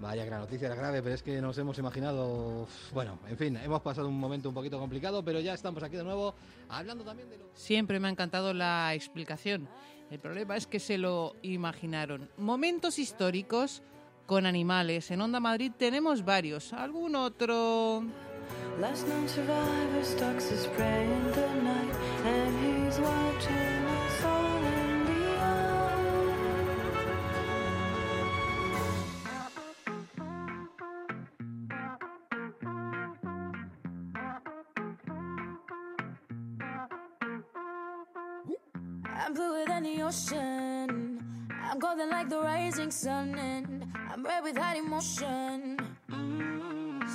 Vaya 0.00 0.24
gran 0.24 0.40
noticia, 0.40 0.66
era 0.66 0.74
grave, 0.74 1.02
pero 1.02 1.14
es 1.14 1.22
que 1.22 1.40
nos 1.40 1.56
hemos 1.58 1.78
imaginado. 1.78 2.66
Bueno, 2.92 3.18
en 3.28 3.36
fin, 3.36 3.56
hemos 3.56 3.80
pasado 3.80 4.08
un 4.08 4.18
momento 4.18 4.48
un 4.48 4.54
poquito 4.54 4.78
complicado, 4.78 5.24
pero 5.24 5.40
ya 5.40 5.54
estamos 5.54 5.82
aquí 5.82 5.96
de 5.96 6.04
nuevo 6.04 6.34
hablando 6.68 7.04
también 7.04 7.30
de 7.30 7.38
lo. 7.38 7.44
Siempre 7.54 8.00
me 8.00 8.08
ha 8.08 8.10
encantado 8.10 8.52
la 8.52 8.92
explicación. 8.94 9.68
El 10.10 10.20
problema 10.20 10.56
es 10.56 10.66
que 10.66 10.80
se 10.80 10.98
lo 10.98 11.36
imaginaron. 11.42 12.30
Momentos 12.36 12.98
históricos 12.98 13.82
con 14.26 14.46
animales. 14.46 15.10
En 15.10 15.20
Onda 15.20 15.40
Madrid 15.40 15.72
tenemos 15.76 16.24
varios. 16.24 16.72
¿Algún 16.72 17.14
otro? 17.16 18.02
Last 18.80 19.06
known 19.06 19.28
survivor 19.28 20.04
stalks 20.04 20.50
his 20.50 20.66
prey 20.76 21.04
in 21.04 21.32
the 21.32 21.46
night, 21.62 22.63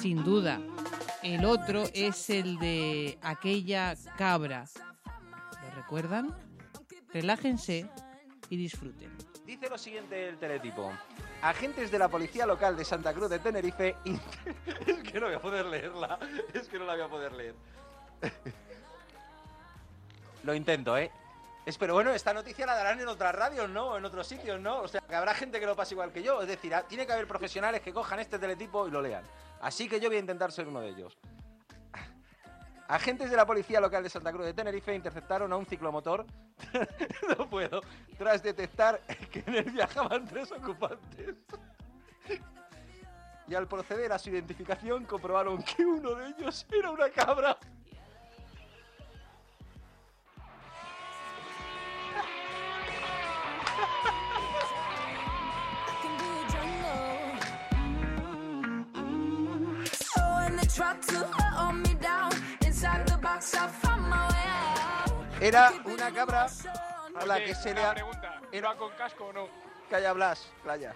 Sin 0.02 0.24
duda. 0.24 0.60
El 1.22 1.46
otro 1.46 1.84
es 1.94 2.30
el 2.30 2.58
de 2.60 3.18
aquella 3.22 3.96
cabra. 4.18 4.66
¿Lo 5.62 5.76
recuerdan? 5.76 6.36
Relájense 7.14 7.90
y 8.50 8.58
disfruten. 8.58 9.16
Dice 9.46 9.70
lo 9.70 9.78
siguiente 9.78 10.30
el 10.30 10.38
teletipo. 10.38 10.92
Agentes 11.42 11.92
de 11.92 12.00
la 12.00 12.08
policía 12.08 12.46
local 12.46 12.78
de 12.78 12.86
Santa 12.86 13.14
Cruz 13.14 13.30
de 13.30 13.40
Tenerife... 13.40 13.96
es 14.86 15.00
que 15.00 15.20
no 15.20 15.26
voy 15.26 15.36
a 15.36 15.42
poder 15.42 15.66
leerla. 15.66 16.20
Es 16.54 16.68
que 16.68 16.78
no 16.78 16.86
la 16.86 16.94
voy 16.94 17.02
a 17.02 17.08
poder 17.08 17.34
leer. 17.34 17.56
lo 20.44 20.54
intento, 20.54 20.98
¿eh? 20.98 21.12
Pero 21.78 21.94
bueno, 21.94 22.12
esta 22.12 22.34
noticia 22.34 22.66
la 22.66 22.76
darán 22.76 23.00
en 23.00 23.08
otras 23.08 23.34
radios, 23.36 23.70
¿no? 23.70 23.96
En 23.96 24.04
otros 24.04 24.26
sitios, 24.28 24.60
¿no? 24.60 24.80
O 24.82 24.88
sea, 24.88 25.02
que 25.02 25.16
habrá 25.16 25.34
gente 25.36 25.60
que 25.60 25.66
lo 25.68 25.76
pase 25.76 25.94
igual 25.94 26.12
que 26.12 26.24
yo. 26.24 26.42
Es 26.42 26.48
decir, 26.48 26.74
a- 26.74 26.82
tiene 26.88 27.06
que 27.06 27.14
haber 27.14 27.28
profesionales 27.28 27.82
que 27.82 27.94
cojan 27.94 28.20
este 28.20 28.40
teletipo 28.40 28.88
y 28.88 28.92
lo 28.92 29.02
lean. 29.02 29.24
Así 29.62 29.88
que 29.88 30.00
yo 30.00 30.10
voy 30.10 30.18
a 30.18 30.20
intentar 30.20 30.52
ser 30.52 30.68
uno 30.68 30.82
de 30.82 30.90
ellos. 30.90 31.18
Agentes 32.88 33.30
de 33.30 33.38
la 33.38 33.46
policía 33.46 33.80
local 33.80 34.02
de 34.02 34.10
Santa 34.10 34.32
Cruz 34.32 34.46
de 34.48 34.54
Tenerife 34.54 34.96
interceptaron 34.96 35.54
a 35.54 35.58
un 35.58 35.66
ciclomotor. 35.68 36.26
no 37.38 37.48
puedo. 37.50 37.82
Tras 38.18 38.42
detectar 38.42 39.00
que 39.32 39.44
en 39.46 39.56
él 39.56 39.70
viajaban 39.72 40.26
tres 40.26 40.52
ocupantes. 40.52 41.36
Y 43.48 43.54
al 43.56 43.68
proceder 43.68 44.12
a 44.12 44.18
su 44.20 44.30
identificación 44.32 45.06
comprobaron 45.06 45.62
que 45.64 45.86
uno 45.86 46.16
de 46.16 46.28
ellos 46.30 46.66
era 46.72 46.90
una 46.92 47.10
cabra. 47.10 47.58
Era 65.42 65.74
una 65.86 66.12
cabra 66.12 66.48
a 67.16 67.26
la 67.26 67.44
que 67.44 67.56
se 67.56 67.74
le 67.74 67.84
ha... 67.84 67.96
¿iba 68.52 68.76
con 68.78 68.92
casco 68.94 69.26
o 69.26 69.34
no? 69.34 69.48
Calla, 69.90 70.14
Blas, 70.14 70.52
calla. 70.64 70.94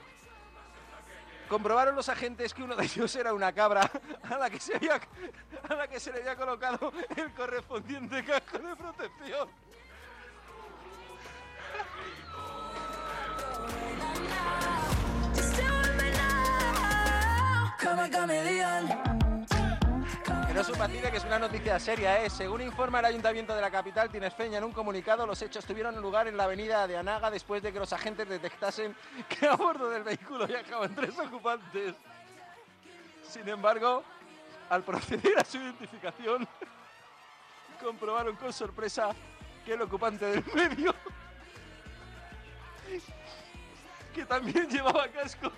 Comprobaron 1.50 1.96
los 1.96 2.08
agentes 2.10 2.54
que 2.54 2.64
uno 2.64 2.76
de 2.76 2.86
ellos 2.86 3.16
era 3.16 3.34
una 3.34 3.52
cabra 3.54 3.90
a 4.24 4.38
la 4.38 4.50
que 4.50 4.60
se, 4.60 4.76
había, 4.76 5.00
a 5.70 5.74
la 5.74 5.88
que 5.88 6.00
se 6.00 6.12
le 6.12 6.20
había 6.20 6.36
colocado 6.36 6.92
el 7.16 7.34
correspondiente 7.34 8.24
casco 8.24 8.60
de 8.60 8.76
protección. 8.76 9.50
Come 17.82 18.00
and 18.00 18.14
come 18.14 18.44
Leon. 18.44 19.13
Que 20.54 20.60
no 20.60 20.64
subvacile, 20.66 21.10
que 21.10 21.18
es 21.18 21.24
una 21.24 21.40
noticia 21.40 21.80
seria, 21.80 22.24
¿eh? 22.24 22.30
Según 22.30 22.62
informa 22.62 23.00
el 23.00 23.06
Ayuntamiento 23.06 23.56
de 23.56 23.62
la 23.62 23.72
capital 23.72 24.12
Tinesfeña 24.12 24.60
en 24.60 24.64
un 24.64 24.72
comunicado, 24.72 25.26
los 25.26 25.42
hechos 25.42 25.66
tuvieron 25.66 26.00
lugar 26.00 26.28
en 26.28 26.38
la 26.38 26.44
avenida 26.44 26.86
de 26.86 26.96
Anaga 26.96 27.32
después 27.32 27.64
de 27.64 27.74
que 27.74 27.80
los 27.80 27.92
agentes 27.92 28.30
detectasen 28.30 28.96
que 29.28 29.48
a 29.48 29.56
bordo 29.56 29.90
del 29.90 30.04
vehículo 30.04 30.46
viajaban 30.46 30.94
tres 30.94 31.18
ocupantes. 31.18 31.96
Sin 33.28 33.50
embargo, 33.50 34.04
al 34.70 34.84
proceder 34.84 35.40
a 35.40 35.44
su 35.44 35.58
identificación, 35.58 36.48
comprobaron 37.82 38.36
con 38.36 38.54
sorpresa 38.54 39.10
que 39.66 39.74
el 39.74 39.82
ocupante 39.82 40.24
del 40.24 40.46
medio, 40.54 40.94
que 44.14 44.24
también 44.28 44.70
llevaba 44.70 45.08
casco, 45.08 45.52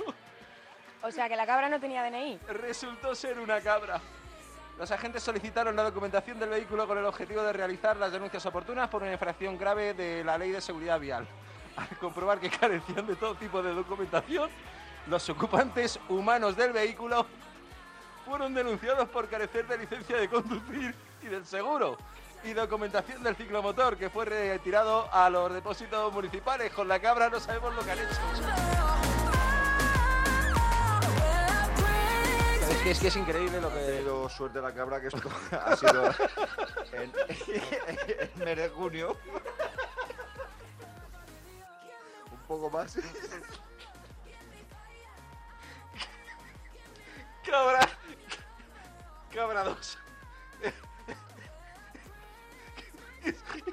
O 1.01 1.11
sea, 1.11 1.27
que 1.27 1.35
la 1.35 1.45
cabra 1.45 1.67
no 1.67 1.81
tenía 1.81 2.01
DNI. 2.01 2.39
resultó 2.47 3.13
ser 3.13 3.37
una 3.39 3.59
cabra. 3.59 3.99
Los 4.77 4.91
agentes 4.91 5.23
solicitaron 5.23 5.75
la 5.75 5.83
documentación 5.83 6.37
del 6.37 6.49
vehículo 6.49 6.85
con 6.85 6.97
el 6.97 7.05
objetivo 7.05 7.41
de 7.41 7.53
realizar 7.53 7.95
las 7.95 8.11
denuncias 8.11 8.45
oportunas 8.45 8.89
por 8.89 9.03
una 9.03 9.13
infracción 9.13 9.57
grave 9.57 9.93
de 9.93 10.23
la 10.23 10.37
ley 10.37 10.51
de 10.51 10.59
seguridad 10.59 10.99
vial. 10.99 11.25
Al 11.77 11.97
comprobar 11.97 12.39
que 12.39 12.49
carecían 12.49 13.07
de 13.07 13.15
todo 13.15 13.35
tipo 13.35 13.63
de 13.63 13.73
documentación, 13.73 14.49
los 15.07 15.29
ocupantes 15.29 15.99
humanos 16.09 16.57
del 16.57 16.73
vehículo 16.73 17.25
fueron 18.25 18.53
denunciados 18.53 19.07
por 19.09 19.29
carecer 19.29 19.65
de 19.67 19.77
licencia 19.77 20.17
de 20.17 20.27
conducir 20.27 20.93
y 21.21 21.27
del 21.27 21.45
seguro 21.45 21.97
y 22.43 22.53
documentación 22.53 23.23
del 23.23 23.35
ciclomotor 23.35 23.97
que 23.97 24.09
fue 24.09 24.25
retirado 24.25 25.07
a 25.11 25.29
los 25.29 25.53
depósitos 25.53 26.13
municipales. 26.13 26.71
Con 26.73 26.87
la 26.87 26.99
cabra 26.99 27.29
no 27.29 27.39
sabemos 27.39 27.73
lo 27.75 27.81
que 27.83 27.91
han 27.91 27.99
hecho. 27.99 28.84
Que 32.85 32.91
es, 32.91 32.99
que 32.99 33.07
es 33.07 33.15
increíble 33.15 33.59
lo 33.59 33.69
que... 33.69 33.79
Pero 33.79 34.29
suerte 34.29 34.61
la 34.61 34.71
cabra 34.71 35.01
que 35.01 35.07
esto 35.07 35.27
ha 35.51 35.75
sido 35.75 36.13
en, 36.93 37.11
en 38.47 38.69
junio. 38.69 39.17
Un 42.31 42.37
poco 42.47 42.69
más. 42.69 42.95
Cabra. 47.43 47.89
Cabra 49.33 49.63
2. 49.63 49.97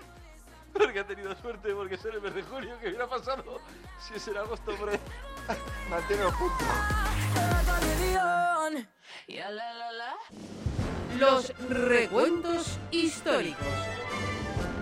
Porque 0.79 1.01
ha 1.01 1.07
tenido 1.07 1.35
suerte, 1.37 1.75
porque 1.75 1.97
es 1.97 2.05
en 2.05 2.14
el 2.14 2.23
mes 2.23 2.35
de 2.35 2.43
junio 2.43 2.79
que 2.81 2.89
hubiera 2.89 3.07
pasado 3.07 3.61
si 4.01 4.14
es 4.14 4.29
en 4.29 4.37
agosto, 4.37 4.73
hombre. 4.73 4.99
Mantiene 5.91 6.25
juntos. 6.25 6.66
Los 11.18 11.53
recuentos 11.68 12.79
históricos. 12.91 13.66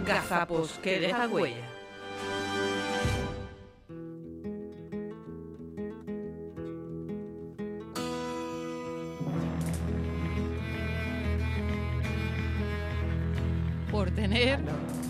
Gazapos 0.07 0.73
que 0.83 1.01
dejan 1.01 1.33
huella. 1.33 1.67
Por 13.91 14.11
tener, 14.13 14.61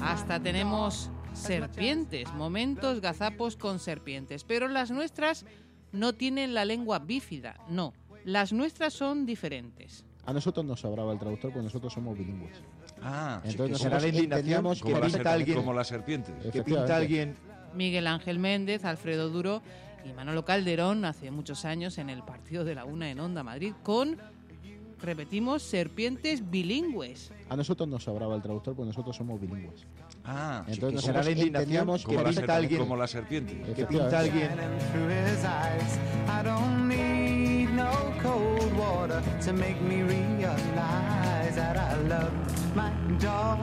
hasta 0.03 0.41
tenemos 0.41 1.11
serpientes, 1.33 2.33
momentos 2.35 3.01
gazapos 3.01 3.57
con 3.57 3.79
serpientes, 3.79 4.45
pero 4.45 4.69
las 4.69 4.91
nuestras 4.91 5.45
no 5.93 6.13
tienen 6.15 6.55
la 6.55 6.65
lengua 6.65 6.99
bífida, 6.99 7.57
no, 7.69 7.93
las 8.25 8.53
nuestras 8.53 8.93
son 8.93 9.27
diferentes. 9.27 10.05
A 10.27 10.33
nosotros 10.33 10.65
nos 10.67 10.81
sobraba 10.81 11.13
el 11.13 11.19
traductor 11.19 11.51
porque 11.53 11.65
nosotros 11.65 11.93
somos 11.93 12.17
bilingües. 12.17 12.57
Ah, 13.03 13.41
Entonces 13.45 13.79
será 13.79 13.95
nosotros 13.97 14.15
la 14.15 14.21
entendíamos 14.37 14.81
como 14.83 14.95
que 14.95 15.01
la 15.01 15.07
pinta 15.07 15.19
serpiente, 15.19 15.29
alguien- 15.31 15.57
Como 15.57 15.73
las 15.73 15.89
serpientes. 15.89 16.35
que 16.53 16.63
pinta 16.63 16.97
alguien 16.97 17.35
Miguel 17.75 18.07
Ángel 18.07 18.39
Méndez, 18.39 18.85
Alfredo 18.85 19.31
Duro 19.31 19.63
y 20.05 20.13
Manolo 20.13 20.45
Calderón 20.45 21.05
hace 21.05 21.31
muchos 21.31 21.65
años 21.65 21.97
en 21.99 22.11
el 22.11 22.23
partido 22.23 22.65
de 22.65 22.75
la 22.75 22.85
Una 22.85 23.11
en 23.11 23.21
Onda 23.21 23.43
Madrid 23.43 23.73
con, 23.83 24.19
repetimos, 25.01 25.63
serpientes 25.63 26.51
bilingües. 26.51 27.33
A 27.49 27.57
nosotros 27.57 27.89
nos 27.89 28.05
sobraba 28.05 28.37
el 28.37 28.43
traductor 28.43 28.75
porque 28.77 28.89
nosotros 28.89 29.17
somos 29.17 29.41
bilingües. 29.41 29.87
Ah, 30.25 30.65
Entonces 30.69 31.03
será 31.03 31.23
la 31.23 31.31
indignación 31.31 31.87
que 31.87 32.15
la 32.15 32.25
pinta 32.25 32.33
serpiente, 32.33 32.53
alguien- 32.53 32.81
Como 32.81 32.97
la 32.97 33.07
serpiente. 33.07 33.73
que 33.75 33.87
pinta 33.87 34.19
alguien 34.19 34.49
through 34.93 35.11
his 35.11 35.45
eyes. 35.45 35.99
I 36.29 36.45
don't 36.45 36.89
need 36.89 37.69
no 37.71 37.91
cold 38.23 38.73
water 38.79 39.21
to 39.45 39.53
make 39.53 39.81
me 39.81 40.03
realize 40.03 41.55
that 41.57 41.77
I 41.77 42.09
love 42.09 42.31
my 42.75 42.91
dog 43.19 43.59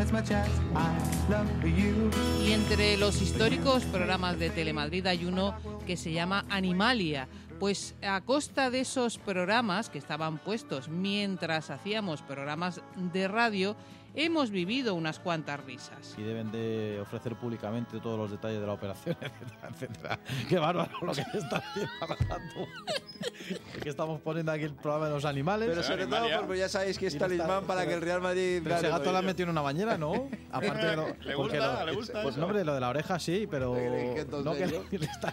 as 0.00 0.12
much 0.12 0.30
as 0.30 0.48
I 0.74 1.30
love 1.30 1.48
you. 1.64 2.10
Y 2.44 2.52
entre 2.52 2.96
los 2.96 3.20
históricos 3.20 3.84
programas 3.84 4.38
de 4.38 4.50
Telemadrid 4.50 5.06
hay 5.06 5.24
uno 5.24 5.54
que 5.86 5.96
se 5.96 6.12
llama 6.12 6.44
Animalia. 6.50 7.28
Pues 7.58 7.96
a 8.02 8.20
costa 8.20 8.70
de 8.70 8.80
esos 8.80 9.18
programas 9.18 9.90
que 9.90 9.98
estaban 9.98 10.38
puestos 10.38 10.88
mientras 10.88 11.70
hacíamos 11.70 12.22
programas 12.22 12.80
de 13.12 13.26
radio, 13.26 13.74
hemos 14.14 14.50
vivido 14.50 14.94
unas 14.94 15.18
cuantas 15.18 15.62
risas. 15.64 16.14
Y 16.18 16.22
deben 16.22 16.50
de 16.50 16.98
ofrecer 17.00 17.36
públicamente 17.36 18.00
todos 18.00 18.18
los 18.18 18.30
detalles 18.30 18.60
de 18.60 18.66
la 18.66 18.72
operación, 18.72 19.16
etcétera, 19.20 19.68
etcétera. 19.70 20.18
Qué 20.48 20.58
bárbaro 20.58 20.90
lo 21.02 21.12
que 21.12 21.20
está 21.20 21.58
haciendo. 21.58 21.90
Es 23.74 23.82
que 23.82 23.88
estamos 23.88 24.20
poniendo 24.20 24.52
aquí 24.52 24.64
el 24.64 24.74
programa 24.74 25.06
de 25.06 25.12
los 25.14 25.24
animales. 25.24 25.68
Pero 25.68 25.82
sobre 25.82 26.06
todo 26.06 26.26
porque 26.46 26.58
ya 26.58 26.68
sabéis 26.68 26.98
que 26.98 27.06
es 27.06 27.16
talismán 27.18 27.64
para 27.64 27.86
que 27.86 27.94
el 27.94 28.00
Real 28.02 28.20
Madrid 28.20 28.60
Pero 28.62 28.76
ese 28.76 28.84
gato 28.88 28.96
has 28.96 29.02
todavía. 29.04 29.26
metido 29.28 29.44
en 29.44 29.50
una 29.50 29.62
bañera, 29.62 29.96
¿no? 29.98 30.28
Aparte 30.52 30.86
de 30.86 30.96
lo, 30.96 31.08
Le 31.20 31.34
gusta, 31.34 31.80
lo- 31.80 31.86
le 31.86 31.92
gusta 31.94 32.22
Pues 32.22 32.34
eso. 32.34 32.40
no, 32.40 32.46
hombre, 32.46 32.64
lo 32.64 32.74
de 32.74 32.80
la 32.80 32.88
oreja 32.90 33.18
sí, 33.18 33.46
pero. 33.50 33.74
No, 34.44 34.54
que 34.54 34.64
está- 34.92 35.32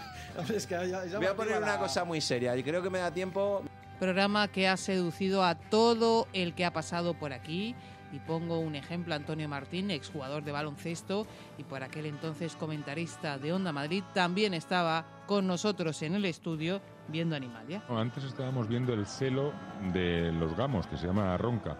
es 0.54 0.66
que 0.68 0.76
ya- 0.90 1.06
ya 1.06 1.18
Voy 1.18 1.28
a 1.28 1.36
poner 1.36 1.54
activa 1.54 1.58
una 1.58 1.74
la- 1.74 1.80
cosa 1.80 2.04
muy 2.06 2.22
seria 2.22 2.56
y 2.56 2.64
creo 2.64 2.82
que 2.82 2.90
me 2.90 3.00
da 3.00 3.12
tiempo. 3.12 3.64
Programa 4.00 4.48
que 4.50 4.68
ha 4.68 4.76
seducido 4.78 5.44
a 5.44 5.56
todo 5.56 6.28
el 6.34 6.54
que 6.54 6.66
ha 6.66 6.74
pasado 6.74 7.14
por 7.14 7.32
aquí. 7.34 7.76
Y 8.16 8.20
pongo 8.20 8.59
un 8.59 8.76
ejemplo, 8.76 9.13
Antonio 9.13 9.49
Martín, 9.49 9.91
exjugador 9.91 10.41
de 10.41 10.53
baloncesto 10.53 11.28
y 11.57 11.63
por 11.63 11.84
aquel 11.84 12.05
entonces 12.05 12.55
comentarista 12.55 13.38
de 13.38 13.51
Onda 13.51 13.74
Madrid, 13.74 14.03
también 14.13 14.53
estaba 14.53 15.03
con 15.28 15.45
nosotros 15.45 16.01
en 16.01 16.16
el 16.16 16.24
estudio 16.24 16.80
viendo 17.09 17.36
Animalia. 17.36 17.84
Bueno, 17.88 18.01
antes 18.03 18.24
estábamos 18.24 18.70
viendo 18.70 18.93
el 18.93 19.05
celo 19.05 19.51
de 19.91 20.32
los 20.32 20.55
gamos, 20.55 20.88
que 20.88 20.95
se 20.95 21.07
llama 21.07 21.36
Ronca. 21.36 21.76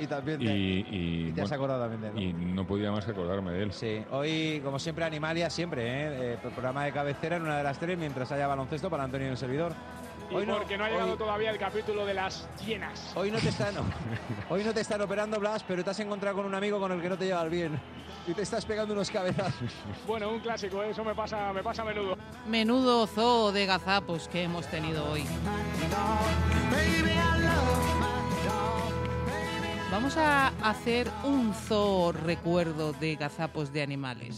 Y 0.00 0.08
también 0.08 0.42
Y, 0.42 0.44
te- 0.44 0.54
y, 0.58 0.78
y 1.28 1.32
te 1.32 1.40
has 1.42 1.48
bueno, 1.50 1.64
acordado 1.64 1.88
también 1.88 2.14
de 2.14 2.20
él. 2.20 2.28
Y 2.28 2.32
no 2.32 2.66
podía 2.66 2.90
más 2.90 3.04
que 3.04 3.12
acordarme 3.12 3.52
de 3.52 3.62
él. 3.62 3.72
Sí, 3.72 4.02
hoy, 4.10 4.60
como 4.64 4.80
siempre, 4.80 5.04
Animalia, 5.04 5.48
siempre, 5.50 5.84
¿eh? 5.86 6.32
Eh, 6.34 6.38
programa 6.42 6.84
de 6.84 6.92
cabecera 6.92 7.36
en 7.36 7.42
una 7.42 7.56
de 7.58 7.62
las 7.62 7.78
tres, 7.78 7.96
mientras 7.96 8.30
haya 8.32 8.48
baloncesto 8.48 8.90
para 8.90 9.04
Antonio 9.04 9.28
y 9.28 9.30
el 9.30 9.36
servidor. 9.38 9.72
Y 10.30 10.34
Hoy 10.34 10.46
no, 10.46 10.56
porque 10.58 10.76
no 10.76 10.84
ha 10.84 10.88
llegado 10.90 11.12
hoy- 11.12 11.18
todavía 11.18 11.50
el 11.50 11.58
capítulo 11.58 12.04
de 12.04 12.14
las 12.14 12.48
llenas. 12.66 13.12
Hoy 13.14 13.30
no 13.30 13.38
te 13.38 13.48
están, 13.50 13.74
hoy 14.50 14.64
no 14.64 14.72
te 14.74 14.80
están 14.80 15.00
operando, 15.00 15.38
Blas, 15.38 15.62
pero 15.66 15.84
te 15.84 15.90
has 15.90 16.00
encontrado 16.00 16.36
con 16.36 16.46
un 16.46 16.54
amigo 16.54 16.80
con 16.80 16.90
el 16.92 17.00
que 17.00 17.08
no 17.08 17.16
te 17.16 17.26
llevas 17.26 17.48
bien. 17.50 17.80
Y 18.26 18.32
te 18.34 18.42
estás 18.42 18.64
pegando 18.66 18.92
unos 18.92 19.10
cabezazos. 19.10 19.70
Bueno, 20.06 20.30
un 20.30 20.40
clásico, 20.40 20.82
¿eh? 20.82 20.90
eso 20.90 21.04
me 21.04 21.14
pasa, 21.14 21.52
me 21.52 21.62
pasa 21.62 21.82
a 21.82 21.84
menudo. 21.84 22.16
Menudo 22.46 23.06
zoo 23.06 23.52
de 23.52 23.66
gazapos 23.66 24.26
que 24.28 24.42
hemos 24.42 24.66
tenido 24.66 25.08
hoy. 25.10 25.24
Vamos 29.90 30.16
a 30.16 30.48
hacer 30.62 31.10
un 31.24 31.54
zoo 31.54 32.12
recuerdo 32.12 32.92
de 32.94 33.14
gazapos 33.16 33.72
de 33.72 33.82
animales. 33.82 34.36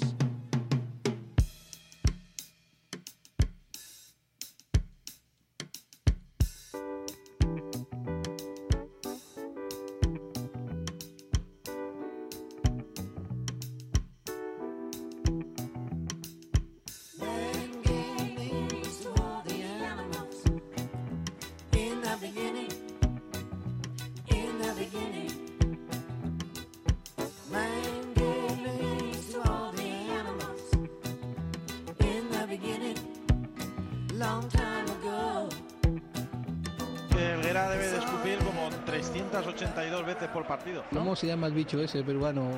Partido. 40.69 40.85
¿no? 40.91 40.99
¿Cómo 41.01 41.17
se 41.17 41.27
llama 41.27 41.47
el 41.47 41.53
bicho 41.53 41.81
ese 41.81 42.03
peruano? 42.03 42.51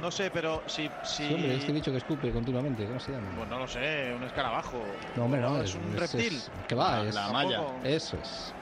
No 0.00 0.10
sé, 0.12 0.30
pero 0.30 0.62
si. 0.66 0.88
si... 1.02 1.26
Sí, 1.26 1.34
hombre, 1.34 1.56
este 1.56 1.72
bicho 1.72 1.90
que 1.90 1.96
escupe 1.98 2.30
continuamente, 2.30 2.86
¿cómo 2.86 3.00
se 3.00 3.10
llama? 3.12 3.26
Pues 3.36 3.48
no 3.48 3.58
lo 3.58 3.66
sé, 3.66 4.14
un 4.16 4.22
escarabajo. 4.22 4.80
No, 5.16 5.24
hombre, 5.24 5.40
no, 5.40 5.60
es, 5.60 5.74
un 5.74 5.96
reptil. 5.96 6.36
es- 6.36 6.50
que 6.68 6.74
va, 6.76 7.02
es- 7.02 7.14
Tampoco. 7.14 7.74
Eso 7.82 8.16
es. 8.22 8.54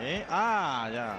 ¿Eh? 0.00 0.24
Ah, 0.30 0.88
ya. 0.92 1.14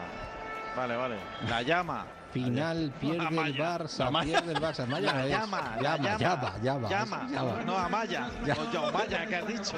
Vale, 0.75 0.95
vale. 0.95 1.15
La 1.47 1.61
llama. 1.61 2.05
Final 2.31 2.91
pierde 2.99 3.27
el. 3.45 3.55
Barça, 3.55 4.07
Amaya. 4.07 4.41
pierde 4.41 4.53
el 4.53 4.59
Barça. 4.59 4.83
Amaya 4.85 5.05
La 5.05 5.13
no 5.13 5.19
es. 5.23 5.29
llama, 5.29 5.61
la 5.79 5.81
llama, 5.97 6.17
llama, 6.17 6.57
llama. 6.63 6.89
Llama. 6.89 7.27
llama. 7.29 7.63
No, 7.63 7.77
Amaya. 7.77 8.29
Ya. 8.43 8.55
O 8.55 8.71
yo, 8.73 8.87
Amaya, 8.87 9.25
que 9.27 9.35
has 9.35 9.47
dicho. 9.47 9.77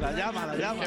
La 0.00 0.10
llama, 0.10 0.46
la 0.46 0.56
llama. 0.56 0.82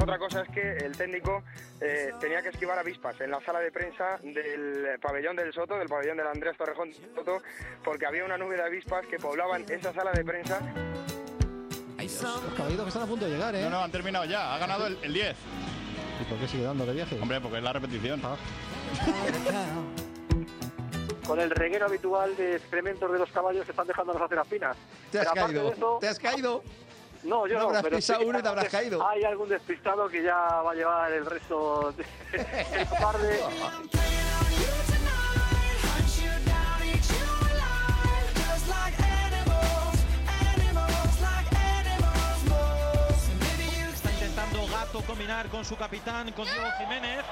Otra 0.00 0.18
cosa 0.18 0.42
es 0.42 0.48
que 0.50 0.76
el 0.78 0.96
técnico 0.96 1.42
eh, 1.80 2.12
tenía 2.20 2.42
que 2.42 2.48
esquivar 2.50 2.78
avispas 2.78 3.20
en 3.20 3.30
la 3.30 3.40
sala 3.44 3.60
de 3.60 3.70
prensa 3.72 4.18
del 4.22 4.98
pabellón 5.00 5.36
del 5.36 5.52
Soto, 5.52 5.76
del 5.78 5.88
pabellón 5.88 6.16
del 6.16 6.26
Andrés 6.26 6.56
Torrejón 6.56 6.90
del 6.92 7.14
Soto, 7.14 7.42
porque 7.84 8.06
había 8.06 8.24
una 8.24 8.38
nube 8.38 8.56
de 8.56 8.62
avispas 8.62 9.06
que 9.06 9.18
poblaban 9.18 9.64
esa 9.68 9.92
sala 9.92 10.12
de 10.12 10.24
prensa. 10.24 10.60
Los 11.98 12.54
caballitos 12.56 12.84
que 12.84 12.88
están 12.88 13.02
a 13.02 13.06
punto 13.06 13.24
de 13.24 13.30
llegar, 13.32 13.54
¿eh? 13.54 13.62
No, 13.62 13.70
no, 13.70 13.80
han 13.84 13.90
terminado 13.90 14.24
ya. 14.26 14.54
Ha 14.54 14.58
ganado 14.58 14.86
el, 14.86 14.98
el 15.02 15.12
10. 15.14 15.36
¿Y 16.20 16.24
por 16.24 16.38
qué 16.38 16.48
sigue 16.48 16.64
dando 16.64 16.84
de 16.84 16.92
viaje? 16.92 17.18
Hombre, 17.20 17.40
porque 17.40 17.56
es 17.58 17.62
la 17.62 17.72
repetición. 17.72 18.20
Con 21.26 21.40
el 21.40 21.50
reguero 21.50 21.86
habitual 21.86 22.36
de 22.36 22.56
excrementos 22.56 23.10
de 23.10 23.18
los 23.18 23.30
caballos 23.30 23.64
que 23.64 23.70
están 23.70 23.86
dejando 23.86 24.12
las 24.12 24.22
aceras 24.22 24.46
finas. 24.46 24.76
Te 25.10 25.20
has 25.20 25.28
Pero 25.32 25.46
caído. 25.46 25.64
de 25.64 25.70
eso- 25.70 25.98
Te 26.00 26.08
has 26.08 26.18
caído. 26.18 26.62
No, 27.24 27.46
yo 27.46 27.54
No 27.54 27.60
no. 27.60 27.66
habrás 27.68 27.82
pero 27.82 27.96
pisado 27.96 28.18
sí 28.18 28.24
que 28.24 28.28
uno 28.30 28.38
y 28.38 28.42
te 28.42 28.48
habrás 28.48 28.68
caído. 28.68 29.06
Hay 29.08 29.24
algún 29.24 29.48
despistado 29.48 30.08
que 30.08 30.22
ya 30.22 30.34
va 30.36 30.72
a 30.72 30.74
llevar 30.74 31.12
el 31.12 31.26
resto 31.26 31.92
de 31.92 32.04
de 32.38 32.78
la 32.84 32.90
tarde. 32.90 33.40
Está 43.94 44.10
intentando 44.10 44.66
Gato 44.66 45.00
combinar 45.02 45.48
con 45.48 45.64
su 45.64 45.76
capitán, 45.76 46.32
con 46.32 46.44
Diego 46.46 46.66
Jiménez. 46.78 47.24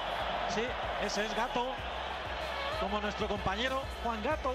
Sí, 0.54 0.62
ese 1.04 1.24
es 1.26 1.34
Gato. 1.36 1.66
Como 2.80 3.00
nuestro 3.00 3.26
compañero 3.28 3.82
Juan 4.04 4.22
Gato. 4.22 4.54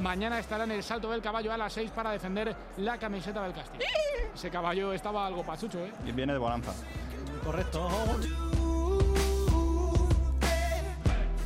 Mañana 0.00 0.38
estará 0.40 0.64
en 0.64 0.72
el 0.72 0.82
salto 0.82 1.10
del 1.10 1.22
caballo 1.22 1.52
a 1.52 1.56
las 1.56 1.72
6 1.72 1.90
para 1.92 2.10
defender 2.10 2.54
la 2.78 2.98
camiseta 2.98 3.42
del 3.42 3.52
Castillo. 3.52 3.84
Ese 4.34 4.50
caballo 4.50 4.92
estaba 4.92 5.26
algo 5.26 5.44
pachucho, 5.44 5.78
¿eh? 5.84 5.92
Y 6.06 6.12
viene 6.12 6.32
de 6.32 6.38
bonanza. 6.38 6.72
Correcto. 7.44 7.88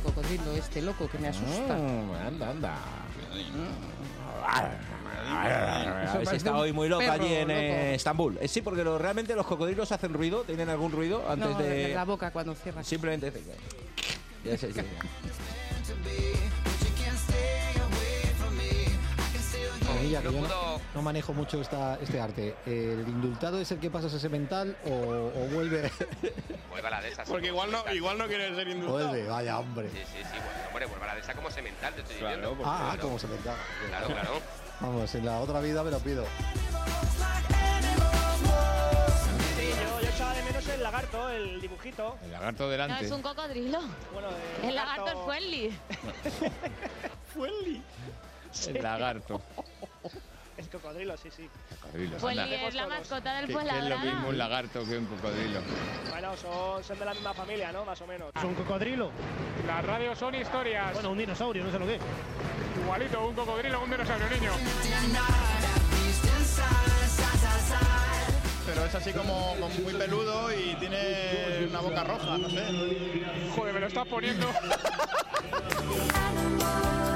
Cocodrilo 0.03 0.51
este 0.53 0.81
loco 0.81 1.07
que 1.07 1.19
me 1.19 1.27
asusta. 1.27 1.75
Mm, 1.75 2.11
anda, 2.27 2.49
anda. 2.49 2.75
Un 6.41 6.47
hoy 6.55 6.73
muy 6.73 6.89
loca 6.89 7.05
perro 7.11 7.23
allí 7.23 7.33
en 7.35 7.51
eh, 7.51 7.69
loco. 7.69 7.95
Estambul. 7.95 8.37
Eh, 8.41 8.47
sí, 8.47 8.61
porque 8.61 8.83
lo- 8.83 8.97
realmente 8.97 9.35
los 9.35 9.45
cocodrilos 9.45 9.91
hacen 9.91 10.13
ruido, 10.13 10.43
tienen 10.43 10.69
algún 10.69 10.91
ruido 10.91 11.23
antes 11.29 11.49
no, 11.49 11.57
de. 11.59 11.93
la 11.93 12.05
boca 12.05 12.31
cuando 12.31 12.55
cierras. 12.55 12.87
Simplemente. 12.87 13.31
Ya 14.43 14.57
sé, 14.57 14.73
sí. 14.73 14.79
Bonilla, 19.99 20.21
que 20.21 20.31
yo 20.33 20.41
no, 20.47 20.81
no 20.95 21.01
manejo 21.01 21.33
mucho 21.33 21.59
esta, 21.61 21.97
este 22.01 22.19
arte. 22.21 22.55
¿El 22.65 23.05
indultado 23.07 23.59
es 23.59 23.69
el 23.71 23.79
que 23.79 23.89
pasa 23.89 24.07
ese 24.07 24.19
semental 24.19 24.77
o, 24.85 24.89
o 24.91 25.47
vuelve? 25.53 25.91
Vuelve 26.69 26.87
a 26.87 26.91
la 26.91 27.01
de 27.01 27.09
esa. 27.09 27.25
sí, 27.25 27.31
Porque 27.31 27.47
igual 27.47 27.71
no, 27.71 27.83
igual 27.93 28.17
no 28.17 28.27
quiere 28.27 28.55
ser 28.55 28.67
indultado. 28.69 29.09
vuelve, 29.09 29.27
vaya 29.27 29.59
hombre. 29.59 29.89
Sí, 29.89 29.97
sí, 29.97 30.17
sí, 30.23 30.37
bueno, 30.37 30.67
hombre, 30.69 30.85
vuelve 30.85 31.03
a 31.03 31.07
la 31.07 31.15
de 31.15 31.21
esa 31.21 31.33
como 31.33 31.51
semental, 31.51 31.93
te 31.95 32.01
estoy 32.01 32.17
Claro, 32.17 32.35
diciendo. 32.37 32.57
porque- 32.63 32.71
Ah, 32.73 32.89
Claro. 32.93 33.01
como 33.01 33.19
semental. 33.19 33.55
Claro, 33.89 34.07
claro. 34.07 34.31
Vamos, 34.79 35.15
en 35.15 35.25
la 35.25 35.39
otra 35.39 35.59
vida 35.59 35.83
me 35.83 35.91
lo 35.91 35.99
pido. 35.99 36.23
Sí, 39.57 39.67
yo, 39.67 40.01
yo 40.01 40.09
echaba 40.09 40.33
de 40.33 40.43
menos 40.43 40.67
el 40.69 40.83
lagarto, 40.83 41.29
el 41.29 41.59
dibujito. 41.59 42.17
El 42.23 42.31
lagarto 42.31 42.63
No, 42.63 42.69
delante. 42.69 43.05
es 43.05 43.11
un 43.11 43.21
cocodrilo. 43.21 43.79
Bueno, 44.13 44.29
El 44.63 44.75
lagarto 44.75 45.07
es 45.07 45.17
friendly. 45.25 45.79
Fueli. 47.33 47.83
El 48.67 48.81
lagarto. 48.83 49.41
Es 50.57 50.67
cocodrilo, 50.67 51.15
sí, 51.15 51.29
sí. 51.35 51.49
Cocodrilos, 51.81 52.19
Fueli 52.21 52.39
anda. 52.41 52.67
es 52.67 52.75
la 52.75 52.87
mascota 52.87 53.33
del 53.35 53.47
¿Qué, 53.47 53.53
qué 53.53 53.59
es 53.59 53.65
lo 53.65 53.71
Fuenlabrada. 53.71 54.03
mismo 54.03 54.27
un 54.29 54.37
lagarto 54.37 54.85
que 54.85 54.97
un 54.97 55.05
cocodrilo? 55.05 55.61
Bueno, 56.09 56.35
son, 56.35 56.83
son 56.83 56.99
de 56.99 57.05
la 57.05 57.13
misma 57.13 57.33
familia, 57.33 57.71
¿no? 57.71 57.85
Más 57.85 58.01
o 58.01 58.07
menos. 58.07 58.29
¿Es 58.35 58.43
un 58.43 58.55
cocodrilo? 58.55 59.09
Las 59.65 59.85
radios 59.85 60.19
son 60.19 60.35
historias. 60.35 60.93
Bueno, 60.93 61.11
un 61.11 61.17
dinosaurio, 61.17 61.63
no 61.63 61.71
sé 61.71 61.79
lo 61.79 61.87
que. 61.87 61.97
Igualito, 62.83 63.25
un 63.25 63.35
cocodrilo, 63.35 63.81
un 63.83 63.89
dinosaurio, 63.89 64.29
niño. 64.29 64.51
Pero 68.65 68.85
es 68.85 68.95
así 68.95 69.13
como, 69.13 69.55
como 69.59 69.69
muy 69.79 69.93
peludo 69.93 70.51
y 70.53 70.75
tiene 70.75 71.67
una 71.69 71.79
boca 71.79 72.03
roja, 72.03 72.37
no 72.37 72.49
sé. 72.49 72.65
Joder, 73.55 73.73
me 73.73 73.79
lo 73.79 73.87
estás 73.87 74.07
poniendo. 74.07 74.47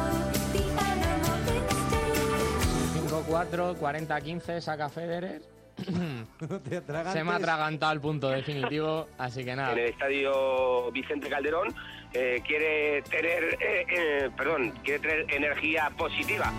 5-4, 3.28 3.78
40-15, 3.78 4.62
saca 4.62 4.90
Federer. 4.90 5.42
Se 7.14 7.24
me 7.24 7.32
ha 7.32 7.36
atragantado 7.36 7.94
el 7.94 8.02
punto 8.02 8.30
definitivo, 8.30 9.08
así 9.18 9.44
que 9.44 9.56
nada. 9.56 9.74
En 9.74 9.80
el 9.80 9.86
estadio 9.90 10.92
Vicente 10.92 11.30
Calderón 11.30 11.74
eh, 12.14 12.42
quiere 12.46 13.02
tener, 13.04 13.58
eh, 13.60 13.86
eh, 13.90 14.30
perdón, 14.38 14.72
quiere 14.84 15.00
tener 15.00 15.34
energía 15.34 15.90
positiva. 15.98 16.52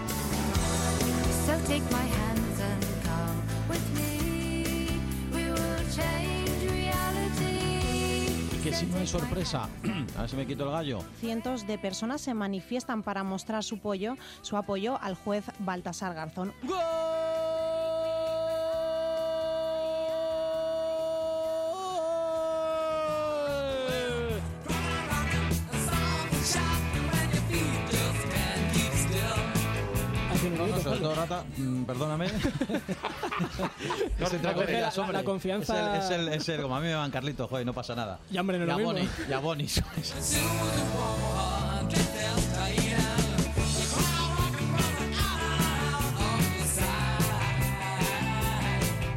So 1.47 1.53
take 1.67 1.83
my 1.93 2.14
si 8.75 8.87
no 8.87 8.99
hay 8.99 9.07
sorpresa, 9.07 9.69
a 10.17 10.23
ver 10.23 10.31
si 10.31 10.37
me 10.37 10.47
quito 10.47 10.65
el 10.65 10.71
gallo. 10.71 10.99
Cientos 11.21 11.67
de 11.67 11.79
personas 11.79 12.21
se 12.21 12.35
manifiestan 12.35 13.03
para 13.03 13.23
mostrar 13.23 13.63
su 13.63 13.77
apoyo, 13.77 14.17
su 14.43 14.57
apoyo 14.57 14.99
al 15.01 15.15
juez 15.15 15.45
Baltasar 15.61 16.15
Garzón. 16.15 16.53
No, 16.63 16.75
Rata, 31.13 31.45
mm, 31.57 31.83
perdóname. 31.85 32.27
no 34.19 34.27
se 34.29 34.39
Coge 34.39 34.73
la- 34.73 34.91
la- 34.97 35.13
la 35.13 35.25
confianza- 35.25 35.99
Es 35.99 36.11
el, 36.11 36.29
es 36.29 36.29
el, 36.29 36.35
es 36.41 36.49
el- 36.51 36.63
como 36.63 36.77
a 36.77 36.81
mí 36.81 36.87
me 36.87 36.95
van 36.95 37.11
Carlitos, 37.11 37.51
joder, 37.51 37.67
no 37.67 37.73
pasa 37.73 37.95
nada. 37.97 38.21
Y, 38.31 38.39
hombre, 38.39 38.59
no 38.59 38.67
lo 38.67 38.79
Boni, 38.79 39.01
mismo. 39.03 39.25
y 39.29 39.33
a 39.33 39.39
Boni, 39.41 39.69
¿sabes? 39.69 40.15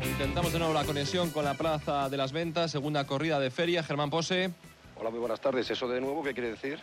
Intentamos 0.04 0.52
de 0.54 0.60
nuevo 0.60 0.74
la 0.74 0.84
conexión 0.84 1.30
con 1.32 1.46
la 1.46 1.54
Plaza 1.54 2.10
de 2.10 2.18
las 2.18 2.32
Ventas, 2.32 2.72
segunda 2.72 3.06
corrida 3.06 3.40
de 3.40 3.52
feria. 3.52 3.84
Germán 3.84 4.10
Pose. 4.10 4.52
Hola, 5.00 5.10
muy 5.10 5.20
buenas 5.20 5.40
tardes. 5.42 5.70
¿Eso 5.70 5.88
de 5.88 6.02
nuevo 6.02 6.24
qué 6.24 6.34
quiere 6.34 6.52
decir? 6.52 6.80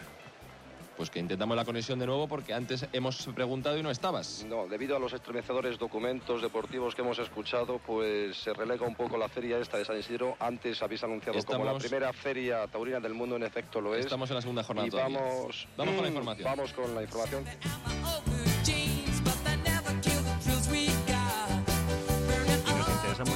Pues 0.97 1.11
que 1.11 1.19
intentamos 1.19 1.57
la 1.57 1.65
conexión 1.65 1.99
de 1.99 2.07
nuevo 2.07 2.29
porque 2.29 2.55
antes 2.55 2.87
hemos 2.93 3.27
preguntado 3.35 3.77
y 3.77 3.83
no 3.83 3.91
estabas. 3.91 4.45
No, 4.49 4.67
debido 4.69 4.97
a 4.97 5.01
los 5.01 5.13
estremecedores 5.13 5.79
documentos 5.79 6.41
deportivos 6.41 6.95
que 6.95 7.03
hemos 7.03 7.19
escuchado, 7.19 7.81
pues 7.85 8.37
se 8.37 8.53
relega 8.53 8.87
un 8.87 8.95
poco 8.95 9.17
la 9.19 9.29
feria 9.29 9.59
esta 9.59 9.77
de 9.77 9.85
San 9.85 9.99
Isidro. 9.99 10.37
Antes 10.39 10.81
habéis 10.83 11.03
anunciado 11.03 11.37
como 11.45 11.59
la 11.65 11.73
Estamos- 11.73 11.83
primera 11.83 12.13
feria 12.13 12.67
taurina 12.69 13.01
del 13.01 13.15
mundo, 13.15 13.35
en 13.37 13.43
efecto 13.43 13.81
lo 13.81 13.95
es. 13.95 14.05
Estamos 14.05 14.31
en 14.31 14.37
la 14.37 14.43
segunda 14.43 14.63
jornada 14.63 14.87
Y 14.87 14.91
todavía. 14.91 15.19
vamos, 15.19 15.67
Vamos 15.77 15.95
con 15.95 16.05
la 16.05 16.11
Mm, 16.11 16.13
información. 16.13 16.45
Vamos 16.45 16.73
con 16.73 16.95
la 16.95 17.03
información. 17.03 17.45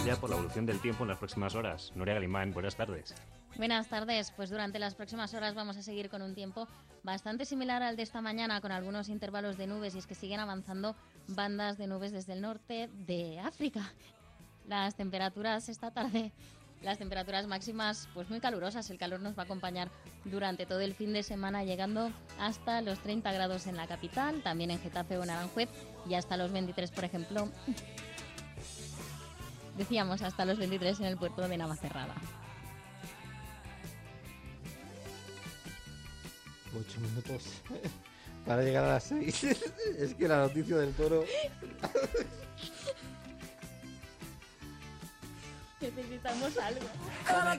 Ya 0.08 0.16
por 0.16 0.30
la 0.30 0.36
evolución 0.36 0.64
del 0.64 0.80
tiempo 0.80 1.04
en 1.04 1.08
las 1.08 1.18
próximas 1.18 1.54
horas. 1.54 1.92
Nuria 1.94 2.14
Galimán, 2.14 2.54
buenas 2.54 2.74
tardes. 2.74 3.14
Buenas 3.58 3.88
tardes. 3.88 4.30
Pues 4.30 4.48
durante 4.48 4.78
las 4.78 4.94
próximas 4.94 5.34
horas 5.34 5.54
vamos 5.54 5.76
a 5.76 5.82
seguir 5.82 6.08
con 6.08 6.22
un 6.22 6.34
tiempo 6.34 6.66
bastante 7.02 7.44
similar 7.44 7.82
al 7.82 7.94
de 7.94 8.04
esta 8.04 8.22
mañana, 8.22 8.62
con 8.62 8.72
algunos 8.72 9.10
intervalos 9.10 9.58
de 9.58 9.66
nubes, 9.66 9.94
y 9.94 9.98
es 9.98 10.06
que 10.06 10.14
siguen 10.14 10.40
avanzando 10.40 10.96
bandas 11.26 11.76
de 11.76 11.88
nubes 11.88 12.12
desde 12.12 12.32
el 12.32 12.40
norte 12.40 12.88
de 13.06 13.38
África. 13.40 13.92
Las 14.66 14.94
temperaturas 14.94 15.68
esta 15.68 15.90
tarde, 15.90 16.32
las 16.80 16.96
temperaturas 16.96 17.46
máximas, 17.46 18.08
pues 18.14 18.30
muy 18.30 18.40
calurosas. 18.40 18.88
El 18.88 18.96
calor 18.96 19.20
nos 19.20 19.36
va 19.36 19.42
a 19.42 19.44
acompañar 19.44 19.90
durante 20.24 20.64
todo 20.64 20.80
el 20.80 20.94
fin 20.94 21.12
de 21.12 21.22
semana, 21.22 21.64
llegando 21.64 22.10
hasta 22.40 22.80
los 22.80 22.98
30 23.00 23.30
grados 23.30 23.66
en 23.66 23.76
la 23.76 23.86
capital, 23.86 24.42
también 24.42 24.70
en 24.70 24.80
Getafe 24.80 25.18
o 25.18 25.22
en 25.22 25.28
Aranjuez, 25.28 25.68
y 26.08 26.14
hasta 26.14 26.38
los 26.38 26.50
23, 26.50 26.92
por 26.92 27.04
ejemplo. 27.04 27.50
Decíamos 29.78 30.20
hasta 30.22 30.44
los 30.44 30.58
23 30.58 30.98
en 30.98 31.06
el 31.06 31.16
puerto 31.16 31.46
de 31.46 31.56
Navacerrada. 31.56 32.14
Ocho 36.76 37.00
minutos 37.00 37.62
para 38.46 38.62
llegar 38.62 38.84
a 38.84 38.94
las 38.94 39.04
seis. 39.04 39.44
es 39.98 40.14
que 40.14 40.26
la 40.26 40.38
noticia 40.38 40.78
del 40.78 40.92
toro. 40.94 41.24
Necesitamos 45.80 46.58
algo. 46.58 46.86
Cada 47.24 47.56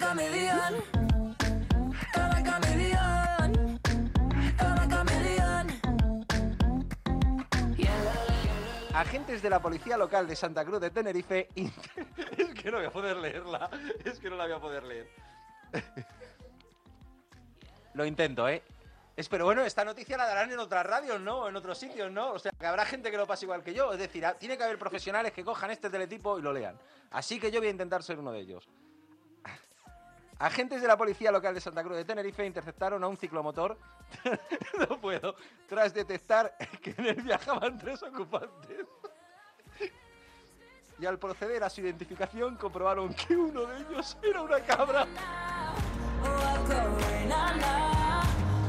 Agentes 9.00 9.41
de 9.41 9.50
la 9.50 9.62
policía 9.62 9.95
local 9.95 10.28
de 10.28 10.36
Santa 10.36 10.66
Cruz 10.66 10.82
de 10.82 10.89
Tenerife. 10.89 11.47
es 11.56 12.54
que 12.62 12.70
no 12.70 12.80
voy 12.80 12.86
a 12.86 12.91
poder 12.91 13.16
leerla. 13.16 13.70
Es 14.04 14.20
que 14.20 14.30
no 14.30 14.36
la 14.36 14.43
voy 14.43 14.52
a 14.52 14.60
poder 14.60 14.84
leer. 14.84 15.10
Lo 17.93 18.06
intento, 18.06 18.50
¿eh? 18.50 18.62
Es, 19.16 19.30
pero 19.30 19.45
bueno, 19.45 19.64
esta 19.64 19.86
noticia 19.86 20.18
la 20.18 20.28
darán 20.28 20.52
en 20.52 20.60
otras 20.60 20.86
radios, 20.86 21.22
¿no? 21.22 21.47
En 21.47 21.56
otros 21.56 21.78
sitios, 21.78 22.12
¿no? 22.12 22.34
O 22.34 22.39
sea, 22.39 22.52
que 22.52 22.66
habrá 22.66 22.84
gente 22.84 23.10
que 23.10 23.16
lo 23.16 23.26
pase 23.26 23.45
igual 23.45 23.64
que 23.64 23.74
yo. 23.74 23.93
Es 23.93 24.00
decir, 24.00 24.26
ah, 24.26 24.34
tiene 24.38 24.58
que 24.58 24.66
haber 24.66 24.78
profesionales 24.78 25.32
que 25.32 25.45
cojan 25.45 25.72
este 25.72 25.89
teletipo 25.89 26.38
y 26.38 26.41
lo 26.41 26.52
lean. 26.52 26.78
Así 27.12 27.39
que 27.39 27.52
yo 27.52 27.62
voy 27.62 27.70
a 27.70 27.72
intentar 27.72 28.04
ser 28.04 28.20
uno 28.20 28.34
de 28.34 28.41
ellos. 28.41 28.68
Agentes 30.40 30.82
de 30.82 30.88
la 30.88 30.98
policía 30.98 31.32
local 31.32 31.54
de 31.54 31.60
Santa 31.60 31.84
Cruz 31.84 31.98
de 31.98 32.06
Tenerife 32.06 32.46
interceptaron 32.46 33.04
a 33.04 33.08
un 33.08 33.18
ciclomotor. 33.18 33.78
no 34.90 35.00
puedo. 35.00 35.36
Tras 35.68 35.94
detectar 35.94 36.56
que 36.82 36.96
en 36.98 37.08
él 37.08 37.22
viajaban 37.22 37.78
tres 37.78 38.02
ocupantes. 38.04 38.88
Y 40.98 41.06
al 41.06 41.20
proceder 41.20 41.62
a 41.64 41.70
su 41.70 41.82
identificación 41.82 42.56
comprobaron 42.56 43.14
que 43.14 43.36
uno 43.36 43.66
de 43.66 43.78
ellos 43.80 44.18
era 44.24 44.42
una 44.42 44.60
cabra. 44.62 45.06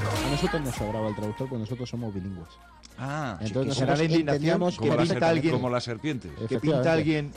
A 0.02 0.30
nosotros 0.30 0.60
nos 0.60 0.74
sobraba 0.74 1.08
el 1.08 1.14
traductor 1.14 1.48
porque 1.48 1.60
nosotros 1.60 1.88
somos 1.88 2.12
bilingües. 2.12 2.48
Ah, 2.98 3.38
entonces 3.40 3.76
será 3.76 3.94
la 3.96 4.04
indignación 4.04 4.72
que 4.76 4.88
la 4.88 4.96
pinta 4.96 5.28
alguien 5.28 5.54
como 5.54 5.70
las 5.70 5.84
serpientes. 5.84 6.32
Que 6.48 6.58
pinta 6.58 6.92
alguien 6.92 7.32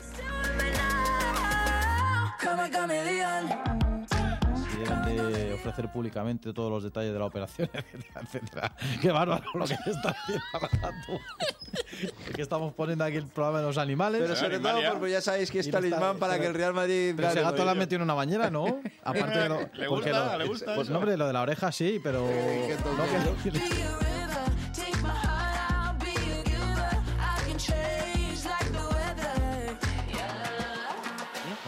deben 4.78 5.34
de 5.34 5.54
ofrecer 5.54 5.92
públicamente 5.92 6.54
todos 6.54 6.70
los 6.72 6.84
detalles 6.84 7.14
de 7.14 7.20
la 7.20 7.26
operación, 7.26 7.70
etcétera, 7.74 8.22
etcétera. 8.24 8.76
Qué 9.02 9.12
bárbaro 9.12 9.44
lo 9.54 9.66
que 9.66 9.74
está 9.74 10.10
haciendo. 10.10 10.44
Es 12.28 12.36
que 12.36 12.42
estamos 12.42 12.74
poniendo 12.74 13.04
aquí 13.06 13.18
el 13.18 13.28
programa 13.28 13.60
de 13.60 13.66
los 13.68 13.78
animales. 13.78 14.22
Pero 14.22 14.36
sobre 14.36 14.60
todo 14.60 14.80
porque 14.94 15.12
ya 15.12 15.22
sabéis 15.22 15.50
que 15.52 15.60
es 15.60 15.70
talismán 15.72 16.18
para 16.18 16.40
que 16.40 16.48
el 16.48 16.54
Real 16.54 16.74
Madrid 16.74 17.14
Pero 17.16 17.30
ese 17.30 17.38
gato 17.42 17.52
lo 17.52 17.52
Rodrigo. 17.58 17.72
han 17.72 17.78
metido 17.78 17.96
en 17.98 18.02
una 18.04 18.14
bañera, 18.14 18.50
¿no? 18.50 18.82
Aparte 19.04 19.40
de 19.40 19.50
lo, 19.50 19.60
Le 19.74 19.88
gusta, 19.88 20.10
lo- 20.34 20.38
le 20.38 20.46
gusta 20.48 20.76
Pues 20.76 20.88
eso. 20.88 20.94
no, 20.94 21.00
hombre, 21.00 21.18
lo 21.18 21.28
de 21.28 21.34
la 21.34 21.42
oreja 21.42 21.72
sí, 21.72 22.00
pero. 22.04 22.28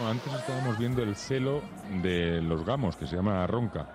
antes 0.06 0.32
estábamos 0.32 0.78
viendo 0.78 1.02
el 1.02 1.14
celo 1.16 1.62
de 2.02 2.40
los 2.42 2.64
gamos, 2.64 2.96
que 2.96 3.06
se 3.06 3.16
llama 3.16 3.46
Ronca. 3.46 3.86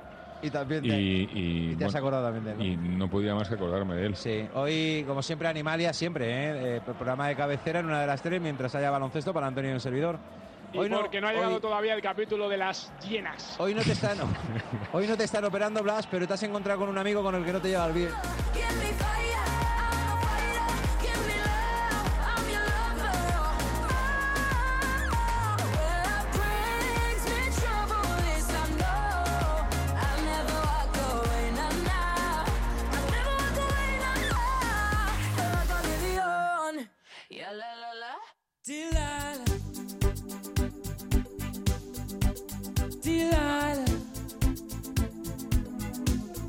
Y 0.43 0.49
también 0.49 0.83
Y, 0.83 0.89
te- 0.89 0.95
y, 0.99 1.29
y 1.71 1.75
te 1.75 1.85
has 1.85 1.93
acordado 1.93 2.23
también 2.25 2.43
de 2.45 2.51
él, 2.51 2.57
¿no? 2.57 2.63
Y 2.65 2.75
no 2.97 3.07
podía 3.09 3.35
más 3.35 3.47
que 3.47 3.55
acordarme 3.55 3.93
de 3.95 4.05
él. 4.07 4.15
Sí, 4.15 4.47
hoy, 4.55 5.03
como 5.07 5.21
siempre, 5.21 5.47
Animalia, 5.47 5.93
siempre, 5.93 6.25
¿eh? 6.27 6.77
Eh, 6.77 6.81
programa 6.83 7.27
de 7.27 7.35
cabecera 7.35 7.79
en 7.81 7.85
una 7.85 8.01
de 8.01 8.07
las 8.07 8.21
tres 8.23 8.41
mientras 8.41 8.73
haya 8.73 8.89
baloncesto 8.89 9.33
para 9.33 9.45
Antonio 9.47 9.69
y 9.69 9.73
el 9.75 9.81
servidor. 9.81 10.17
Y 10.73 10.77
Hoy 10.79 10.89
porque 10.89 11.21
no 11.21 11.27
ha 11.27 11.33
llegado 11.33 11.55
hoy- 11.55 11.61
todavía 11.61 11.93
el 11.93 12.01
capítulo 12.01 12.49
de 12.49 12.57
las 12.57 12.91
llenas. 13.07 13.55
Hoy 13.59 13.75
no 13.75 13.81
te 13.83 13.91
están, 13.91 14.17
hoy 14.93 15.05
no 15.05 15.15
te 15.15 15.25
están 15.25 15.45
operando, 15.45 15.83
Blas, 15.83 16.07
pero 16.07 16.25
te 16.27 16.33
has 16.33 16.41
encontrado 16.43 16.79
con 16.79 16.89
un 16.89 16.97
amigo 16.97 17.21
con 17.21 17.35
el 17.35 17.45
que 17.45 17.53
no 17.53 17.59
te 17.61 17.67
lleva 17.69 17.85
el 17.85 17.93
bien. 17.93 18.09
Delilah. 38.71 39.35
Delilah. 43.03 43.85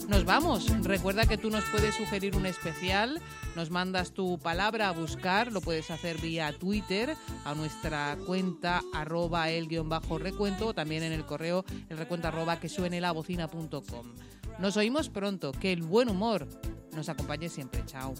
Nos 0.07 0.25
vamos. 0.25 0.85
Recuerda 0.85 1.27
que 1.27 1.37
tú 1.37 1.51
nos 1.51 1.64
puedes 1.64 1.97
sugerir 1.97 2.37
un 2.37 2.47
especial, 2.47 3.20
nos 3.57 3.70
mandas 3.70 4.12
tu 4.12 4.39
palabra 4.39 4.89
a 4.89 4.93
buscar, 4.93 5.51
lo 5.51 5.61
puedes 5.61 5.91
hacer 5.91 6.20
vía 6.20 6.53
Twitter 6.57 7.16
a 7.45 7.57
nuestra 7.57 8.16
cuenta 8.25 8.83
arroba 8.95 9.51
el 9.51 9.66
guion 9.66 9.89
bajo 9.89 10.18
recuento 10.18 10.68
o 10.68 10.75
también 10.75 11.03
en 11.03 11.12
el 11.12 11.25
correo 11.25 11.64
el 11.89 11.99
recuento 11.99 12.29
arroba 12.29 12.61
que 12.61 12.68
suene 12.68 13.01
la 13.01 13.11
bocina.com. 13.11 14.14
Nos 14.61 14.77
oímos 14.77 15.09
pronto, 15.09 15.51
que 15.51 15.73
el 15.73 15.83
buen 15.83 16.09
humor 16.09 16.47
nos 16.95 17.09
acompañe 17.09 17.49
siempre. 17.49 17.85
Chao. 17.85 18.14